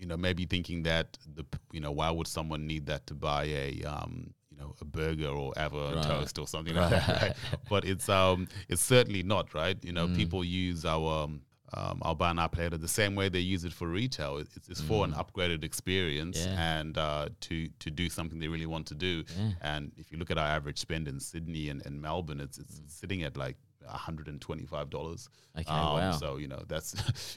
you 0.01 0.07
know, 0.07 0.16
maybe 0.16 0.46
thinking 0.46 0.82
that 0.84 1.07
the, 1.36 1.44
you 1.72 1.80
know, 1.80 1.92
why 1.92 2.11
would 2.11 2.26
someone 2.26 2.66
need 2.66 2.86
that 2.86 3.07
to 3.09 3.14
buy 3.14 3.44
a, 3.44 3.82
um, 3.84 4.32
you 4.51 4.57
know, 4.59 4.74
a 4.80 4.84
burger 4.84 5.28
or 5.28 5.53
have 5.57 5.74
a 5.74 5.94
Right. 5.96 6.03
toast 6.05 6.38
or 6.38 6.46
something 6.48 6.74
like 6.74 6.90
that, 6.90 7.09
right? 7.22 7.36
But 7.68 7.84
it's 7.84 8.09
um, 8.09 8.48
it's 8.68 8.82
certainly 8.82 9.22
not 9.22 9.53
right. 9.55 9.78
You 9.84 9.92
know, 9.92 10.07
Mm. 10.09 10.16
people 10.16 10.42
use 10.44 10.84
our 10.84 11.24
um, 11.24 11.42
um, 11.72 11.98
our 12.03 12.16
buy 12.16 12.32
now 12.32 12.48
pay 12.48 12.62
later 12.64 12.78
the 12.78 12.88
same 12.88 13.14
way 13.14 13.28
they 13.28 13.38
use 13.55 13.62
it 13.64 13.72
for 13.72 13.86
retail. 13.86 14.38
It- 14.38 14.48
It's, 14.57 14.68
it's 14.72 14.80
for 14.80 15.05
an 15.05 15.12
upgraded 15.12 15.62
experience 15.70 16.38
Mm. 16.38 16.46
Yeah. 16.46 16.78
and 16.78 16.92
uh, 16.98 17.28
to 17.46 17.68
to 17.84 17.88
do 18.03 18.09
something 18.09 18.40
they 18.40 18.48
really 18.48 18.66
want 18.74 18.86
to 18.88 18.94
do. 18.94 19.14
Yeah. 19.38 19.53
And 19.61 19.92
if 19.96 20.11
you 20.11 20.18
look 20.18 20.30
at 20.32 20.38
our 20.38 20.51
average 20.59 20.78
spend 20.86 21.07
in 21.09 21.20
Sydney 21.20 21.68
and, 21.70 21.80
and 21.86 22.01
Melbourne, 22.03 22.40
it's 22.40 22.59
it's 22.59 22.80
sitting 23.01 23.22
at 23.22 23.36
like 23.36 23.57
$125. 23.86 25.28
Okay, 25.59 25.70
Um, 25.70 25.92
wow. 25.94 26.12
So, 26.12 26.36
you 26.36 26.48
know, 26.48 26.62
that's, 26.68 26.94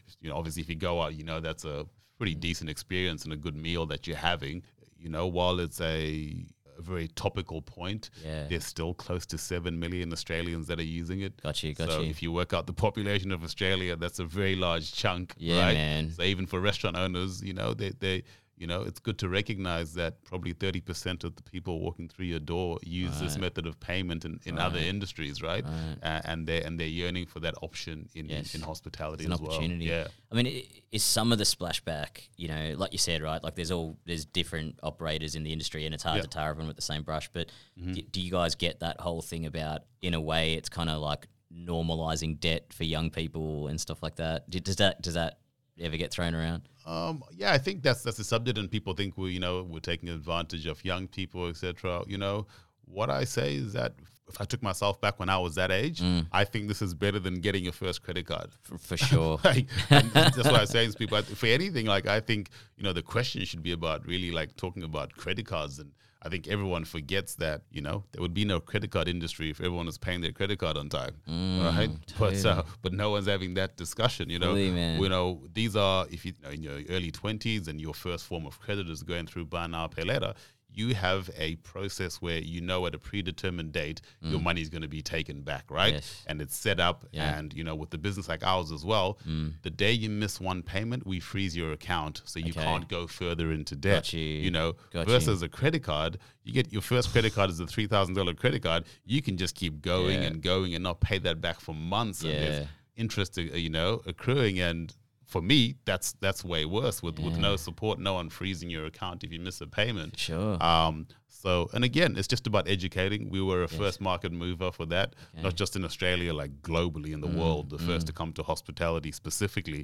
you 0.21 0.29
know, 0.29 0.35
obviously 0.37 0.61
if 0.61 0.69
you 0.69 0.75
go 0.75 1.01
out, 1.01 1.13
you 1.15 1.23
know, 1.23 1.39
that's 1.39 1.65
a 1.65 1.85
pretty 2.23 2.35
decent 2.35 2.69
experience 2.69 3.23
and 3.25 3.33
a 3.33 3.35
good 3.45 3.55
meal 3.67 3.85
that 3.87 4.07
you're 4.07 4.15
having. 4.31 4.63
You 4.97 5.09
know, 5.09 5.27
while 5.27 5.59
it's 5.59 5.81
a, 5.81 6.45
a 6.79 6.81
very 6.81 7.09
topical 7.09 7.61
point, 7.61 8.09
Yeah. 8.23 8.47
there's 8.49 8.65
still 8.65 8.93
close 8.93 9.25
to 9.27 9.37
7 9.37 9.77
million 9.77 10.13
Australians 10.13 10.67
that 10.67 10.79
are 10.79 10.91
using 11.01 11.19
it. 11.27 11.33
Got 11.43 11.61
you, 11.63 11.73
got 11.73 11.89
so 11.89 11.99
you. 12.01 12.09
if 12.09 12.23
you 12.23 12.31
work 12.31 12.53
out 12.53 12.65
the 12.65 12.73
population 12.87 13.31
of 13.33 13.43
Australia, 13.43 13.97
that's 13.97 14.19
a 14.19 14.23
very 14.39 14.55
large 14.55 14.93
chunk, 14.93 15.33
Yeah, 15.37 15.65
right? 15.65 15.73
man. 15.73 16.11
So 16.11 16.23
even 16.23 16.45
for 16.47 16.61
restaurant 16.61 16.95
owners, 16.95 17.43
you 17.43 17.53
know, 17.53 17.73
they, 17.73 17.91
they 17.99 18.23
you 18.57 18.67
know, 18.67 18.83
it's 18.83 18.99
good 18.99 19.17
to 19.19 19.27
recognize 19.29 19.93
that 19.95 20.23
probably 20.25 20.53
30% 20.53 21.23
of 21.23 21.35
the 21.35 21.41
people 21.43 21.79
walking 21.79 22.07
through 22.07 22.27
your 22.27 22.39
door 22.39 22.77
use 22.83 23.19
this 23.19 23.37
method 23.37 23.65
of 23.65 23.79
payment 23.79 24.25
in, 24.25 24.39
in 24.45 24.59
other 24.59 24.77
industries, 24.79 25.41
right? 25.41 25.65
Right. 25.65 25.97
Uh, 26.03 26.21
and 26.25 26.45
they're 26.47 26.63
and 26.65 26.79
they're 26.79 26.87
yearning 26.87 27.25
for 27.25 27.39
that 27.41 27.55
option 27.63 28.07
in, 28.13 28.29
Yes. 28.29 28.53
in, 28.53 28.61
in 28.61 28.67
hospitality 28.67 29.23
It's 29.23 29.27
an 29.27 29.33
as 29.33 29.41
well. 29.41 29.51
opportunity. 29.53 29.85
Yeah. 29.85 30.07
I 30.31 30.35
mean, 30.35 30.47
i- 30.47 30.65
is 30.91 31.03
some 31.03 31.31
of 31.31 31.39
the 31.39 31.43
splashback, 31.45 32.29
you 32.37 32.47
know, 32.47 32.75
like 32.77 32.91
you 32.91 32.99
said, 32.99 33.21
right? 33.23 33.43
Like 33.43 33.55
there's 33.55 33.71
all 33.71 33.97
there's 34.05 34.25
different 34.25 34.79
operators 34.83 35.35
in 35.35 35.43
the 35.43 35.51
industry, 35.51 35.85
and 35.85 35.93
it's 35.95 36.03
hard 36.03 36.17
Yeah. 36.17 36.21
to 36.23 36.27
tar 36.29 36.49
everyone 36.51 36.67
with 36.67 36.75
the 36.75 36.81
same 36.83 37.01
brush. 37.03 37.29
But 37.33 37.49
Mm-hmm. 37.79 37.93
d- 37.93 38.07
do 38.11 38.21
you 38.21 38.29
guys 38.31 38.53
get 38.55 38.79
that 38.81 38.99
whole 39.01 39.21
thing 39.23 39.45
about, 39.47 39.81
in 40.03 40.13
a 40.13 40.21
way, 40.21 40.53
it's 40.53 40.69
kind 40.69 40.89
of 40.91 41.01
like 41.01 41.27
normalizing 41.67 42.39
debt 42.39 42.71
for 42.73 42.83
young 42.83 43.09
people 43.09 43.67
and 43.67 43.79
stuff 43.81 44.01
like 44.03 44.15
that? 44.17 44.49
Does 44.49 44.75
that 44.77 45.01
does 45.01 45.15
that 45.15 45.39
ever 45.79 45.97
get 45.97 46.11
thrown 46.11 46.35
around? 46.35 46.69
Um, 46.85 47.23
yeah, 47.31 47.53
I 47.53 47.57
think 47.57 47.81
that's 47.83 48.03
that's 48.03 48.17
the 48.17 48.23
subject, 48.23 48.57
and 48.57 48.69
people 48.69 48.93
think 48.93 49.17
we, 49.17 49.31
you 49.31 49.39
know, 49.39 49.63
we're 49.63 49.79
taking 49.79 50.09
advantage 50.09 50.65
of 50.65 50.83
young 50.83 51.07
people, 51.07 51.47
etc. 51.47 52.03
You 52.07 52.17
know, 52.17 52.47
what 52.85 53.09
I 53.09 53.23
say 53.23 53.55
is 53.55 53.73
that 53.73 53.93
if 54.27 54.39
I 54.39 54.45
took 54.45 54.63
myself 54.63 54.99
back 54.99 55.19
when 55.19 55.29
I 55.29 55.37
was 55.37 55.55
that 55.55 55.71
age, 55.71 55.99
Mm. 55.99 56.27
I 56.31 56.43
think 56.43 56.67
this 56.67 56.81
is 56.81 56.93
better 56.93 57.19
than 57.19 57.35
getting 57.41 57.63
your 57.63 57.73
first 57.73 58.03
credit 58.03 58.25
card. 58.25 58.49
For, 58.61 58.77
for 58.77 58.97
sure. 58.97 59.39
like, 59.43 59.67
that's 59.89 60.37
what 60.37 60.55
I 60.55 60.65
say 60.65 60.87
to 60.87 60.97
people. 60.97 61.21
For 61.21 61.47
anything, 61.47 61.85
like 61.85 62.07
I 62.07 62.19
think 62.19 62.49
you 62.77 62.83
know, 62.83 62.93
the 62.93 63.03
question 63.03 63.45
should 63.45 63.63
be 63.63 63.71
about 63.71 64.05
really 64.07 64.31
like 64.31 64.55
talking 64.55 64.83
about 64.83 65.13
credit 65.15 65.45
cards, 65.45 65.79
and 65.79 65.91
I 66.25 66.29
think 66.29 66.47
everyone 66.47 66.85
forgets 66.85 67.35
that 67.35 67.63
you 67.71 67.81
know 67.81 68.03
there 68.11 68.21
would 68.21 68.33
be 68.33 68.45
no 68.45 68.59
credit 68.59 68.91
card 68.91 69.07
industry 69.07 69.49
if 69.49 69.59
everyone 69.59 69.85
was 69.87 69.97
paying 69.97 70.21
their 70.21 70.31
credit 70.31 70.59
card 70.59 70.77
on 70.77 70.89
time, 70.89 71.15
right? 71.27 71.89
But 72.19 72.45
uh, 72.45 72.63
but 72.81 72.93
no 72.93 73.09
one's 73.11 73.27
having 73.27 73.55
that 73.55 73.75
discussion. 73.77 74.29
You 74.29 74.39
know, 74.39 74.53
man. 74.55 75.01
you 75.01 75.09
know 75.09 75.41
these 75.53 75.75
are 75.75 76.05
if 76.09 76.25
you, 76.25 76.33
you 76.39 76.47
know, 76.47 76.53
in 76.53 76.63
your 76.63 76.95
early 76.95 77.11
twenties 77.11 77.67
and 77.67 77.79
your 77.81 77.93
first 77.93 78.25
form 78.25 78.45
of 78.45 78.59
credit 78.59 78.89
is 78.89 79.03
going 79.03 79.27
through 79.27 79.45
buy 79.45 79.67
now 79.67 79.87
pay 79.87 80.03
later. 80.03 80.33
You 80.73 80.95
have 80.95 81.29
a 81.37 81.55
process 81.57 82.21
where 82.21 82.39
you 82.39 82.61
know 82.61 82.85
at 82.87 82.95
a 82.95 82.97
predetermined 82.99 83.71
date 83.71 84.01
your 84.21 84.39
money 84.39 84.61
is 84.61 84.69
going 84.69 84.81
to 84.81 84.87
be 84.87 85.01
taken 85.01 85.41
back, 85.41 85.69
right? 85.69 85.93
Mm. 85.93 85.97
Yes. 85.97 86.23
And 86.27 86.41
it's 86.41 86.55
set 86.55 86.79
up, 86.79 87.05
Yeah. 87.11 87.37
and 87.37 87.53
you 87.53 87.63
know 87.63 87.75
with 87.75 87.89
the 87.91 87.97
business 87.97 88.27
like 88.27 88.43
ours 88.43 88.71
as 88.71 88.83
well, 88.83 89.19
Mm. 89.27 89.53
the 89.61 89.69
day 89.69 89.91
you 89.91 90.09
miss 90.09 90.39
one 90.41 90.61
payment, 90.63 91.05
we 91.05 91.19
freeze 91.19 91.55
your 91.55 91.71
account 91.73 92.21
so 92.25 92.39
you 92.39 92.51
Okay. 92.51 92.63
can't 92.63 92.87
go 92.89 93.07
further 93.07 93.51
into 93.51 93.75
debt. 93.75 94.03
Got 94.03 94.13
you. 94.13 94.51
know, 94.51 94.73
Got 94.91 95.07
you. 95.07 95.13
versus 95.13 95.41
a 95.41 95.49
credit 95.49 95.83
card, 95.83 96.17
you 96.43 96.53
get 96.53 96.71
your 96.73 96.81
first 96.81 97.11
credit 97.11 97.33
card 97.33 97.49
is 97.49 97.59
a 97.59 97.67
three 97.67 97.87
thousand 97.87 98.15
dollar 98.15 98.33
credit 98.33 98.63
card. 98.63 98.85
You 99.05 99.21
can 99.21 99.37
just 99.37 99.55
keep 99.55 99.81
going 99.81 100.21
Yeah. 100.21 100.27
and 100.27 100.41
going 100.41 100.73
and 100.75 100.83
not 100.83 100.99
pay 101.01 101.17
that 101.19 101.39
back 101.41 101.59
for 101.59 101.73
months. 101.73 102.23
And 102.23 102.31
Yeah. 102.33 102.39
there's 102.39 102.67
interest, 102.95 103.37
uh, 103.37 103.41
you 103.41 103.69
know, 103.69 104.01
accruing 104.05 104.59
and. 104.59 104.93
For 105.33 105.41
me, 105.41 105.59
that's 105.89 106.09
that's 106.25 106.41
way 106.53 106.63
worse 106.79 106.97
with, 107.05 107.17
with 107.25 107.37
no 107.47 107.53
support, 107.67 107.95
no 108.09 108.13
one 108.19 108.29
freezing 108.29 108.69
your 108.75 108.85
account 108.91 109.23
if 109.25 109.29
you 109.33 109.39
miss 109.47 109.57
a 109.61 109.67
payment. 109.81 110.11
Sure. 110.27 110.55
Um, 110.71 111.07
so, 111.43 111.51
and 111.73 111.83
again, 111.83 112.11
it's 112.19 112.27
just 112.35 112.45
about 112.51 112.65
educating. 112.75 113.21
We 113.35 113.41
were 113.49 113.63
a 113.63 113.67
first 113.67 113.99
market 114.09 114.31
mover 114.31 114.71
for 114.71 114.85
that, 114.95 115.07
not 115.45 115.55
just 115.61 115.75
in 115.75 115.83
Australia, 115.89 116.31
like 116.41 116.51
globally 116.61 117.11
in 117.13 117.21
the 117.21 117.27
Mm, 117.27 117.39
world, 117.41 117.63
the 117.75 117.79
first 117.89 118.05
to 118.09 118.13
come 118.19 118.31
to 118.33 118.43
hospitality 118.43 119.11
specifically. 119.11 119.83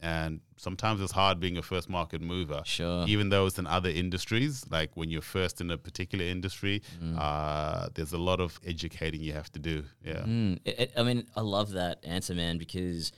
And 0.00 0.40
sometimes 0.66 1.00
it's 1.00 1.12
hard 1.22 1.40
being 1.40 1.56
a 1.58 1.62
first 1.72 1.88
market 1.98 2.20
mover. 2.32 2.60
Sure. 2.64 3.04
Even 3.08 3.30
though 3.30 3.46
it's 3.48 3.58
in 3.58 3.66
other 3.66 3.88
industries, 4.04 4.54
like 4.76 4.90
when 4.98 5.08
you're 5.12 5.28
first 5.38 5.60
in 5.62 5.68
a 5.70 5.78
particular 5.88 6.24
industry, 6.36 6.76
Mm. 7.02 7.16
uh, 7.18 7.88
there's 7.94 8.12
a 8.20 8.22
lot 8.30 8.38
of 8.46 8.60
educating 8.72 9.20
you 9.28 9.32
have 9.40 9.50
to 9.56 9.58
do. 9.70 9.76
Yeah. 10.04 10.24
Mm, 10.34 10.52
it, 10.68 10.74
it- 10.82 10.92
I 11.00 11.02
mean, 11.08 11.20
I 11.40 11.40
love 11.56 11.68
that 11.82 11.96
answer, 12.16 12.34
man, 12.42 12.54
because 12.58 13.12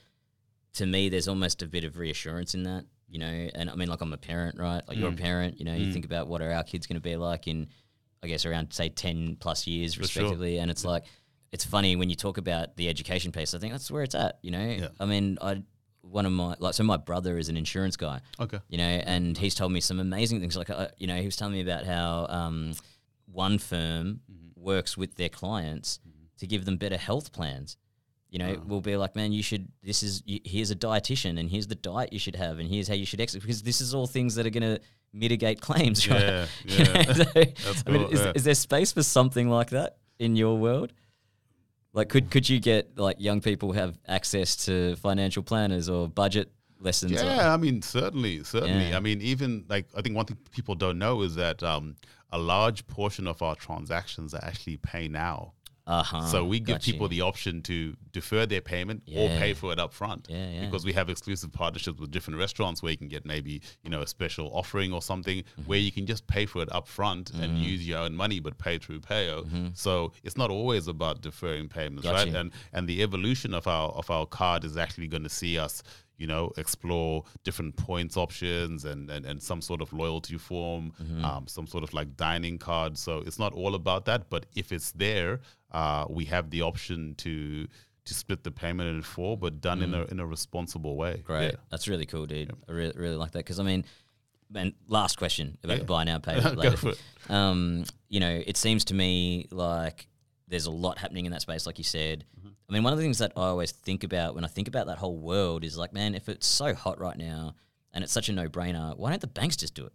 to 0.75 0.87
me, 0.87 1.09
there's 1.09 1.29
almost 1.29 1.63
a 1.63 1.67
bit 1.67 1.85
of 1.85 1.99
reassurance 1.99 2.55
in 2.55 2.63
that, 2.65 2.85
you 3.09 3.19
know. 3.19 3.27
And 3.55 3.69
I 3.71 3.75
mean, 3.75 3.89
like, 3.89 4.01
I'm 4.01 4.13
a 4.13 4.19
parent, 4.19 4.59
right? 4.59 4.83
Like, 4.87 4.97
you're 4.99 5.11
a 5.11 5.13
parent, 5.13 5.59
you 5.59 5.65
know, 5.65 5.75
you 5.75 5.93
think 5.93 6.05
about 6.05 6.29
what 6.29 6.41
are 6.43 6.51
our 6.53 6.65
kids 6.65 6.87
going 6.87 6.97
to 6.97 7.01
be 7.01 7.17
like 7.17 7.47
in, 7.47 7.69
I 8.23 8.29
guess, 8.29 8.47
around, 8.47 8.73
say, 8.73 8.89
10 8.89 9.37
plus 9.41 9.67
years, 9.67 9.95
sure. 9.95 10.03
respectively. 10.03 10.59
And 10.59 10.71
it's 10.71 10.85
like, 10.85 11.05
it's 11.51 11.65
funny 11.65 11.97
when 11.97 12.09
you 12.09 12.17
talk 12.17 12.39
about 12.39 12.77
the 12.77 12.89
education 12.89 13.33
piece, 13.33 13.53
I 13.53 13.59
think 13.59 13.73
that's 13.73 13.91
where 13.91 14.03
it's 14.03 14.15
at, 14.15 14.39
you 14.43 14.51
know. 14.51 14.89
I 14.99 15.05
mean, 15.05 15.37
I, 15.43 15.63
one 16.01 16.25
of 16.25 16.33
my, 16.33 16.57
like, 16.59 16.75
so 16.75 16.85
my 16.85 16.97
brother 16.97 17.37
is 17.37 17.49
an 17.49 17.57
insurance 17.57 17.97
guy 17.97 18.21
Okay. 18.41 18.59
you 18.69 18.79
know, 18.79 18.85
and 18.85 19.37
he's 19.37 19.55
told 19.55 19.73
me 19.73 19.81
some 19.81 20.01
amazing 20.01 20.41
things. 20.41 20.57
Like, 20.57 20.71
uh, 20.71 20.89
you 20.99 21.07
know, 21.07 21.17
he 21.17 21.27
was 21.27 21.37
telling 21.37 21.53
me 21.55 21.61
about 21.61 21.85
how 21.85 22.27
um, 22.29 22.73
one 23.27 23.59
firm 23.59 24.21
works 24.57 24.97
with 24.97 25.17
their 25.17 25.29
clients 25.29 26.01
to 26.39 26.47
give 26.47 26.65
them 26.65 26.77
better 26.77 26.97
health 26.97 27.33
plans. 27.33 27.77
You 28.33 28.39
know, 28.39 28.63
we'll 28.67 28.81
be 28.81 28.97
like, 28.97 29.15
man, 29.15 29.31
you 29.33 29.43
should. 29.43 29.69
This 29.83 30.03
is 30.03 30.23
here's 30.27 30.71
a 30.71 30.75
dietitian, 30.75 31.39
and 31.39 31.51
here's 31.51 31.67
the 31.67 31.75
diet 31.75 32.15
you 32.15 32.19
should 32.19 32.37
have, 32.37 32.59
and 32.59 32.67
here's 32.67 32.89
how 32.89 32.95
you 32.95 33.05
should 33.05 33.21
exercise, 33.21 33.43
because 33.43 33.63
this 33.63 33.83
is 33.83 33.95
all 33.95 34.07
things 34.07 34.37
that 34.37 34.47
are 34.47 34.51
going 34.51 34.63
to 34.63 34.81
mitigate 35.13 35.61
claims, 35.61 36.09
right? 36.09 36.19
Yeah, 36.23 36.47
yeah. 36.65 37.13
so, 37.13 37.25
That's 37.35 37.85
I 37.87 37.91
mean, 37.91 38.09
is, 38.09 38.21
yeah. 38.21 38.33
is 38.35 38.45
there 38.45 38.55
space 38.55 38.91
for 38.91 39.03
something 39.03 39.51
like 39.51 39.69
that 39.71 39.99
in 40.19 40.35
your 40.35 40.57
world? 40.57 40.95
Like, 41.93 42.09
could 42.09 42.31
could 42.31 42.49
you 42.49 42.59
get 42.59 42.99
like 42.99 43.17
young 43.21 43.43
people 43.43 43.73
have 43.73 43.99
access 44.09 44.57
to 44.65 44.97
financial 44.97 45.43
planners 45.43 45.91
or 45.91 46.09
budget 46.09 46.51
lessons? 46.81 47.13
or- 47.21 47.27
Yeah, 47.27 47.53
I 47.53 47.59
mean, 47.59 47.83
certainly, 47.83 48.43
certainly. 48.45 48.89
Yeah. 48.89 48.97
I 48.97 49.01
mean, 49.01 49.21
even 49.21 49.67
like 49.69 49.89
I 49.95 50.01
think 50.01 50.17
one 50.17 50.25
thing 50.25 50.39
people 50.53 50.75
don't 50.75 50.99
know 50.99 51.21
is 51.21 51.35
that 51.35 51.63
um, 51.63 51.97
a 52.31 52.39
large 52.39 52.87
portion 52.87 53.27
of 53.27 53.43
our 53.43 53.57
transactions 53.57 54.33
are 54.33 54.43
actually 54.43 54.79
pay 54.79 55.07
now. 55.07 55.53
Uh-huh. 55.85 56.21
so 56.27 56.45
we 56.45 56.61
give 56.61 56.67
got 56.77 56.87
you. 56.87 56.93
people 56.93 57.09
the 57.09 57.21
option 57.23 57.61
to 57.63 57.97
defer 58.13 58.47
their 58.47 58.61
payment 58.61 59.03
or 59.17 59.29
pay 59.31 59.53
for 59.53 59.73
it 59.73 59.81
up 59.81 59.93
front. 59.93 60.29
Yeah, 60.31 60.49
yeah. 60.49 60.65
Because 60.65 60.85
we 60.85 60.93
have 60.93 61.09
exclusive 61.11 61.53
partnerships 61.53 61.99
with 61.99 62.11
different 62.13 62.39
restaurants 62.39 62.83
where 62.83 62.93
you 62.93 62.99
can 62.99 63.09
get 63.09 63.27
maybe, 63.27 63.63
you 63.83 63.91
know, 63.91 64.01
a 64.01 64.07
special 64.07 64.49
offering 64.55 64.93
or 64.93 65.03
something 65.03 65.39
Mm-hmm. 65.43 65.63
where 65.63 65.79
you 65.79 65.91
can 65.91 66.07
just 66.07 66.27
pay 66.27 66.47
for 66.47 66.63
it 66.63 66.71
up 66.73 66.87
front 66.87 67.31
and 67.31 67.59
use 67.59 67.87
your 67.87 67.99
own 67.99 68.15
money 68.15 68.39
but 68.39 68.59
pay 68.59 68.79
through 68.79 69.01
payo. 69.01 69.45
So 69.77 70.13
it's 70.23 70.37
not 70.37 70.51
always 70.51 70.87
about 70.89 71.21
deferring 71.21 71.69
payments, 71.69 72.07
Mm-hmm. 72.07 72.15
Got 72.17 72.25
right? 72.25 72.29
you. 72.29 72.37
And 72.37 72.53
and 72.73 72.89
the 72.89 73.03
evolution 73.03 73.53
of 73.55 73.67
our 73.67 73.89
of 73.91 74.11
our 74.11 74.27
card 74.27 74.65
is 74.65 74.77
actually 74.77 75.09
going 75.09 75.25
to 75.25 75.29
see 75.29 75.59
us 75.59 75.83
you 76.19 76.27
know, 76.27 76.53
explore 76.57 77.25
different 77.45 77.77
points 77.77 78.17
options 78.17 78.85
and, 78.85 79.11
and, 79.11 79.27
and 79.27 79.43
some 79.43 79.61
sort 79.61 79.81
of 79.83 79.93
loyalty 79.93 80.39
form, 80.39 80.93
Mm-hmm. 81.03 81.25
um, 81.25 81.47
some 81.47 81.67
sort 81.67 81.83
of 81.85 81.93
like 81.95 82.17
dining 82.17 82.59
card. 82.59 82.97
So 82.97 83.19
it's 83.27 83.39
not 83.39 83.53
all 83.53 83.75
about 83.75 84.05
that, 84.05 84.31
but 84.31 84.47
if 84.55 84.71
it's 84.73 84.93
there, 84.93 85.41
uh, 85.73 86.05
we 86.09 86.25
have 86.27 86.51
the 86.51 86.63
option 86.63 87.15
to 87.17 87.67
to 88.05 88.15
split 88.15 88.43
the 88.43 88.51
payment 88.51 88.89
in 88.89 89.01
four, 89.01 89.37
but 89.37 89.61
done 89.61 89.81
in 89.81 89.95
a 89.95 90.03
in 90.07 90.19
a 90.21 90.27
responsible 90.27 90.97
way. 90.97 91.15
Mm. 91.19 91.25
Great. 91.25 91.45
Yeah. 91.53 91.57
That's 91.71 91.87
really 91.89 92.07
cool, 92.07 92.27
dude. 92.27 92.51
I 92.69 92.73
really, 92.73 92.93
really 92.97 93.17
like 93.17 93.31
that 93.33 93.39
because 93.41 93.61
I 93.61 93.63
mean, 93.63 93.85
And 94.55 94.75
last 94.89 95.17
question 95.19 95.57
about 95.65 95.79
the 95.79 95.85
buy 95.85 96.05
now, 96.05 96.19
pay 96.19 96.39
later. 96.63 96.93
Um, 97.29 97.85
you 98.09 98.21
know, 98.21 98.43
it 98.47 98.57
seems 98.57 98.85
to 98.87 98.95
me 98.95 99.47
like 99.51 100.09
there's 100.49 100.67
a 100.67 100.71
lot 100.71 100.99
happening 100.99 101.27
in 101.27 101.33
that 101.33 101.43
space, 101.43 101.65
like 101.65 101.79
you 101.79 101.85
said. 101.85 102.25
Mm-hmm. 102.39 102.49
I 102.73 102.75
mean, 102.75 102.85
one 102.85 102.95
of 102.95 102.99
the 102.99 103.05
things 103.05 103.19
that 103.19 103.33
I 103.37 103.49
always 103.49 103.71
think 103.71 104.03
about 104.03 104.35
when 104.35 104.47
I 104.47 104.49
think 104.49 104.67
about 104.67 104.87
that 104.87 104.97
whole 104.97 105.19
world 105.19 105.63
is 105.63 105.77
like, 105.77 105.93
man, 105.93 106.15
if 106.15 106.31
it's 106.31 106.47
so 106.47 106.73
hot 106.73 106.99
right 106.99 107.19
now 107.19 107.55
and 107.93 108.03
it's 108.03 108.15
such 108.15 108.31
a 108.31 108.33
no 108.33 108.49
brainer, 108.49 108.97
why 108.97 109.11
don't 109.11 109.21
the 109.21 109.27
banks 109.27 109.57
just 109.57 109.75
do 109.75 109.85
it? 109.85 109.93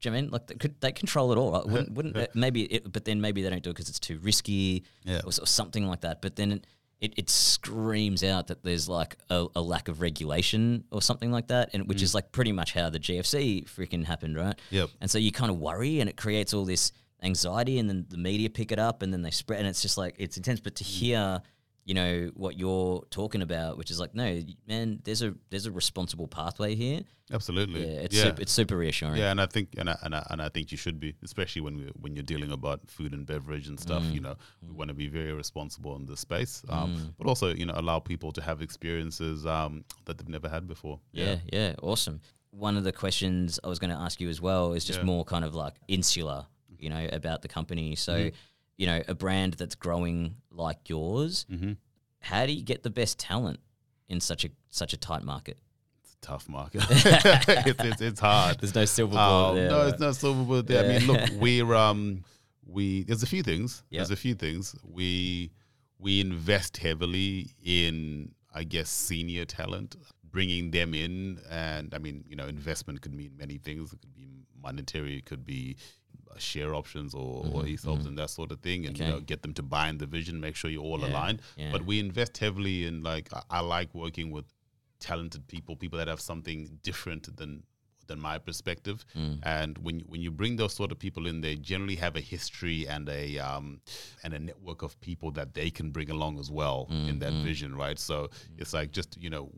Do 0.00 0.08
you 0.08 0.10
know 0.10 0.14
what 0.14 0.18
I 0.18 0.22
mean 0.22 0.30
like 0.30 0.46
they 0.46 0.54
could 0.54 0.80
they 0.80 0.92
control 0.92 1.30
it 1.30 1.36
all? 1.36 1.52
Right? 1.52 1.66
Wouldn't, 1.66 1.92
wouldn't 2.14 2.34
maybe? 2.34 2.62
It, 2.62 2.90
but 2.90 3.04
then 3.04 3.20
maybe 3.20 3.42
they 3.42 3.50
don't 3.50 3.62
do 3.62 3.68
it 3.68 3.74
because 3.74 3.90
it's 3.90 4.00
too 4.00 4.18
risky, 4.22 4.84
Yeah. 5.04 5.18
or, 5.24 5.28
or 5.28 5.46
something 5.46 5.86
like 5.86 6.00
that. 6.00 6.22
But 6.22 6.36
then. 6.36 6.62
It, 7.02 7.14
it 7.16 7.30
screams 7.30 8.22
out 8.22 8.48
that 8.48 8.62
there's 8.62 8.86
like 8.86 9.16
a, 9.30 9.46
a 9.56 9.62
lack 9.62 9.88
of 9.88 10.02
regulation 10.02 10.84
or 10.90 11.00
something 11.00 11.32
like 11.32 11.46
that, 11.46 11.70
and 11.72 11.88
which 11.88 12.00
mm. 12.00 12.02
is 12.02 12.14
like 12.14 12.30
pretty 12.30 12.52
much 12.52 12.74
how 12.74 12.90
the 12.90 13.00
GFC 13.00 13.64
freaking 13.64 14.04
happened, 14.04 14.36
right? 14.36 14.54
Yep. 14.68 14.90
And 15.00 15.10
so 15.10 15.16
you 15.16 15.32
kind 15.32 15.50
of 15.50 15.58
worry, 15.58 16.00
and 16.00 16.10
it 16.10 16.18
creates 16.18 16.52
all 16.52 16.66
this 16.66 16.92
anxiety, 17.22 17.78
and 17.78 17.88
then 17.88 18.04
the 18.10 18.18
media 18.18 18.50
pick 18.50 18.70
it 18.70 18.78
up, 18.78 19.00
and 19.00 19.14
then 19.14 19.22
they 19.22 19.30
spread, 19.30 19.60
and 19.60 19.68
it's 19.68 19.80
just 19.80 19.96
like 19.96 20.14
it's 20.18 20.36
intense. 20.36 20.60
But 20.60 20.74
to 20.74 20.84
mm. 20.84 20.88
hear, 20.88 21.40
you 21.90 21.94
know, 21.94 22.30
what 22.34 22.56
you're 22.56 23.02
talking 23.10 23.42
about, 23.42 23.76
which 23.76 23.90
is 23.90 23.98
like, 23.98 24.14
no, 24.14 24.40
man, 24.68 25.00
there's 25.02 25.22
a 25.22 25.34
there's 25.50 25.66
a 25.66 25.72
responsible 25.72 26.28
pathway 26.28 26.76
here. 26.76 27.00
Absolutely. 27.32 27.80
Yeah, 27.80 28.00
it's 28.02 28.16
yeah. 28.16 28.22
Super, 28.26 28.42
it's 28.42 28.52
super 28.52 28.76
reassuring. 28.76 29.16
Yeah, 29.16 29.32
and 29.32 29.40
I 29.40 29.46
think 29.46 29.70
and 29.76 29.90
I, 29.90 29.96
and 30.04 30.14
I, 30.14 30.24
and 30.30 30.40
I 30.40 30.48
think 30.50 30.70
you 30.70 30.78
should 30.78 31.00
be, 31.00 31.16
especially 31.24 31.62
when 31.62 31.76
we 31.78 31.84
when 32.02 32.14
you're 32.14 32.30
dealing 32.34 32.52
about 32.52 32.78
food 32.88 33.12
and 33.12 33.26
beverage 33.26 33.66
and 33.66 33.78
stuff. 33.80 34.04
Mm. 34.04 34.14
You 34.14 34.20
know, 34.20 34.36
we 34.62 34.72
want 34.72 34.88
to 34.88 34.94
be 34.94 35.08
very 35.08 35.32
responsible 35.32 35.96
in 35.96 36.06
this 36.06 36.20
space, 36.20 36.62
um, 36.68 37.12
but 37.18 37.26
also 37.26 37.52
you 37.52 37.66
know 37.66 37.74
allow 37.76 37.98
people 37.98 38.30
to 38.38 38.40
have 38.40 38.62
experiences 38.62 39.44
um, 39.44 39.84
that 40.04 40.16
they've 40.16 40.28
never 40.28 40.48
had 40.48 40.68
before. 40.68 41.00
Yeah, 41.10 41.38
yeah, 41.52 41.74
awesome. 41.82 42.20
One 42.52 42.76
of 42.76 42.84
the 42.84 42.92
questions 42.92 43.58
I 43.64 43.68
was 43.68 43.80
going 43.80 43.90
to 43.96 44.00
ask 44.06 44.20
you 44.20 44.28
as 44.28 44.40
well 44.40 44.74
is 44.74 44.84
just 44.84 45.00
Yeah. 45.00 45.06
more 45.06 45.24
kind 45.24 45.44
of 45.44 45.56
like 45.56 45.74
insular, 45.88 46.46
you 46.78 46.90
know, 46.90 47.08
about 47.12 47.42
the 47.42 47.48
company. 47.48 47.96
So, 47.96 48.14
Mm-hmm. 48.14 48.36
You 48.80 48.86
know, 48.86 49.02
a 49.08 49.14
brand 49.14 49.52
that's 49.60 49.74
growing 49.74 50.36
like 50.50 50.88
yours, 50.88 51.44
Mhm. 51.52 51.76
how 52.20 52.46
do 52.46 52.52
you 52.52 52.62
get 52.62 52.82
the 52.82 52.90
best 53.00 53.18
talent 53.18 53.60
in 54.08 54.20
such 54.20 54.42
a 54.46 54.50
such 54.70 54.92
a 54.94 54.96
tight 54.96 55.22
market? 55.22 55.58
It's 56.02 56.14
a 56.14 56.20
tough 56.30 56.48
market. 56.48 56.82
it's, 56.90 57.84
it's 57.90 58.00
it's 58.00 58.20
hard. 58.20 58.58
There's 58.60 58.74
no 58.74 58.86
silver 58.86 59.14
bullet 59.16 59.48
Um, 59.50 59.54
there. 59.56 59.70
no, 59.70 59.86
it's 59.88 60.00
not 60.00 60.16
silver 60.16 60.44
bullet 60.44 60.66
there. 60.66 60.82
I 60.84 60.88
mean, 60.98 61.06
look, 61.06 61.20
we're 61.44 61.74
um, 61.74 62.24
we 62.66 63.04
there's 63.04 63.22
a 63.22 63.26
few 63.34 63.42
things. 63.42 63.82
Yep. 63.90 63.98
There's 63.98 64.10
a 64.18 64.22
few 64.26 64.34
things. 64.34 64.74
We 64.82 65.50
we 65.98 66.20
invest 66.20 66.78
heavily 66.78 67.50
in, 67.62 68.32
I 68.54 68.64
guess, 68.64 68.88
senior 68.88 69.44
talent, 69.44 69.96
bringing 70.24 70.70
them 70.70 70.94
in, 70.94 71.38
and 71.50 71.92
I 71.94 71.98
mean, 71.98 72.24
you 72.26 72.36
know, 72.36 72.46
investment 72.46 73.02
could 73.02 73.12
mean 73.14 73.32
many 73.36 73.58
things. 73.58 73.92
It 73.92 74.00
could 74.00 74.14
be 74.14 74.46
monetary. 74.62 75.18
It 75.18 75.26
could 75.26 75.44
be 75.44 75.76
share 76.38 76.74
options 76.74 77.14
or, 77.14 77.44
or 77.52 77.62
ESOPs 77.64 78.06
and 78.06 78.16
that 78.18 78.30
sort 78.30 78.50
of 78.52 78.60
thing, 78.60 78.86
and 78.86 78.94
Mm-hmm, 78.96 79.02
Okay. 79.02 79.10
you 79.10 79.16
know, 79.16 79.20
get 79.20 79.42
them 79.42 79.52
to 79.54 79.62
buy 79.62 79.88
in 79.88 79.98
the 79.98 80.06
vision, 80.06 80.40
make 80.40 80.56
sure 80.56 80.70
you're 80.70 80.82
all 80.82 81.00
Yeah, 81.00 81.08
aligned. 81.08 81.42
yeah. 81.56 81.70
But 81.72 81.82
we 81.84 81.98
invest 82.00 82.38
heavily 82.38 82.84
in 82.86 83.02
like 83.02 83.28
I, 83.32 83.42
I 83.58 83.60
like 83.60 83.94
working 83.94 84.30
with 84.30 84.46
talented 85.00 85.46
people, 85.48 85.76
people 85.76 85.98
that 85.98 86.08
have 86.08 86.20
something 86.20 86.78
different 86.82 87.36
than 87.36 87.62
than 88.06 88.18
my 88.20 88.38
perspective. 88.38 89.04
Mm. 89.16 89.38
And 89.44 89.78
when 89.78 90.00
you, 90.00 90.04
when 90.08 90.20
you 90.20 90.32
bring 90.32 90.56
those 90.56 90.74
sort 90.74 90.90
of 90.90 90.98
people 90.98 91.26
in, 91.28 91.42
they 91.42 91.54
generally 91.54 91.94
have 91.96 92.16
a 92.16 92.20
history 92.20 92.88
and 92.88 93.08
a 93.08 93.38
um, 93.38 93.80
and 94.24 94.34
a 94.34 94.38
network 94.38 94.82
of 94.82 95.00
people 95.00 95.30
that 95.32 95.54
they 95.54 95.70
can 95.70 95.90
bring 95.92 96.10
along 96.10 96.38
as 96.40 96.50
well 96.50 96.88
in 96.90 97.18
that 97.20 97.32
Mm-hmm. 97.32 97.44
vision, 97.44 97.76
right? 97.76 97.98
So 97.98 98.30
it's 98.58 98.72
like 98.72 98.90
just 98.92 99.16
you 99.22 99.30
know. 99.30 99.50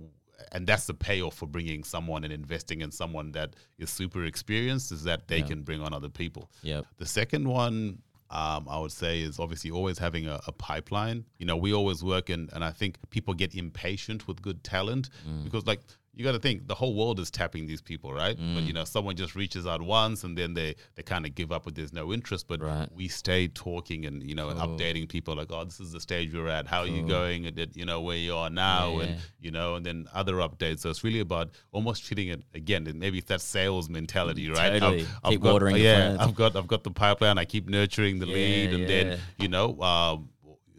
And 0.52 0.66
that's 0.66 0.86
the 0.86 0.94
payoff 0.94 1.34
for 1.34 1.46
bringing 1.46 1.84
someone 1.84 2.24
and 2.24 2.32
investing 2.32 2.80
in 2.80 2.90
someone 2.90 3.32
that 3.32 3.54
is 3.78 3.90
super 3.90 4.24
experienced 4.24 4.90
is 4.92 5.04
that 5.04 5.28
they 5.28 5.38
Yeah. 5.38 5.46
can 5.46 5.62
bring 5.62 5.80
on 5.82 5.92
other 5.94 6.08
people. 6.08 6.50
Yep. 6.62 6.86
The 6.98 7.06
second 7.06 7.48
one, 7.48 8.02
um, 8.30 8.66
I 8.68 8.78
would 8.78 8.92
say, 8.92 9.20
is 9.20 9.38
obviously 9.38 9.70
always 9.70 9.98
having 9.98 10.26
a, 10.26 10.40
a 10.46 10.52
pipeline. 10.52 11.26
You 11.38 11.46
know, 11.46 11.56
we 11.56 11.72
always 11.74 12.02
work, 12.02 12.30
and, 12.30 12.50
and 12.54 12.64
I 12.64 12.70
think 12.70 12.96
people 13.10 13.34
get 13.34 13.54
impatient 13.54 14.26
with 14.26 14.40
good 14.42 14.64
talent 14.64 15.10
Mm. 15.28 15.44
because, 15.44 15.66
like, 15.66 15.80
you 16.14 16.24
got 16.24 16.32
to 16.32 16.38
think 16.38 16.68
the 16.68 16.74
whole 16.74 16.94
world 16.94 17.18
is 17.18 17.30
tapping 17.30 17.66
these 17.66 17.80
people, 17.80 18.12
right? 18.12 18.38
Mm. 18.38 18.54
But 18.54 18.64
you 18.64 18.74
know, 18.74 18.84
someone 18.84 19.16
just 19.16 19.34
reaches 19.34 19.66
out 19.66 19.80
once, 19.80 20.24
and 20.24 20.36
then 20.36 20.52
they 20.52 20.74
they 20.94 21.02
kind 21.02 21.24
of 21.24 21.34
give 21.34 21.50
up, 21.52 21.64
but 21.64 21.74
there's 21.74 21.92
no 21.92 22.12
interest. 22.12 22.46
But 22.48 22.60
Right. 22.62 22.88
we 22.94 23.08
stay 23.08 23.48
talking 23.48 24.04
and 24.04 24.22
you 24.22 24.34
know, 24.34 24.50
and 24.50 24.60
updating 24.60 25.08
people 25.08 25.34
like, 25.36 25.50
oh, 25.50 25.64
this 25.64 25.80
is 25.80 25.92
the 25.92 26.00
stage 26.00 26.34
we're 26.34 26.48
at. 26.48 26.66
How 26.66 26.80
are 26.80 26.86
you 26.86 27.02
going? 27.06 27.46
And 27.46 27.58
you 27.74 27.86
know 27.86 28.02
where 28.02 28.18
you 28.18 28.34
are 28.36 28.50
now, 28.50 28.98
Yeah, 28.98 29.04
and 29.04 29.20
you 29.40 29.50
know, 29.50 29.76
and 29.76 29.86
then 29.86 30.06
other 30.12 30.34
updates. 30.34 30.80
So 30.80 30.90
it's 30.90 31.02
really 31.02 31.20
about 31.20 31.50
almost 31.72 32.04
treating 32.04 32.28
it 32.28 32.42
again. 32.54 32.86
and 32.86 33.00
Maybe 33.00 33.18
it's 33.18 33.28
that 33.28 33.40
sales 33.40 33.88
mentality, 33.88 34.50
right? 34.50 34.80
Totally. 34.80 35.06
Keep 35.28 35.40
got, 35.40 35.52
watering 35.54 35.76
yeah. 35.76 36.16
I've 36.20 36.34
got 36.34 36.56
I've 36.56 36.66
got 36.68 36.84
the 36.84 36.90
pipeline. 36.90 37.38
I 37.38 37.46
keep 37.46 37.68
nurturing 37.68 38.18
the 38.18 38.26
Yeah, 38.26 38.34
lead, 38.34 38.70
and 38.74 38.80
yeah. 38.80 38.86
then 38.86 39.18
you 39.38 39.48
know, 39.48 39.80
um, 39.80 40.28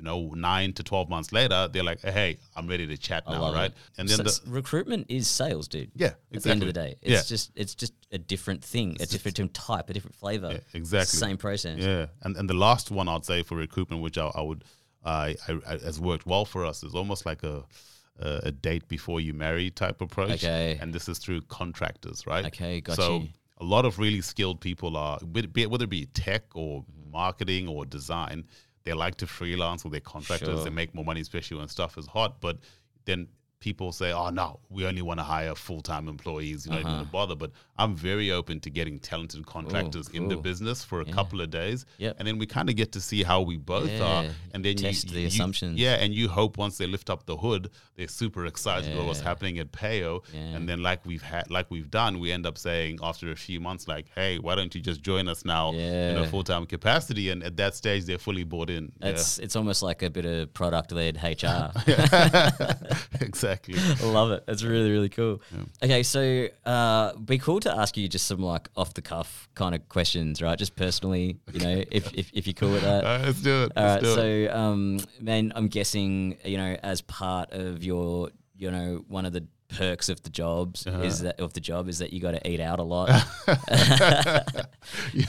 you 0.03 0.09
know, 0.09 0.33
nine 0.35 0.73
to 0.73 0.83
twelve 0.83 1.07
months 1.09 1.31
later, 1.31 1.69
they're 1.71 1.83
like, 1.83 2.01
"Hey, 2.01 2.37
I'm 2.57 2.67
ready 2.67 2.85
to 2.87 2.97
chat 2.97 3.23
now," 3.25 3.53
right? 3.53 3.71
it. 3.71 3.77
And 3.97 4.09
then 4.09 4.19
it's- 4.19 4.39
the, 4.39 4.51
recruitment 4.51 5.05
is 5.07 5.29
sales, 5.29 5.69
dude. 5.69 5.91
yeah, 5.95 6.07
exactly. 6.07 6.35
At 6.35 6.43
the 6.43 6.49
end 6.51 6.61
of 6.63 6.67
the 6.67 6.73
day, 6.73 6.95
it's 7.01 7.11
yeah, 7.11 7.21
just 7.23 7.51
it's 7.55 7.73
just 7.73 7.93
a 8.11 8.17
different 8.17 8.63
thing, 8.63 8.97
a 8.99 9.05
different 9.05 9.53
type, 9.53 9.89
a 9.89 9.93
different 9.93 10.15
flavor. 10.15 10.49
Yeah, 10.51 10.59
exactly. 10.73 11.17
Same 11.17 11.37
process. 11.37 11.79
Yeah, 11.79 12.07
and 12.23 12.35
and 12.35 12.49
the 12.49 12.53
last 12.53 12.91
one 12.91 13.07
I'd 13.07 13.23
say 13.23 13.43
for 13.43 13.55
recruitment, 13.55 14.01
which 14.01 14.17
I, 14.17 14.27
I 14.27 14.41
would, 14.41 14.65
I, 15.05 15.35
I, 15.47 15.59
I 15.65 15.77
has 15.77 16.01
worked 16.01 16.25
well 16.25 16.43
for 16.43 16.65
us, 16.65 16.83
is 16.83 16.95
almost 16.95 17.25
like 17.25 17.43
a 17.43 17.63
a 18.19 18.41
a 18.43 18.51
date 18.51 18.89
before 18.89 19.21
you 19.21 19.33
marry 19.33 19.71
type 19.71 20.01
approach. 20.01 20.43
Okay. 20.43 20.77
and 20.81 20.93
this 20.93 21.07
is 21.07 21.17
through 21.17 21.41
contractors, 21.43 22.27
right? 22.27 22.45
Okay, 22.47 22.81
got 22.81 22.97
so 22.97 23.19
you. 23.19 23.29
a 23.59 23.63
lot 23.63 23.85
of 23.85 23.99
really 23.99 24.21
skilled 24.21 24.59
people 24.59 24.97
are, 24.97 25.17
whether 25.19 25.85
it 25.85 25.89
be 25.89 26.07
tech 26.07 26.43
or 26.55 26.83
marketing 27.09 27.69
or 27.69 27.85
design, 27.85 28.43
they 28.83 28.93
like 28.93 29.15
to 29.15 29.27
freelance 29.27 29.83
with 29.83 29.91
their 29.91 30.01
contractors. 30.01 30.49
Sure. 30.49 30.63
They 30.63 30.69
make 30.69 30.93
more 30.93 31.05
money, 31.05 31.21
especially 31.21 31.57
when 31.57 31.67
stuff 31.67 31.97
is 31.97 32.07
hot. 32.07 32.41
But 32.41 32.59
then 33.05 33.27
people 33.63 33.91
say, 33.93 34.11
"Oh 34.11 34.29
no, 34.29 34.59
we 34.69 34.85
only 34.85 35.01
want 35.01 35.19
to 35.21 35.23
hire 35.23 35.55
full 35.55 35.81
time 35.81 36.05
employees. 36.09 36.65
You 36.65 36.71
don't 36.73 36.81
even 36.81 36.91
Uh-huh. 36.91 37.03
to 37.05 37.09
bother." 37.19 37.35
But 37.43 37.51
I'm 37.77 37.95
very 37.95 38.29
open 38.39 38.59
to 38.65 38.69
getting 38.69 38.99
talented 38.99 39.45
contractors 39.45 40.09
in 40.09 40.27
the 40.27 40.35
business 40.49 40.83
for 40.83 40.97
a 41.01 41.05
Yeah. 41.07 41.13
couple 41.13 41.39
of 41.41 41.49
days, 41.49 41.85
Yep. 41.97 42.15
and 42.19 42.27
then 42.27 42.37
we 42.37 42.45
kind 42.45 42.69
of 42.69 42.75
get 42.75 42.91
to 42.91 43.01
see 43.01 43.23
how 43.23 43.39
we 43.41 43.55
both 43.57 43.93
are, 44.01 44.25
and 44.53 44.63
then 44.65 44.75
test 44.75 45.05
you, 45.07 45.13
the 45.15 45.21
you- 45.21 45.27
assumptions. 45.27 45.79
Yeah, 45.79 45.95
and 46.03 46.13
you 46.13 46.27
hope 46.39 46.57
once 46.57 46.77
they 46.77 46.87
lift 46.87 47.09
up 47.09 47.25
the 47.25 47.37
hood, 47.37 47.69
they're 47.95 48.07
super 48.09 48.45
excited 48.45 48.91
about 48.93 49.05
what's 49.07 49.21
happening 49.21 49.57
at 49.59 49.71
Payo, 49.71 50.21
Yeah. 50.33 50.39
and 50.55 50.67
then 50.69 50.79
like 50.83 51.05
we've 51.05 51.21
had, 51.33 51.49
like 51.49 51.67
we've 51.71 51.89
done, 51.89 52.19
we 52.19 52.31
end 52.33 52.45
up 52.45 52.57
saying 52.57 52.99
after 53.01 53.31
a 53.31 53.35
few 53.47 53.59
months, 53.61 53.87
like, 53.87 54.05
"Hey, 54.13 54.39
why 54.39 54.55
don't 54.55 54.75
you 54.75 54.81
just 54.81 55.01
join 55.01 55.27
us 55.29 55.45
now 55.45 55.71
in 55.73 56.17
a 56.17 56.27
full 56.27 56.43
time 56.43 56.65
capacity?" 56.65 57.29
And 57.29 57.41
at 57.43 57.55
that 57.57 57.75
stage, 57.75 58.03
they're 58.05 58.17
fully 58.27 58.43
bought 58.43 58.69
in. 58.69 58.91
Yeah. 59.01 59.09
It's 59.09 59.39
it's 59.39 59.55
almost 59.55 59.81
like 59.89 60.01
a 60.03 60.09
bit 60.09 60.25
of 60.25 60.53
product 60.53 60.91
led 60.91 61.17
HR. 61.23 61.71
exactly. 63.21 63.52
I 63.67 64.03
love 64.05 64.31
it. 64.31 64.43
It's 64.47 64.63
really 64.63 64.91
really 64.91 65.09
cool. 65.09 65.41
Okay, 65.83 66.03
so 66.03 66.47
uh, 66.65 67.13
be 67.17 67.37
cool 67.37 67.59
to 67.61 67.75
ask 67.77 67.97
you 67.97 68.07
just 68.07 68.25
some 68.27 68.39
like 68.39 68.69
off 68.75 68.93
the 68.93 69.01
cuff 69.01 69.49
kind 69.55 69.75
of 69.75 69.87
questions, 69.89 70.41
right? 70.41 70.57
Just 70.57 70.75
personally, 70.75 71.37
you 71.51 71.59
know, 71.59 71.83
if 71.91 72.13
if, 72.13 72.31
if 72.33 72.47
you're 72.47 72.53
cool 72.53 72.71
with 72.71 72.81
that. 72.83 73.03
All 73.05 73.17
right, 73.17 73.25
let's 73.25 73.41
do 73.41 73.63
it. 73.63 73.71
All 73.75 73.83
right, 73.85 74.01
do 74.01 74.11
it. 74.19 74.49
so 74.49 74.55
um, 74.57 74.99
man, 75.19 75.51
I'm 75.55 75.67
guessing 75.67 76.37
you 76.43 76.57
know 76.57 76.77
as 76.83 77.01
part 77.01 77.51
of 77.51 77.83
your 77.83 78.29
you 78.57 78.71
know 78.71 79.03
one 79.07 79.25
of 79.25 79.33
the 79.33 79.45
perks 79.69 80.07
of 80.07 80.21
the 80.21 80.29
jobs 80.29 80.85
Uh-huh. 80.85 81.01
is 81.01 81.21
that 81.21 81.39
of 81.39 81.53
the 81.53 81.59
job 81.59 81.89
is 81.89 81.97
that 81.97 82.13
you 82.13 82.19
got 82.19 82.31
to 82.31 82.47
eat 82.47 82.59
out 82.59 82.77
a 82.79 82.83
lot. 82.83 83.09
Yeah, 85.13 85.25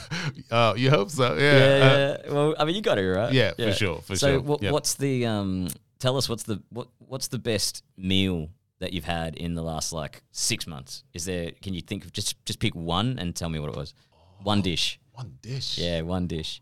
uh, 0.50 0.74
you 0.76 0.90
hope 0.90 1.10
so. 1.10 1.34
Yeah. 1.36 1.40
yeah, 1.42 1.84
uh, 1.84 2.18
yeah. 2.26 2.32
Well, 2.32 2.54
I 2.58 2.64
mean, 2.64 2.74
you 2.74 2.82
got 2.82 2.96
to, 2.96 3.06
right? 3.08 3.32
Yeah, 3.32 3.52
for 3.52 3.72
sure, 3.72 3.98
for 4.02 4.16
so, 4.16 4.32
sure. 4.32 4.40
what, 4.40 4.62
Yep. 4.62 4.72
what's 4.72 4.94
the 4.94 5.26
um? 5.26 5.68
Tell 5.98 6.16
us 6.16 6.28
what's 6.28 6.42
the 6.42 6.62
what 6.70 6.88
what's 6.98 7.28
the 7.28 7.38
best 7.38 7.82
meal 7.96 8.48
that 8.80 8.92
you've 8.92 9.04
had 9.04 9.36
in 9.36 9.54
the 9.54 9.62
last 9.62 9.92
like 9.92 10.22
six 10.32 10.66
months? 10.66 11.04
Is 11.14 11.24
there? 11.24 11.52
Can 11.62 11.74
you 11.74 11.80
think 11.80 12.04
of 12.04 12.12
just 12.12 12.44
just 12.44 12.58
pick 12.58 12.74
one 12.74 13.18
and 13.18 13.34
tell 13.34 13.48
me 13.48 13.58
what 13.58 13.70
it 13.70 13.76
was? 13.76 13.94
Oh, 14.12 14.18
one 14.42 14.60
dish. 14.62 14.98
One 15.12 15.38
dish. 15.40 15.78
Yeah, 15.78 16.02
one 16.02 16.26
dish. 16.26 16.60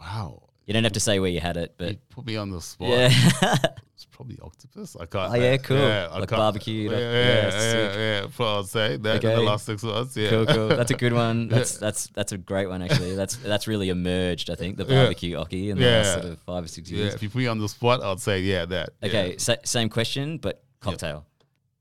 Wow. 0.00 0.48
You 0.66 0.74
don't 0.74 0.84
have 0.84 0.92
to 0.92 1.00
say 1.00 1.18
where 1.20 1.30
you 1.30 1.40
had 1.40 1.56
it, 1.56 1.74
but 1.76 1.88
You 1.90 1.98
put 2.08 2.26
me 2.26 2.36
on 2.36 2.50
the 2.50 2.60
spot. 2.60 2.88
yeah. 2.88 3.56
It's 4.04 4.16
probably 4.16 4.36
octopus. 4.42 4.96
I 4.98 5.06
can't. 5.06 5.32
Oh, 5.32 5.36
yeah, 5.36 5.56
cool. 5.58 5.76
I 5.78 6.18
Like 6.18 6.28
can't- 6.28 6.66
Yeah, 6.66 6.90
yeah, 6.90 6.90
yeah, 6.90 6.98
yeah, 6.98 7.50
yeah, 7.52 7.96
yeah. 7.96 8.20
That's 8.22 8.38
what 8.38 8.48
I'd 8.48 8.66
say. 8.66 8.96
That 8.96 9.10
in 9.24 9.30
Okay. 9.30 9.34
the 9.36 9.42
last 9.42 9.64
six 9.66 9.82
months. 9.84 10.16
Yeah. 10.16 10.30
cool, 10.30 10.46
cool. 10.46 10.68
That's 10.70 10.90
a 10.90 10.94
good 10.96 11.12
one. 11.12 11.46
That's 11.54 11.76
that's 11.76 12.08
that's 12.08 12.32
a 12.32 12.38
great 12.38 12.68
one 12.68 12.82
actually. 12.82 13.14
That's 13.14 13.36
that's 13.36 13.68
really 13.68 13.90
emerged. 13.90 14.50
I 14.50 14.56
think 14.56 14.76
the 14.76 14.84
Yeah. 14.84 15.02
barbecue 15.04 15.36
oki 15.36 15.70
in 15.70 15.78
the 15.78 15.84
last 15.84 16.06
Yeah. 16.06 16.12
sort 16.14 16.24
of 16.32 16.38
five 16.40 16.64
or 16.64 16.68
six 16.68 16.90
Yeah, 16.90 16.98
years. 16.98 17.14
if 17.14 17.22
you 17.22 17.28
put 17.30 17.38
me 17.38 17.46
on 17.46 17.58
the 17.60 17.68
spot, 17.68 18.02
I'd 18.02 18.18
say 18.18 18.40
yeah, 18.40 18.64
that. 18.66 18.90
yeah. 19.02 19.08
Okay, 19.08 19.36
sa- 19.38 19.62
same 19.64 19.88
question, 19.88 20.38
but 20.38 20.64
cocktail. 20.80 21.24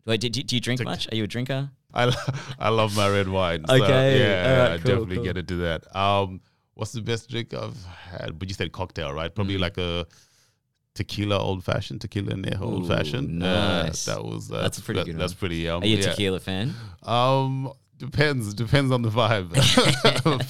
Wait, 0.05 0.22
do, 0.22 0.30
do, 0.30 0.43
do 0.43 0.55
you 0.55 0.61
drink 0.61 0.84
much? 0.84 1.11
Are 1.11 1.15
you 1.15 1.24
a 1.24 1.28
drinker? 1.28 1.72
I, 1.93 2.13
I 2.59 2.69
love 2.69 2.95
my 2.95 3.09
red 3.09 3.28
wine. 3.30 3.65
So 3.67 3.74
Okay, 3.84 4.19
yeah, 4.19 4.51
alright, 4.51 4.72
I 4.72 4.78
cool, 4.78 4.91
definitely 4.91 5.15
cool. 5.17 5.26
get 5.26 5.38
into 5.38 5.55
that. 5.57 5.95
Um, 5.95 6.39
what's 6.76 6.91
the 6.91 7.01
best 7.01 7.30
drink 7.32 7.53
I've 7.53 7.84
had? 7.86 8.38
But 8.39 8.47
you 8.47 8.53
said 8.55 8.72
cocktail, 8.72 9.11
right? 9.11 9.34
Probably 9.34 9.57
Mm. 9.57 9.61
like 9.61 9.78
a 9.78 10.05
tequila 10.94 11.38
old 11.39 11.64
fashioned, 11.64 12.02
tequila 12.02 12.34
anejo 12.34 12.62
old 12.62 12.88
fashioned. 12.88 13.39
nice. 13.39 14.06
that 14.06 14.24
was 14.24 14.52
uh, 14.52 14.62
That's 14.62 14.78
a 14.78 14.82
pretty 14.82 15.00
that- 15.02 15.06
good 15.08 15.18
That's 15.18 15.34
one. 15.34 15.39
pretty 15.39 15.68
um, 15.70 15.84
Are 15.84 15.86
you 15.86 15.98
a 15.98 16.00
yeah. 16.02 16.10
tequila 16.10 16.39
fan? 16.39 16.74
Um, 17.04 17.72
depends. 17.98 18.54
Depends 18.54 18.92
on 18.92 19.02
the 19.04 19.10
vibe. 19.10 19.50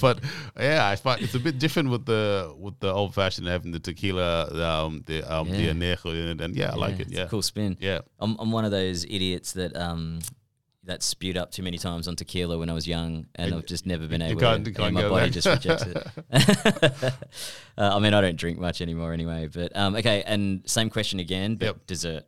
but 0.00 0.20
yeah, 0.58 0.88
I 0.88 0.96
find 0.96 1.22
it's 1.22 1.34
a 1.34 1.38
bit 1.40 1.58
different 1.58 1.90
with 1.90 2.06
the 2.06 2.52
with 2.58 2.78
the 2.80 2.92
old 2.92 3.14
fashioned 3.14 3.46
having 3.46 3.72
the 3.72 3.78
tequila, 3.80 4.46
um, 4.86 5.02
the 5.06 5.22
um, 5.32 5.48
Yeah. 5.48 5.56
the 5.56 5.68
anejo 5.74 6.06
in 6.12 6.28
it, 6.28 6.40
and 6.40 6.56
yeah, 6.56 6.72
I 6.72 6.76
like 6.76 6.94
it. 6.94 7.02
it's 7.02 7.12
Yeah, 7.12 7.22
a 7.24 7.28
cool 7.28 7.42
spin. 7.42 7.76
yeah. 7.80 8.00
I'm, 8.18 8.36
I'm 8.38 8.50
one 8.52 8.64
of 8.64 8.70
those 8.70 9.04
idiots 9.04 9.52
that 9.52 9.76
um, 9.76 10.20
that 10.84 11.02
spewed 11.02 11.36
up 11.36 11.52
too 11.52 11.62
many 11.62 11.78
times 11.78 12.08
on 12.08 12.16
tequila 12.16 12.58
when 12.58 12.68
I 12.68 12.72
was 12.72 12.86
young, 12.88 13.26
and 13.36 13.54
I've 13.54 13.66
just 13.66 13.86
never 13.86 14.08
been 14.08 14.20
you 14.20 14.28
able. 14.28 14.40
can't- 14.40 14.64
to, 14.64 14.72
can't 14.72 14.92
my 14.92 15.08
body 15.08 15.30
just 15.30 15.46
rejects 15.46 15.84
it. 15.84 15.96
uh, 17.78 17.96
I 17.96 17.98
mean, 18.00 18.14
I 18.14 18.20
don't 18.20 18.36
drink 18.36 18.58
much 18.58 18.80
anymore 18.80 19.12
anyway. 19.12 19.48
But 19.52 19.76
um, 19.76 19.94
okay, 19.96 20.22
and 20.26 20.62
same 20.68 20.90
question 20.90 21.20
again, 21.20 21.54
but 21.56 21.66
Yep. 21.66 21.86
dessert. 21.86 22.24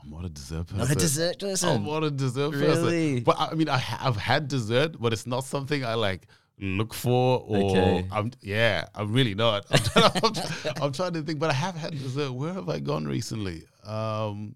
I'm 0.00 0.10
not 0.10 0.24
a 0.24 0.28
dessert 0.28 0.66
person. 0.68 0.78
Not 0.78 0.90
a 0.92 0.94
dessert 0.94 1.38
person. 1.40 1.68
I'm 1.68 1.84
not 1.84 2.04
a 2.04 2.10
dessert 2.10 2.54
Really? 2.54 3.20
person. 3.20 3.24
But 3.24 3.40
I 3.40 3.46
I 3.48 3.54
mean, 3.54 3.68
I 3.68 3.78
ha- 3.78 4.00
I've 4.08 4.16
had 4.16 4.48
dessert, 4.48 4.96
but 5.00 5.12
it's 5.12 5.26
not 5.26 5.44
something 5.44 5.84
I 5.84 5.94
like 5.94 6.28
look 6.60 6.94
for 6.94 7.40
or 7.46 7.70
Okay. 7.70 8.06
I'm 8.12 8.30
yeah, 8.40 8.86
I'm 8.94 9.12
really 9.12 9.34
not. 9.34 9.66
I'm 9.70 9.80
trying, 9.80 10.12
I'm, 10.24 10.82
I'm 10.84 10.92
trying 10.92 11.12
to 11.14 11.22
think, 11.22 11.40
but 11.40 11.50
I 11.50 11.54
have 11.54 11.74
had 11.74 11.90
dessert. 11.98 12.32
Where 12.32 12.52
have 12.54 12.68
I 12.68 12.78
gone 12.78 13.06
recently? 13.06 13.64
Um, 13.84 14.54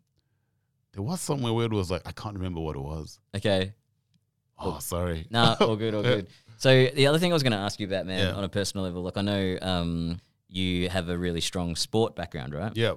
there 0.92 1.02
was 1.02 1.20
somewhere 1.20 1.52
where 1.52 1.66
it 1.66 1.72
was 1.72 1.90
like 1.90 2.02
I 2.06 2.12
can't 2.12 2.34
remember 2.34 2.60
what 2.60 2.76
it 2.76 2.82
was. 2.82 3.18
Okay, 3.36 3.72
Oh, 4.58 4.78
sorry. 4.78 5.26
no, 5.30 5.56
all 5.60 5.76
good, 5.76 5.94
all 5.94 6.02
good. 6.14 6.28
So 6.58 6.86
the 6.94 7.06
other 7.08 7.18
thing 7.18 7.32
I 7.32 7.34
was 7.34 7.42
going 7.42 7.52
to 7.52 7.58
ask 7.58 7.80
you 7.80 7.86
about, 7.88 8.06
man, 8.06 8.18
Yeah. 8.28 8.34
on 8.34 8.44
a 8.44 8.48
personal 8.48 8.84
level, 8.84 9.02
like 9.02 9.16
I 9.16 9.22
know 9.22 9.58
um, 9.60 10.20
you 10.48 10.88
have 10.88 11.08
a 11.08 11.18
really 11.18 11.40
strong 11.40 11.74
sport 11.74 12.14
background, 12.14 12.54
right? 12.54 12.70
Yeah. 12.76 12.94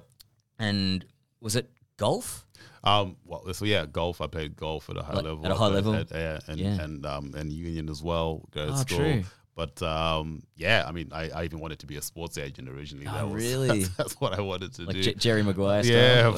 And 0.58 1.04
was 1.40 1.56
it 1.56 1.68
golf? 1.96 2.46
Um. 2.84 3.16
Well, 3.24 3.52
so 3.52 3.64
yeah, 3.64 3.84
golf. 3.86 4.20
I 4.20 4.28
played 4.28 4.54
golf 4.56 4.88
at 4.90 4.96
a 4.96 5.02
high 5.02 5.14
Like, 5.14 5.24
level. 5.24 5.44
at 5.44 5.50
a 5.50 5.56
high 5.56 5.66
level? 5.66 5.94
yeah, 6.12 6.38
and 6.46 6.60
Yeah. 6.60 6.80
and 6.80 7.04
um 7.04 7.32
and 7.36 7.52
union 7.52 7.88
as 7.90 8.00
well. 8.02 8.46
Go 8.52 8.66
to 8.66 8.72
Oh, 8.72 8.76
school. 8.76 8.98
true. 8.98 9.24
But 9.56 9.80
um, 9.82 10.42
yeah, 10.54 10.84
I 10.86 10.92
mean, 10.92 11.08
I, 11.12 11.30
I 11.30 11.44
even 11.44 11.60
wanted 11.60 11.78
to 11.78 11.86
be 11.86 11.96
a 11.96 12.02
sports 12.02 12.36
agent 12.36 12.68
originally. 12.68 13.06
Oh, 13.08 13.12
that 13.14 13.24
was, 13.28 13.42
really? 13.50 13.68
That's, 13.80 13.96
that's 13.96 14.20
what 14.20 14.34
I 14.38 14.42
wanted 14.42 14.74
to 14.74 14.82
Like 14.82 14.96
do. 14.96 15.02
J- 15.02 15.14
Jerry 15.14 15.42
Maguire 15.42 15.82
yeah, 15.82 16.30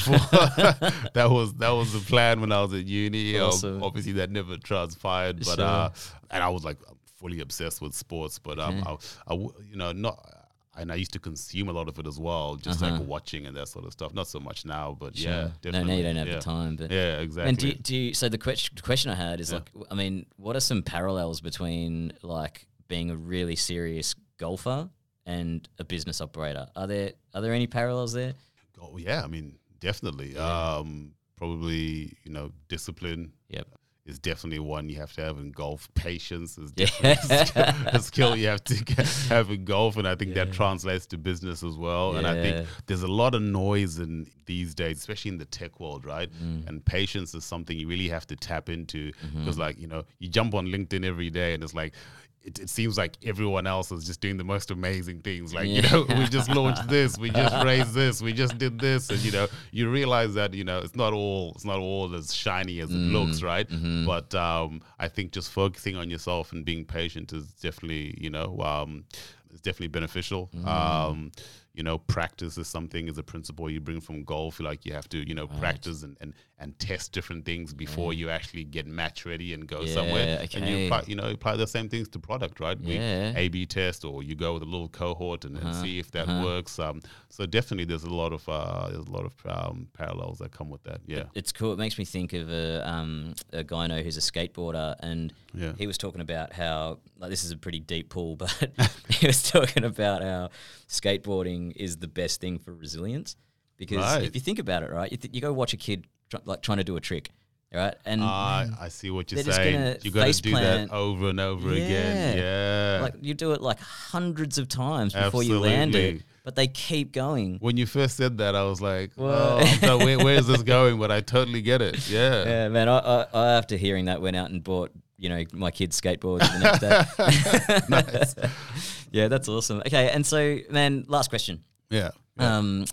that 1.15 1.29
was 1.29 1.53
that 1.55 1.71
was 1.71 1.93
the 1.93 1.99
plan 2.01 2.41
when 2.41 2.53
I 2.53 2.63
was 2.63 2.73
at 2.73 2.85
uni. 2.87 3.37
Um, 3.39 3.83
obviously, 3.83 4.13
that 4.13 4.31
never 4.31 4.57
transpired, 4.57 5.39
but 5.41 5.57
Sure. 5.57 5.65
uh, 5.65 5.91
and 6.31 6.43
I 6.45 6.49
was 6.49 6.65
like 6.65 6.79
fully 7.17 7.41
obsessed 7.41 7.83
with 7.83 7.93
sports. 7.95 8.39
But 8.39 8.61
um, 8.61 8.79
Okay. 8.87 8.97
I, 9.27 9.35
I 9.35 9.37
you 9.37 9.77
know, 9.77 9.93
not. 9.93 10.35
And 10.77 10.93
I 10.93 10.95
used 10.95 11.13
to 11.15 11.19
consume 11.19 11.69
a 11.69 11.73
lot 11.73 11.89
of 11.89 11.99
it 11.99 12.07
as 12.07 12.21
well, 12.21 12.55
just 12.55 12.81
Uh-huh. 12.81 12.99
like 12.99 13.05
watching 13.09 13.47
and 13.49 13.57
that 13.57 13.67
sort 13.67 13.85
of 13.85 13.93
stuff. 13.93 14.15
Not 14.15 14.29
so 14.29 14.39
much 14.39 14.65
now, 14.65 14.97
but 15.01 15.17
Sure. 15.17 15.29
yeah, 15.29 15.43
no, 15.43 15.51
definitely. 15.61 15.91
now 15.91 15.97
you 15.97 16.03
don't 16.05 16.17
have 16.17 16.29
yeah. 16.29 16.35
the 16.37 16.41
time. 16.41 16.77
But 16.77 16.93
Yeah, 16.93 17.19
exactly. 17.19 17.49
And 17.49 17.59
do 17.59 17.67
you, 17.67 17.75
do 17.75 17.97
you, 17.97 18.15
so 18.15 18.29
the 18.29 18.39
question, 18.39 18.77
the 18.77 18.83
question 18.83 19.11
I 19.11 19.17
had 19.17 19.41
is 19.41 19.51
Yeah. 19.51 19.57
like, 19.75 19.89
I 19.91 19.97
mean, 19.97 20.27
what 20.37 20.55
are 20.55 20.61
some 20.61 20.85
parallels 20.85 21.41
between 21.41 22.13
like 22.23 22.68
being 22.89 23.11
a 23.11 23.17
really 23.17 23.57
serious 23.57 24.15
golfer 24.39 24.89
and 25.27 25.69
a 25.79 25.85
business 25.85 26.21
operator? 26.21 26.67
Are 26.75 26.87
there 26.87 27.13
are 27.35 27.41
there 27.41 27.53
any 27.55 27.67
parallels 27.67 28.13
there? 28.13 28.35
Oh 28.81 28.97
yeah, 28.97 29.23
I 29.23 29.27
mean 29.29 29.59
definitely. 29.81 30.35
Yeah. 30.35 30.77
Um, 30.79 31.13
probably 31.37 32.17
you 32.25 32.33
know 32.33 32.51
discipline 32.69 33.33
Yep. 33.49 33.69
is 34.07 34.19
definitely 34.19 34.59
one 34.59 34.89
you 34.89 34.97
have 34.97 35.13
to 35.13 35.21
have 35.23 35.39
in 35.39 35.53
golf. 35.53 35.89
Patience 35.95 36.59
is 36.59 36.73
definitely 36.83 37.37
a 37.37 37.47
skill- 37.47 37.65
a 37.87 38.01
skill 38.01 38.37
you 38.37 38.47
have 38.49 38.65
to 38.65 38.75
have 39.29 39.51
in 39.51 39.65
golf, 39.65 39.97
and 39.97 40.09
I 40.09 40.15
think 40.15 40.35
Yeah. 40.35 40.45
that 40.47 40.53
translates 40.53 41.07
to 41.09 41.19
business 41.19 41.63
as 41.63 41.77
well. 41.77 42.17
And 42.17 42.27
I 42.27 42.35
think 42.43 42.67
there's 42.87 43.03
a 43.03 43.09
lot 43.23 43.35
of 43.35 43.43
noise 43.43 43.99
in 43.99 44.27
these 44.47 44.75
days, 44.75 44.99
especially 44.99 45.31
in 45.31 45.39
the 45.39 45.45
tech 45.45 45.79
world, 45.79 46.05
right? 46.07 46.31
Mm. 46.43 46.67
And 46.69 46.85
patience 46.85 47.35
is 47.35 47.45
something 47.45 47.79
you 47.79 47.87
really 47.87 48.09
have 48.09 48.27
to 48.29 48.37
tap 48.37 48.69
into 48.69 49.13
Mm-hmm. 49.13 49.41
because, 49.41 49.59
like 49.59 49.79
you 49.79 49.87
know, 49.87 50.05
you 50.19 50.29
jump 50.29 50.55
on 50.55 50.67
LinkedIn 50.67 51.05
every 51.05 51.31
day, 51.31 51.53
and 51.55 51.63
it's 51.63 51.75
like. 51.75 51.95
It, 52.43 52.61
it 52.61 52.71
seems 52.71 52.97
like 52.97 53.17
everyone 53.25 53.67
else 53.67 53.93
is 53.93 54.05
just 54.07 54.21
doing 54.21 54.39
the 54.39 54.45
most 54.45 54.71
amazing 54.71 55.21
things. 55.21 55.53
Like, 55.53 55.69
you 55.69 55.83
know, 55.83 56.07
we 56.09 56.25
just 56.27 56.49
launched 56.49 56.89
this, 56.97 57.19
we 57.19 57.31
just 57.31 57.63
raised 57.65 57.93
this, 57.93 58.23
we 58.23 58.33
just 58.33 58.57
did 58.57 58.79
this, 58.79 59.11
and 59.11 59.19
you 59.21 59.33
know, 59.33 59.49
you 59.71 59.91
realize 59.91 60.35
that 60.35 60.55
you 60.55 60.65
know 60.65 60.79
it's 60.79 60.97
not 60.97 61.13
all 61.13 61.53
it's 61.57 61.65
not 61.65 61.79
all 61.79 62.15
as 62.15 62.33
shiny 62.35 62.81
as 62.81 62.91
it 62.91 62.95
Mm. 62.97 63.13
looks, 63.13 63.43
right? 63.43 63.69
Mm-hmm. 63.69 64.07
But 64.07 64.35
um, 64.35 64.81
I 64.99 65.09
think 65.09 65.33
just 65.33 65.51
focusing 65.51 65.97
on 65.97 66.09
yourself 66.11 66.53
and 66.53 66.65
being 66.65 66.85
patient 66.85 67.33
is 67.33 67.47
definitely 67.55 68.15
you 68.19 68.31
know 68.31 68.59
um, 68.61 69.05
is 69.53 69.61
definitely 69.61 69.89
beneficial. 69.89 70.49
Mm. 70.57 70.67
Um, 70.67 71.33
you 71.75 71.83
know, 71.85 71.99
practice 71.99 72.59
is 72.59 72.67
something 72.67 73.07
is 73.09 73.19
a 73.19 73.23
principle 73.23 73.71
you 73.71 73.81
bring 73.81 74.01
from 74.01 74.25
golf. 74.25 74.59
Like 74.59 74.85
you 74.87 74.95
have 74.95 75.09
to 75.11 75.19
you 75.29 75.35
know 75.35 75.47
practice 75.47 76.03
and, 76.03 76.17
and 76.21 76.33
and 76.61 76.77
test 76.81 77.13
different 77.13 77.45
things 77.45 77.73
before 77.73 78.13
you 78.13 78.29
actually 78.31 78.65
get 78.65 78.85
match 78.85 79.25
ready 79.25 79.55
and 79.55 79.69
go 79.69 79.87
somewhere. 79.87 80.27
Yeah, 80.43 80.59
And 80.59 80.69
you 80.69 80.87
apply, 80.87 81.05
you 81.07 81.15
know 81.15 81.31
apply 81.31 81.55
the 81.57 81.69
same 81.69 81.89
things 81.89 82.09
to 82.09 82.19
product, 82.19 82.59
right? 82.59 82.79
We 82.81 82.95
Yeah. 82.97 83.33
A/B 83.37 83.67
test, 83.67 84.05
or 84.05 84.25
you 84.25 84.35
go 84.35 84.55
with 84.55 84.63
a 84.65 84.67
little 84.67 84.89
cohort 84.89 85.45
and, 85.45 85.57
and 85.57 85.69
Uh-huh, 85.69 85.83
see 85.83 86.01
if 86.01 86.11
that 86.11 86.29
uh-huh. 86.29 86.45
works. 86.45 86.79
Um, 86.81 87.01
so 87.29 87.47
definitely, 87.47 87.85
there's 87.85 88.03
a 88.03 88.11
lot 88.11 88.33
of 88.33 88.49
uh, 88.49 88.89
there's 88.91 89.07
a 89.07 89.11
lot 89.11 89.25
of 89.25 89.35
um, 89.47 89.89
parallels 89.93 90.39
that 90.41 90.51
come 90.51 90.69
with 90.69 90.83
that. 90.83 91.01
Yeah, 91.07 91.25
It's 91.35 91.53
cool. 91.53 91.73
It 91.73 91.79
makes 91.79 91.97
me 91.97 92.05
think 92.05 92.33
of 92.33 92.51
a 92.51 92.89
um, 92.89 93.35
a 93.53 93.63
guy 93.63 93.85
I 93.85 93.87
know 93.87 94.03
who's 94.03 94.17
a 94.17 94.21
skateboarder, 94.33 94.97
and 94.99 95.33
Yeah. 95.55 95.75
he 95.79 95.87
was 95.87 95.97
talking 95.97 96.21
about 96.21 96.53
how 96.55 96.99
like 97.19 97.31
this 97.31 97.45
is 97.45 97.53
a 97.53 97.57
pretty 97.57 97.79
deep 97.81 98.09
pool, 98.09 98.35
but 98.43 98.71
he 99.11 99.29
was 99.29 99.43
talking 99.45 99.85
about 99.85 100.25
how 100.25 100.51
skateboarding 100.89 101.73
is 101.77 101.99
the 101.99 102.09
best 102.09 102.41
thing 102.41 102.59
for 102.59 102.75
resilience 102.75 103.37
because 103.77 103.99
Right. 103.99 104.25
if 104.25 104.35
you 104.35 104.41
think 104.41 104.59
about 104.59 104.83
it, 104.83 104.91
right, 104.91 105.11
you, 105.13 105.17
th- 105.19 105.33
you 105.33 105.41
go 105.41 105.53
watch 105.53 105.73
a 105.73 105.77
kid 105.77 106.07
tr- 106.31 106.37
like 106.45 106.63
trying 106.63 106.79
to 106.79 106.85
do 106.85 106.97
a 106.97 107.01
trick, 107.01 107.31
right, 107.73 107.95
and 108.05 108.21
Ah, 108.23 108.67
I 108.81 108.89
see 108.89 109.11
what 109.11 109.31
you're 109.33 109.43
saying. 109.43 109.99
You 110.03 110.11
got 110.11 110.33
to 110.33 110.43
do 110.43 110.51
plant. 110.51 110.91
that 110.91 110.97
over 110.97 111.29
and 111.29 111.41
over 111.41 111.71
again. 111.73 112.39
Yeah. 112.39 112.99
like 113.03 113.15
you 113.21 113.35
do 113.35 113.53
it 113.53 113.61
like 113.61 113.81
hundreds 113.81 114.59
of 114.59 114.69
times 114.69 115.13
before 115.15 115.43
you 115.43 115.59
land 115.61 115.95
it, 115.95 116.23
but 116.45 116.55
they 116.57 116.67
keep 116.67 117.13
going. 117.13 117.59
when 117.61 117.77
you 117.77 117.87
first 117.87 118.17
said 118.17 118.39
that, 118.39 118.55
I 118.55 118.65
was 118.65 118.81
like, 118.81 119.13
What? 119.17 119.83
"Oh, 119.85 119.99
where, 119.99 120.19
where 120.19 120.37
is 120.37 120.47
this 120.47 120.63
going?" 120.63 120.99
But 120.99 121.11
I 121.11 121.21
totally 121.21 121.63
get 121.63 121.83
it. 121.83 122.09
Yeah. 122.09 122.45
Yeah, 122.49 122.69
man. 122.69 122.89
I, 122.89 122.99
I, 122.99 123.27
I 123.35 123.49
after 123.59 123.77
hearing 123.77 124.07
that 124.07 124.21
went 124.23 124.37
out 124.37 124.51
and 124.51 124.63
bought 124.65 124.91
you 125.21 125.29
know 125.29 125.43
my 125.53 125.71
kids 125.71 126.01
skateboards 126.01 126.41
the 126.41 126.59
next 126.61 128.39
day. 128.39 128.49
yeah, 129.11 129.29
that's 129.29 129.49
awesome. 129.49 129.81
Okay, 129.81 130.11
and 130.11 130.25
so 130.25 130.59
man, 130.71 131.05
last 131.09 131.29
question. 131.29 131.65
Yeah. 131.91 132.11
yeah. 132.39 132.57
Um, 132.59 132.85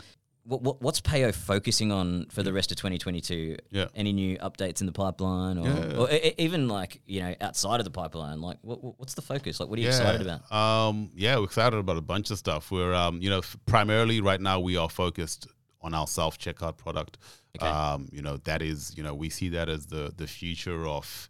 what, 0.47 0.61
what 0.61 0.81
what's 0.81 1.01
Payo 1.01 1.33
focusing 1.33 1.91
on 1.91 2.27
for 2.29 2.43
the 2.43 2.53
rest 2.53 2.71
of 2.71 2.77
2022? 2.77 3.57
Yeah. 3.71 3.85
Any 3.95 4.13
new 4.13 4.37
updates 4.37 4.79
in 4.79 4.85
the 4.87 4.93
pipeline, 4.93 5.57
or, 5.57 5.67
Yeah. 5.67 5.97
or 5.97 6.11
e- 6.11 6.33
even 6.37 6.67
like 6.67 7.01
you 7.05 7.21
know 7.21 7.35
outside 7.41 7.79
of 7.79 7.83
the 7.83 7.91
pipeline? 7.91 8.41
Like, 8.41 8.57
what, 8.61 8.83
what- 8.83 8.99
what's 8.99 9.15
the 9.15 9.21
focus? 9.23 9.59
Like, 9.59 9.69
what 9.69 9.79
are 9.79 9.81
you 9.81 9.87
excited 9.87 10.21
about? 10.21 10.51
Um, 10.51 11.09
yeah, 11.15 11.37
we're 11.37 11.45
excited 11.45 11.77
about 11.79 11.97
a 11.97 12.01
bunch 12.01 12.29
of 12.31 12.37
stuff. 12.37 12.71
We're, 12.71 12.93
um, 12.93 13.21
you 13.21 13.29
know, 13.29 13.39
f- 13.39 13.57
primarily 13.65 14.21
right 14.21 14.39
now 14.39 14.59
we 14.59 14.77
are 14.77 14.89
focused 14.89 15.47
on 15.81 15.93
our 15.93 16.07
self 16.07 16.37
checkout 16.39 16.77
product. 16.77 17.17
Okay. 17.57 17.67
Um, 17.67 18.09
you 18.11 18.21
know, 18.21 18.37
that 18.43 18.61
is, 18.61 18.93
you 18.97 19.03
know, 19.03 19.13
we 19.15 19.29
see 19.29 19.49
that 19.49 19.67
as 19.69 19.85
the 19.87 20.13
the 20.15 20.27
future 20.27 20.85
of 20.87 21.29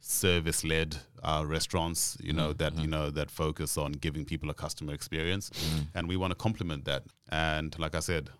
service 0.00 0.64
led 0.64 0.96
uh, 1.22 1.44
restaurants. 1.46 2.16
You 2.20 2.32
know 2.32 2.52
that 2.54 2.76
you 2.78 2.86
know 2.86 3.10
that 3.10 3.30
focus 3.30 3.76
on 3.76 3.92
giving 3.92 4.24
people 4.24 4.50
a 4.50 4.54
customer 4.54 4.94
experience, 4.94 5.50
and 5.94 6.08
we 6.08 6.16
want 6.16 6.30
to 6.32 6.34
complement 6.36 6.84
that. 6.86 7.04
And 7.30 7.76
like 7.78 7.94
I 7.94 8.00
said, 8.00 8.30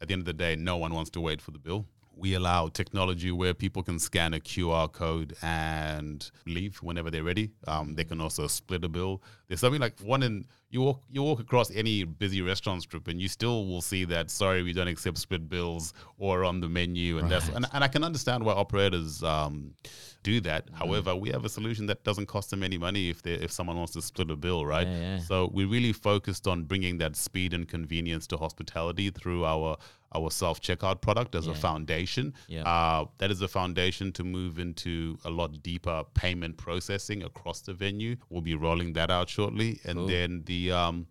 at 0.00 0.08
the 0.08 0.14
end 0.14 0.22
of 0.22 0.26
the 0.26 0.32
day, 0.32 0.56
no 0.56 0.76
one 0.76 0.94
wants 0.94 1.10
to 1.10 1.20
wait 1.20 1.40
for 1.40 1.50
the 1.50 1.58
bill. 1.58 1.86
We 2.16 2.34
allow 2.34 2.68
technology 2.68 3.30
where 3.32 3.54
people 3.54 3.82
can 3.82 3.98
scan 3.98 4.34
a 4.34 4.40
QR 4.40 4.90
code 4.92 5.36
and 5.42 6.30
leave 6.46 6.78
whenever 6.78 7.10
they're 7.10 7.24
ready. 7.24 7.52
Um, 7.66 7.94
they 7.94 8.04
can 8.04 8.20
also 8.20 8.46
split 8.46 8.84
a 8.84 8.88
bill. 8.88 9.22
There's 9.48 9.60
something 9.60 9.80
like 9.80 9.98
one 10.00 10.22
in 10.22 10.46
you 10.70 10.80
walk 10.80 11.02
you 11.10 11.22
walk 11.22 11.40
across 11.40 11.70
any 11.72 12.04
busy 12.04 12.42
restaurant 12.42 12.82
strip 12.82 13.08
and 13.08 13.20
you 13.20 13.28
still 13.28 13.66
will 13.66 13.80
see 13.80 14.04
that 14.04 14.30
sorry 14.30 14.62
we 14.62 14.72
don't 14.72 14.88
accept 14.88 15.18
split 15.18 15.48
bills 15.48 15.92
or 16.18 16.44
on 16.44 16.60
the 16.60 16.68
menu 16.68 17.18
and 17.18 17.30
that's 17.30 17.48
and, 17.48 17.66
and 17.72 17.82
I 17.82 17.88
can 17.88 18.04
understand 18.04 18.44
why 18.44 18.52
operators 18.52 19.22
um, 19.22 19.74
do 20.22 20.40
that. 20.42 20.68
However, 20.72 21.16
we 21.16 21.30
have 21.30 21.44
a 21.44 21.48
solution 21.48 21.86
that 21.86 22.04
doesn't 22.04 22.26
cost 22.26 22.50
them 22.50 22.62
any 22.62 22.78
money 22.78 23.08
if 23.08 23.22
they 23.22 23.32
if 23.32 23.50
someone 23.50 23.76
wants 23.76 23.92
to 23.94 24.02
split 24.02 24.30
a 24.30 24.36
bill, 24.36 24.66
right? 24.66 24.86
Yeah, 24.86 25.00
yeah. 25.00 25.18
So 25.18 25.50
we 25.52 25.64
really 25.64 25.92
focused 25.92 26.46
on 26.46 26.64
bringing 26.64 26.98
that 26.98 27.16
speed 27.16 27.54
and 27.54 27.66
convenience 27.66 28.26
to 28.28 28.36
hospitality 28.36 29.10
through 29.10 29.44
our 29.44 29.76
our 30.12 30.30
self 30.30 30.60
checkout 30.60 31.00
product 31.00 31.34
as 31.34 31.46
a 31.46 31.54
foundation. 31.54 32.34
Yeah. 32.48 32.62
Uh, 32.64 33.06
that 33.18 33.30
is 33.30 33.40
a 33.42 33.48
foundation 33.48 34.12
to 34.12 34.24
move 34.24 34.58
into 34.58 35.16
a 35.24 35.30
lot 35.30 35.62
deeper 35.62 36.04
payment 36.14 36.56
processing 36.56 37.22
across 37.22 37.60
the 37.60 37.72
venue. 37.72 38.16
We'll 38.28 38.40
be 38.42 38.56
rolling 38.56 38.92
that 38.94 39.10
out 39.10 39.28
shortly, 39.28 39.80
and 39.84 39.98
Cool. 39.98 40.06
then 40.08 40.42
the 40.46 40.59
um, 40.70 41.06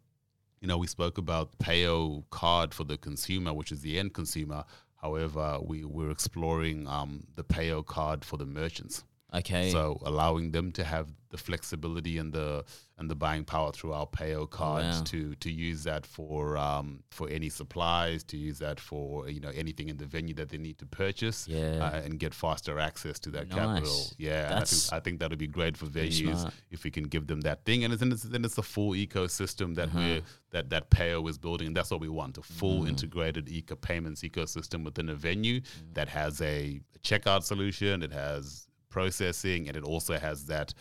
you 0.62 0.68
know, 0.68 0.78
we 0.78 0.88
spoke 0.88 1.18
about 1.18 1.58
Payo 1.60 2.24
card 2.30 2.74
for 2.74 2.84
the 2.84 2.98
consumer, 2.98 3.54
which 3.54 3.72
is 3.72 3.82
the 3.82 3.98
end 3.98 4.14
consumer. 4.14 4.66
However, 5.02 5.60
we 5.62 5.86
we're 5.86 6.12
exploring 6.12 6.88
um, 6.88 7.26
the 7.36 7.44
Payo 7.44 7.86
card 7.86 8.26
for 8.26 8.38
the 8.38 8.46
merchants. 8.46 9.04
Okay. 9.34 9.70
So 9.72 10.00
allowing 10.04 10.52
them 10.52 10.72
to 10.74 10.84
have 10.84 11.08
the 11.30 11.38
flexibility 11.38 12.18
and 12.18 12.34
the 12.34 12.66
and 12.98 13.08
the 13.12 13.16
buying 13.16 13.46
power 13.46 13.72
through 13.72 13.94
our 13.94 14.08
payo 14.08 14.50
cards 14.50 14.98
wow. 14.98 15.04
to 15.06 15.36
to 15.36 15.52
use 15.52 15.84
that 15.84 16.04
for 16.06 16.58
um, 16.58 17.04
for 17.12 17.30
any 17.30 17.50
supplies, 17.50 18.24
to 18.24 18.38
use 18.38 18.58
that 18.60 18.80
for 18.80 19.30
you 19.30 19.40
know 19.40 19.52
anything 19.54 19.90
in 19.90 19.98
the 19.98 20.06
venue 20.08 20.34
that 20.34 20.50
they 20.50 20.58
need 20.58 20.80
to 20.80 20.88
purchase, 20.88 21.48
Yeah. 21.48 21.84
uh, 21.94 22.02
and 22.04 22.20
get 22.20 22.34
faster 22.34 22.80
access 22.80 23.20
to 23.20 23.30
that 23.32 23.50
Nice. 23.50 23.58
capital. 23.60 24.06
Yeah, 24.18 24.60
I 24.60 24.66
think 24.66 24.94
I 24.94 25.00
think 25.00 25.20
that 25.20 25.30
would 25.30 25.38
be 25.40 25.48
great 25.48 25.78
for 25.78 25.86
venues 25.86 26.52
if 26.72 26.84
we 26.84 26.90
can 26.90 27.04
give 27.04 27.28
them 27.28 27.42
that 27.42 27.64
thing, 27.66 27.84
and 27.84 27.94
then 27.94 28.12
it's, 28.12 28.24
then 28.24 28.44
it's 28.44 28.58
a 28.58 28.64
full 28.64 28.94
ecosystem 28.94 29.76
that 29.76 29.90
Uh-huh. 29.90 30.00
we're 30.00 30.22
that 30.52 30.72
that 30.72 30.90
payo 30.90 31.30
is 31.30 31.38
building, 31.38 31.68
and 31.68 31.78
that's 31.78 31.92
what 31.92 32.02
we 32.02 32.10
want—a 32.10 32.42
full 32.42 32.82
Mm. 32.84 32.90
integrated 32.90 33.48
eco 33.50 33.76
payments 33.76 34.22
ecosystem 34.24 34.84
within 34.84 35.10
a 35.10 35.16
venue 35.16 35.62
Mm. 35.62 35.94
that 35.94 36.10
has 36.10 36.42
a 36.42 36.82
checkout 37.04 37.44
solution, 37.44 38.02
it 38.02 38.12
has 38.12 38.66
processing, 38.90 39.68
and 39.68 39.78
it 39.78 39.84
also 39.84 40.18
has 40.18 40.46
that 40.46 40.74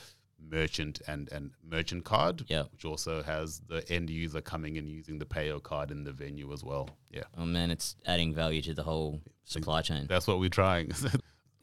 merchant 0.51 1.01
and 1.09 1.29
and 1.33 1.51
merchant 1.69 2.05
card, 2.05 2.45
Yeah. 2.49 2.65
which 2.73 2.85
also 2.85 3.23
has 3.23 3.61
the 3.69 3.83
end 3.91 4.09
user 4.11 4.41
coming 4.41 4.79
and 4.79 4.89
using 4.89 5.19
the 5.19 5.27
payo 5.27 5.63
card 5.63 5.91
in 5.91 6.05
the 6.05 6.13
venue 6.13 6.53
as 6.53 6.63
well. 6.65 6.89
Yeah, 7.11 7.25
Oh 7.37 7.45
man, 7.45 7.71
it's 7.71 7.97
adding 8.07 8.35
value 8.35 8.63
to 8.63 8.75
the 8.75 8.83
whole 8.85 9.21
supply 9.45 9.83
chain. 9.83 10.07
that's 10.09 10.27
what 10.27 10.39
we're 10.41 10.49
trying. 10.51 10.93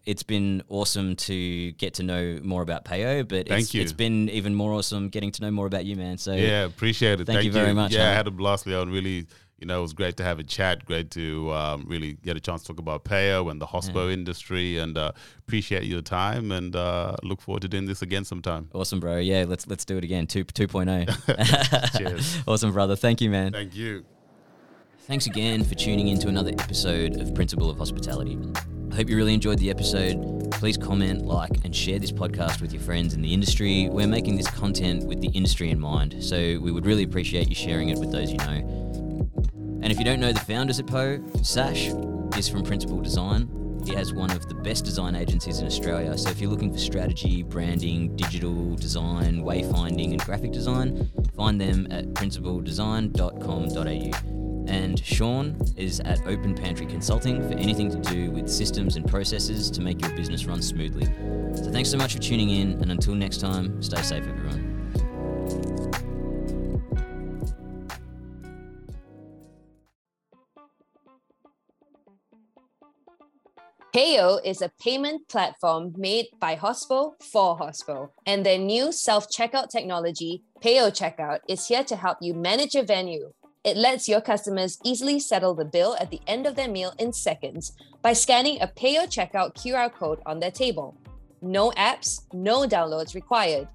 It's 0.06 0.22
been 0.22 0.62
awesome 0.70 1.16
to 1.16 1.72
get 1.72 1.96
to 1.96 2.04
know 2.04 2.40
more 2.44 2.62
about 2.62 2.86
Payo, 2.86 3.28
but 3.28 3.48
Thank 3.48 3.62
it's, 3.64 3.74
you. 3.74 3.82
it's 3.82 3.92
been 3.92 4.30
even 4.30 4.54
more 4.54 4.72
awesome 4.74 5.10
getting 5.10 5.32
to 5.32 5.42
know 5.42 5.50
more 5.50 5.66
about 5.66 5.84
you, 5.84 5.96
man. 5.96 6.20
So 6.20 6.34
yeah, 6.36 6.64
appreciate 6.66 7.20
it. 7.22 7.26
Thank 7.26 7.44
you 7.44 7.52
very 7.52 7.74
much, 7.74 7.92
Yeah, 7.94 8.12
I 8.12 8.14
had 8.14 8.28
a 8.28 8.32
blast, 8.32 8.68
Leon. 8.68 8.92
Really, 8.92 9.26
you 9.58 9.66
know, 9.66 9.80
it 9.80 9.82
was 9.82 9.94
great 9.94 10.18
to 10.18 10.24
have 10.24 10.40
a 10.40 10.44
chat. 10.44 10.86
Great 10.86 11.12
to 11.12 11.52
um, 11.54 11.86
really 11.88 12.14
get 12.24 12.36
a 12.36 12.40
chance 12.40 12.62
to 12.64 12.68
talk 12.68 12.80
about 12.80 13.06
payo 13.06 13.50
and 13.50 13.62
the 13.62 13.68
hospo 13.68 14.12
industry, 14.12 14.78
and 14.78 14.98
uh, 14.98 15.12
appreciate 15.40 15.84
your 15.84 16.02
time. 16.02 16.52
And 16.52 16.76
uh, 16.76 17.16
look 17.24 17.42
forward 17.42 17.62
to 17.62 17.70
doing 17.70 17.86
this 17.86 18.02
again 18.02 18.26
sometime. 18.26 18.70
awesome, 18.74 19.00
bro. 19.00 19.18
Yeah, 19.18 19.46
let's 19.48 19.66
let's 19.68 19.86
do 19.86 19.98
it 19.98 20.04
again. 20.04 20.28
Two 20.28 20.44
2.0. 20.44 21.98
Cheers. 21.98 22.44
awesome, 22.48 22.74
brother. 22.74 22.96
Thank 22.96 23.22
you, 23.22 23.30
man. 23.30 23.54
Thank 23.54 23.76
you. 23.76 24.06
Thanks 25.08 25.28
again 25.28 25.64
for 25.64 25.76
tuning 25.76 26.08
in 26.08 26.20
to 26.20 26.28
another 26.28 26.52
episode 26.58 27.22
of 27.22 27.34
Principle 27.36 27.70
of 27.70 27.78
Hospitality. 27.78 28.40
I 28.92 28.96
hope 28.96 29.10
you 29.10 29.16
really 29.16 29.36
enjoyed 29.36 29.60
the 29.60 29.70
episode. 29.70 30.52
Please 30.52 30.78
comment, 30.78 31.26
like, 31.26 31.64
and 31.64 31.76
share 31.76 32.00
this 32.00 32.12
podcast 32.12 32.60
with 32.60 32.74
your 32.74 32.82
friends 32.82 33.14
in 33.14 33.22
the 33.22 33.34
industry. 33.34 33.88
We're 33.90 34.08
making 34.08 34.38
this 34.38 34.50
content 34.50 35.06
with 35.06 35.22
the 35.22 35.28
industry 35.28 35.70
in 35.70 35.80
mind, 35.80 36.24
so 36.24 36.38
we 36.38 36.72
would 36.72 36.86
really 36.86 37.04
appreciate 37.04 37.50
you 37.50 37.56
sharing 37.56 37.90
it 37.90 38.00
with 38.00 38.12
those 38.12 38.32
you 38.32 38.38
know. 38.38 38.85
And 39.86 39.92
if 39.92 39.98
you 40.00 40.04
don't 40.04 40.20
know 40.20 40.34
the 40.34 40.40
founders 40.40 40.80
at 40.80 40.88
Poe, 40.88 41.22
Sash 41.44 41.90
is 42.36 42.50
from 42.50 42.64
Principal 42.64 43.02
Design. 43.02 43.48
He 43.86 43.94
has 43.94 44.16
one 44.16 44.32
of 44.32 44.50
the 44.50 44.56
best 44.56 44.84
design 44.84 45.16
agencies 45.16 45.60
in 45.60 45.68
Australia. 45.68 46.18
So 46.18 46.32
if 46.32 46.42
you're 46.42 46.50
looking 46.50 46.74
for 46.74 46.80
strategy, 46.80 47.44
branding, 47.44 48.16
digital 48.16 48.74
design, 48.78 49.44
wayfinding, 49.44 50.10
and 50.10 50.20
graphic 50.22 50.52
design, 50.52 51.08
find 51.36 51.62
them 51.62 51.86
at 51.92 52.06
principaldesign.com.au. 52.16 54.68
And 54.68 55.00
Sean 55.06 55.56
is 55.78 56.00
at 56.00 56.20
Open 56.26 56.56
Pantry 56.56 56.88
Consulting 56.88 57.48
for 57.48 57.54
anything 57.54 57.92
to 57.92 58.00
do 58.12 58.32
with 58.32 58.50
systems 58.50 58.96
and 58.96 59.08
processes 59.08 59.70
to 59.70 59.82
make 59.82 60.02
your 60.02 60.10
business 60.16 60.46
run 60.46 60.64
smoothly. 60.64 61.06
So 61.56 61.70
thanks 61.72 61.92
so 61.92 61.98
much 61.98 62.14
for 62.14 62.20
tuning 62.20 62.50
in, 62.50 62.72
and 62.82 62.92
until 62.92 63.14
next 63.14 63.40
time, 63.40 63.84
stay 63.84 64.02
safe, 64.02 64.28
everyone. 64.28 64.65
Payo 73.96 74.42
is 74.44 74.62
a 74.62 74.74
payment 74.82 75.26
platform 75.30 75.94
made 75.96 76.26
by 76.42 76.58
Hospo 76.58 77.14
for 77.32 77.58
Hospo, 77.58 78.10
and 78.26 78.46
their 78.46 78.58
new 78.58 78.92
self 78.92 79.30
checkout 79.30 79.70
technology, 79.70 80.44
Payo 80.62 80.92
Checkout, 80.92 81.40
is 81.48 81.66
here 81.66 81.86
to 81.86 81.96
help 81.96 82.18
you 82.20 82.34
manage 82.34 82.76
your 82.76 82.84
venue. 82.84 83.32
It 83.64 83.78
lets 83.78 84.10
your 84.10 84.20
customers 84.20 84.80
easily 84.84 85.18
settle 85.22 85.54
the 85.54 85.64
bill 85.64 85.96
at 85.98 86.12
the 86.12 86.20
end 86.28 86.46
of 86.46 86.58
their 86.58 86.68
meal 86.68 86.94
in 87.00 87.14
seconds 87.14 87.72
by 88.02 88.12
scanning 88.12 88.62
a 88.62 88.68
Payo 88.68 89.08
Checkout 89.08 89.56
QR 89.56 89.90
code 89.90 90.20
on 90.26 90.42
their 90.42 90.52
table. 90.52 90.98
No 91.42 91.72
apps, 91.78 92.24
no 92.34 92.68
downloads 92.68 93.16
required. 93.16 93.70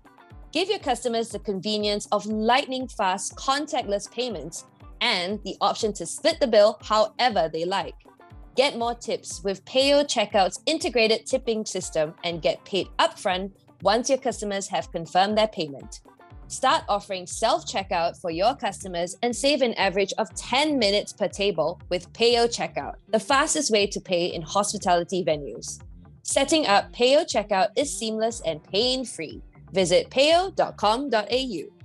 Give 0.53 0.69
your 0.69 0.81
customers 0.81 1.31
the 1.31 1.39
convenience 1.39 2.07
of 2.13 2.27
lightning 2.27 2.89
fast 2.89 3.37
contactless 3.37 4.13
payments 4.13 4.67
and 5.01 5.43
the 5.45 5.57
option 5.63 5.95
to 5.95 6.05
split 6.05 6.41
the 6.41 6.47
bill 6.47 6.79
however 6.83 7.49
they 7.51 7.65
like. 7.65 7.95
Get 8.57 8.77
more 8.77 8.95
tips 8.95 9.43
with 9.45 9.65
Payo 9.65 10.05
Checkout's 10.05 10.61
integrated 10.67 11.25
tipping 11.27 11.65
system 11.65 12.15
and 12.25 12.43
get 12.43 12.65
paid 12.65 12.89
upfront 12.99 13.53
once 13.83 14.09
your 14.09 14.19
customers 14.19 14.67
have 14.69 14.91
confirmed 14.93 15.39
their 15.39 15.49
payment. 15.49 16.01
Start 16.49 16.83
offering 16.89 17.29
self 17.29 17.65
checkout 17.65 18.21
for 18.21 18.33
your 18.33 18.57
customers 18.57 19.15
and 19.23 19.35
save 19.35 19.63
an 19.63 19.73
average 19.75 20.13
of 20.19 20.35
10 20.35 20.79
minutes 20.81 21.13
per 21.13 21.29
table 21.29 21.81
with 21.91 22.13
Payo 22.13 22.49
Checkout, 22.49 22.97
the 23.09 23.21
fastest 23.21 23.71
way 23.71 23.87
to 23.87 24.01
pay 24.01 24.27
in 24.27 24.43
hospitality 24.43 25.25
venues. 25.25 25.81
Setting 26.25 26.67
up 26.67 26.93
Payo 26.93 27.25
Checkout 27.25 27.69
is 27.77 27.97
seamless 27.97 28.43
and 28.45 28.63
pain 28.65 29.05
free. 29.05 29.41
Visit 29.73 30.11
payo.com.au. 30.11 31.80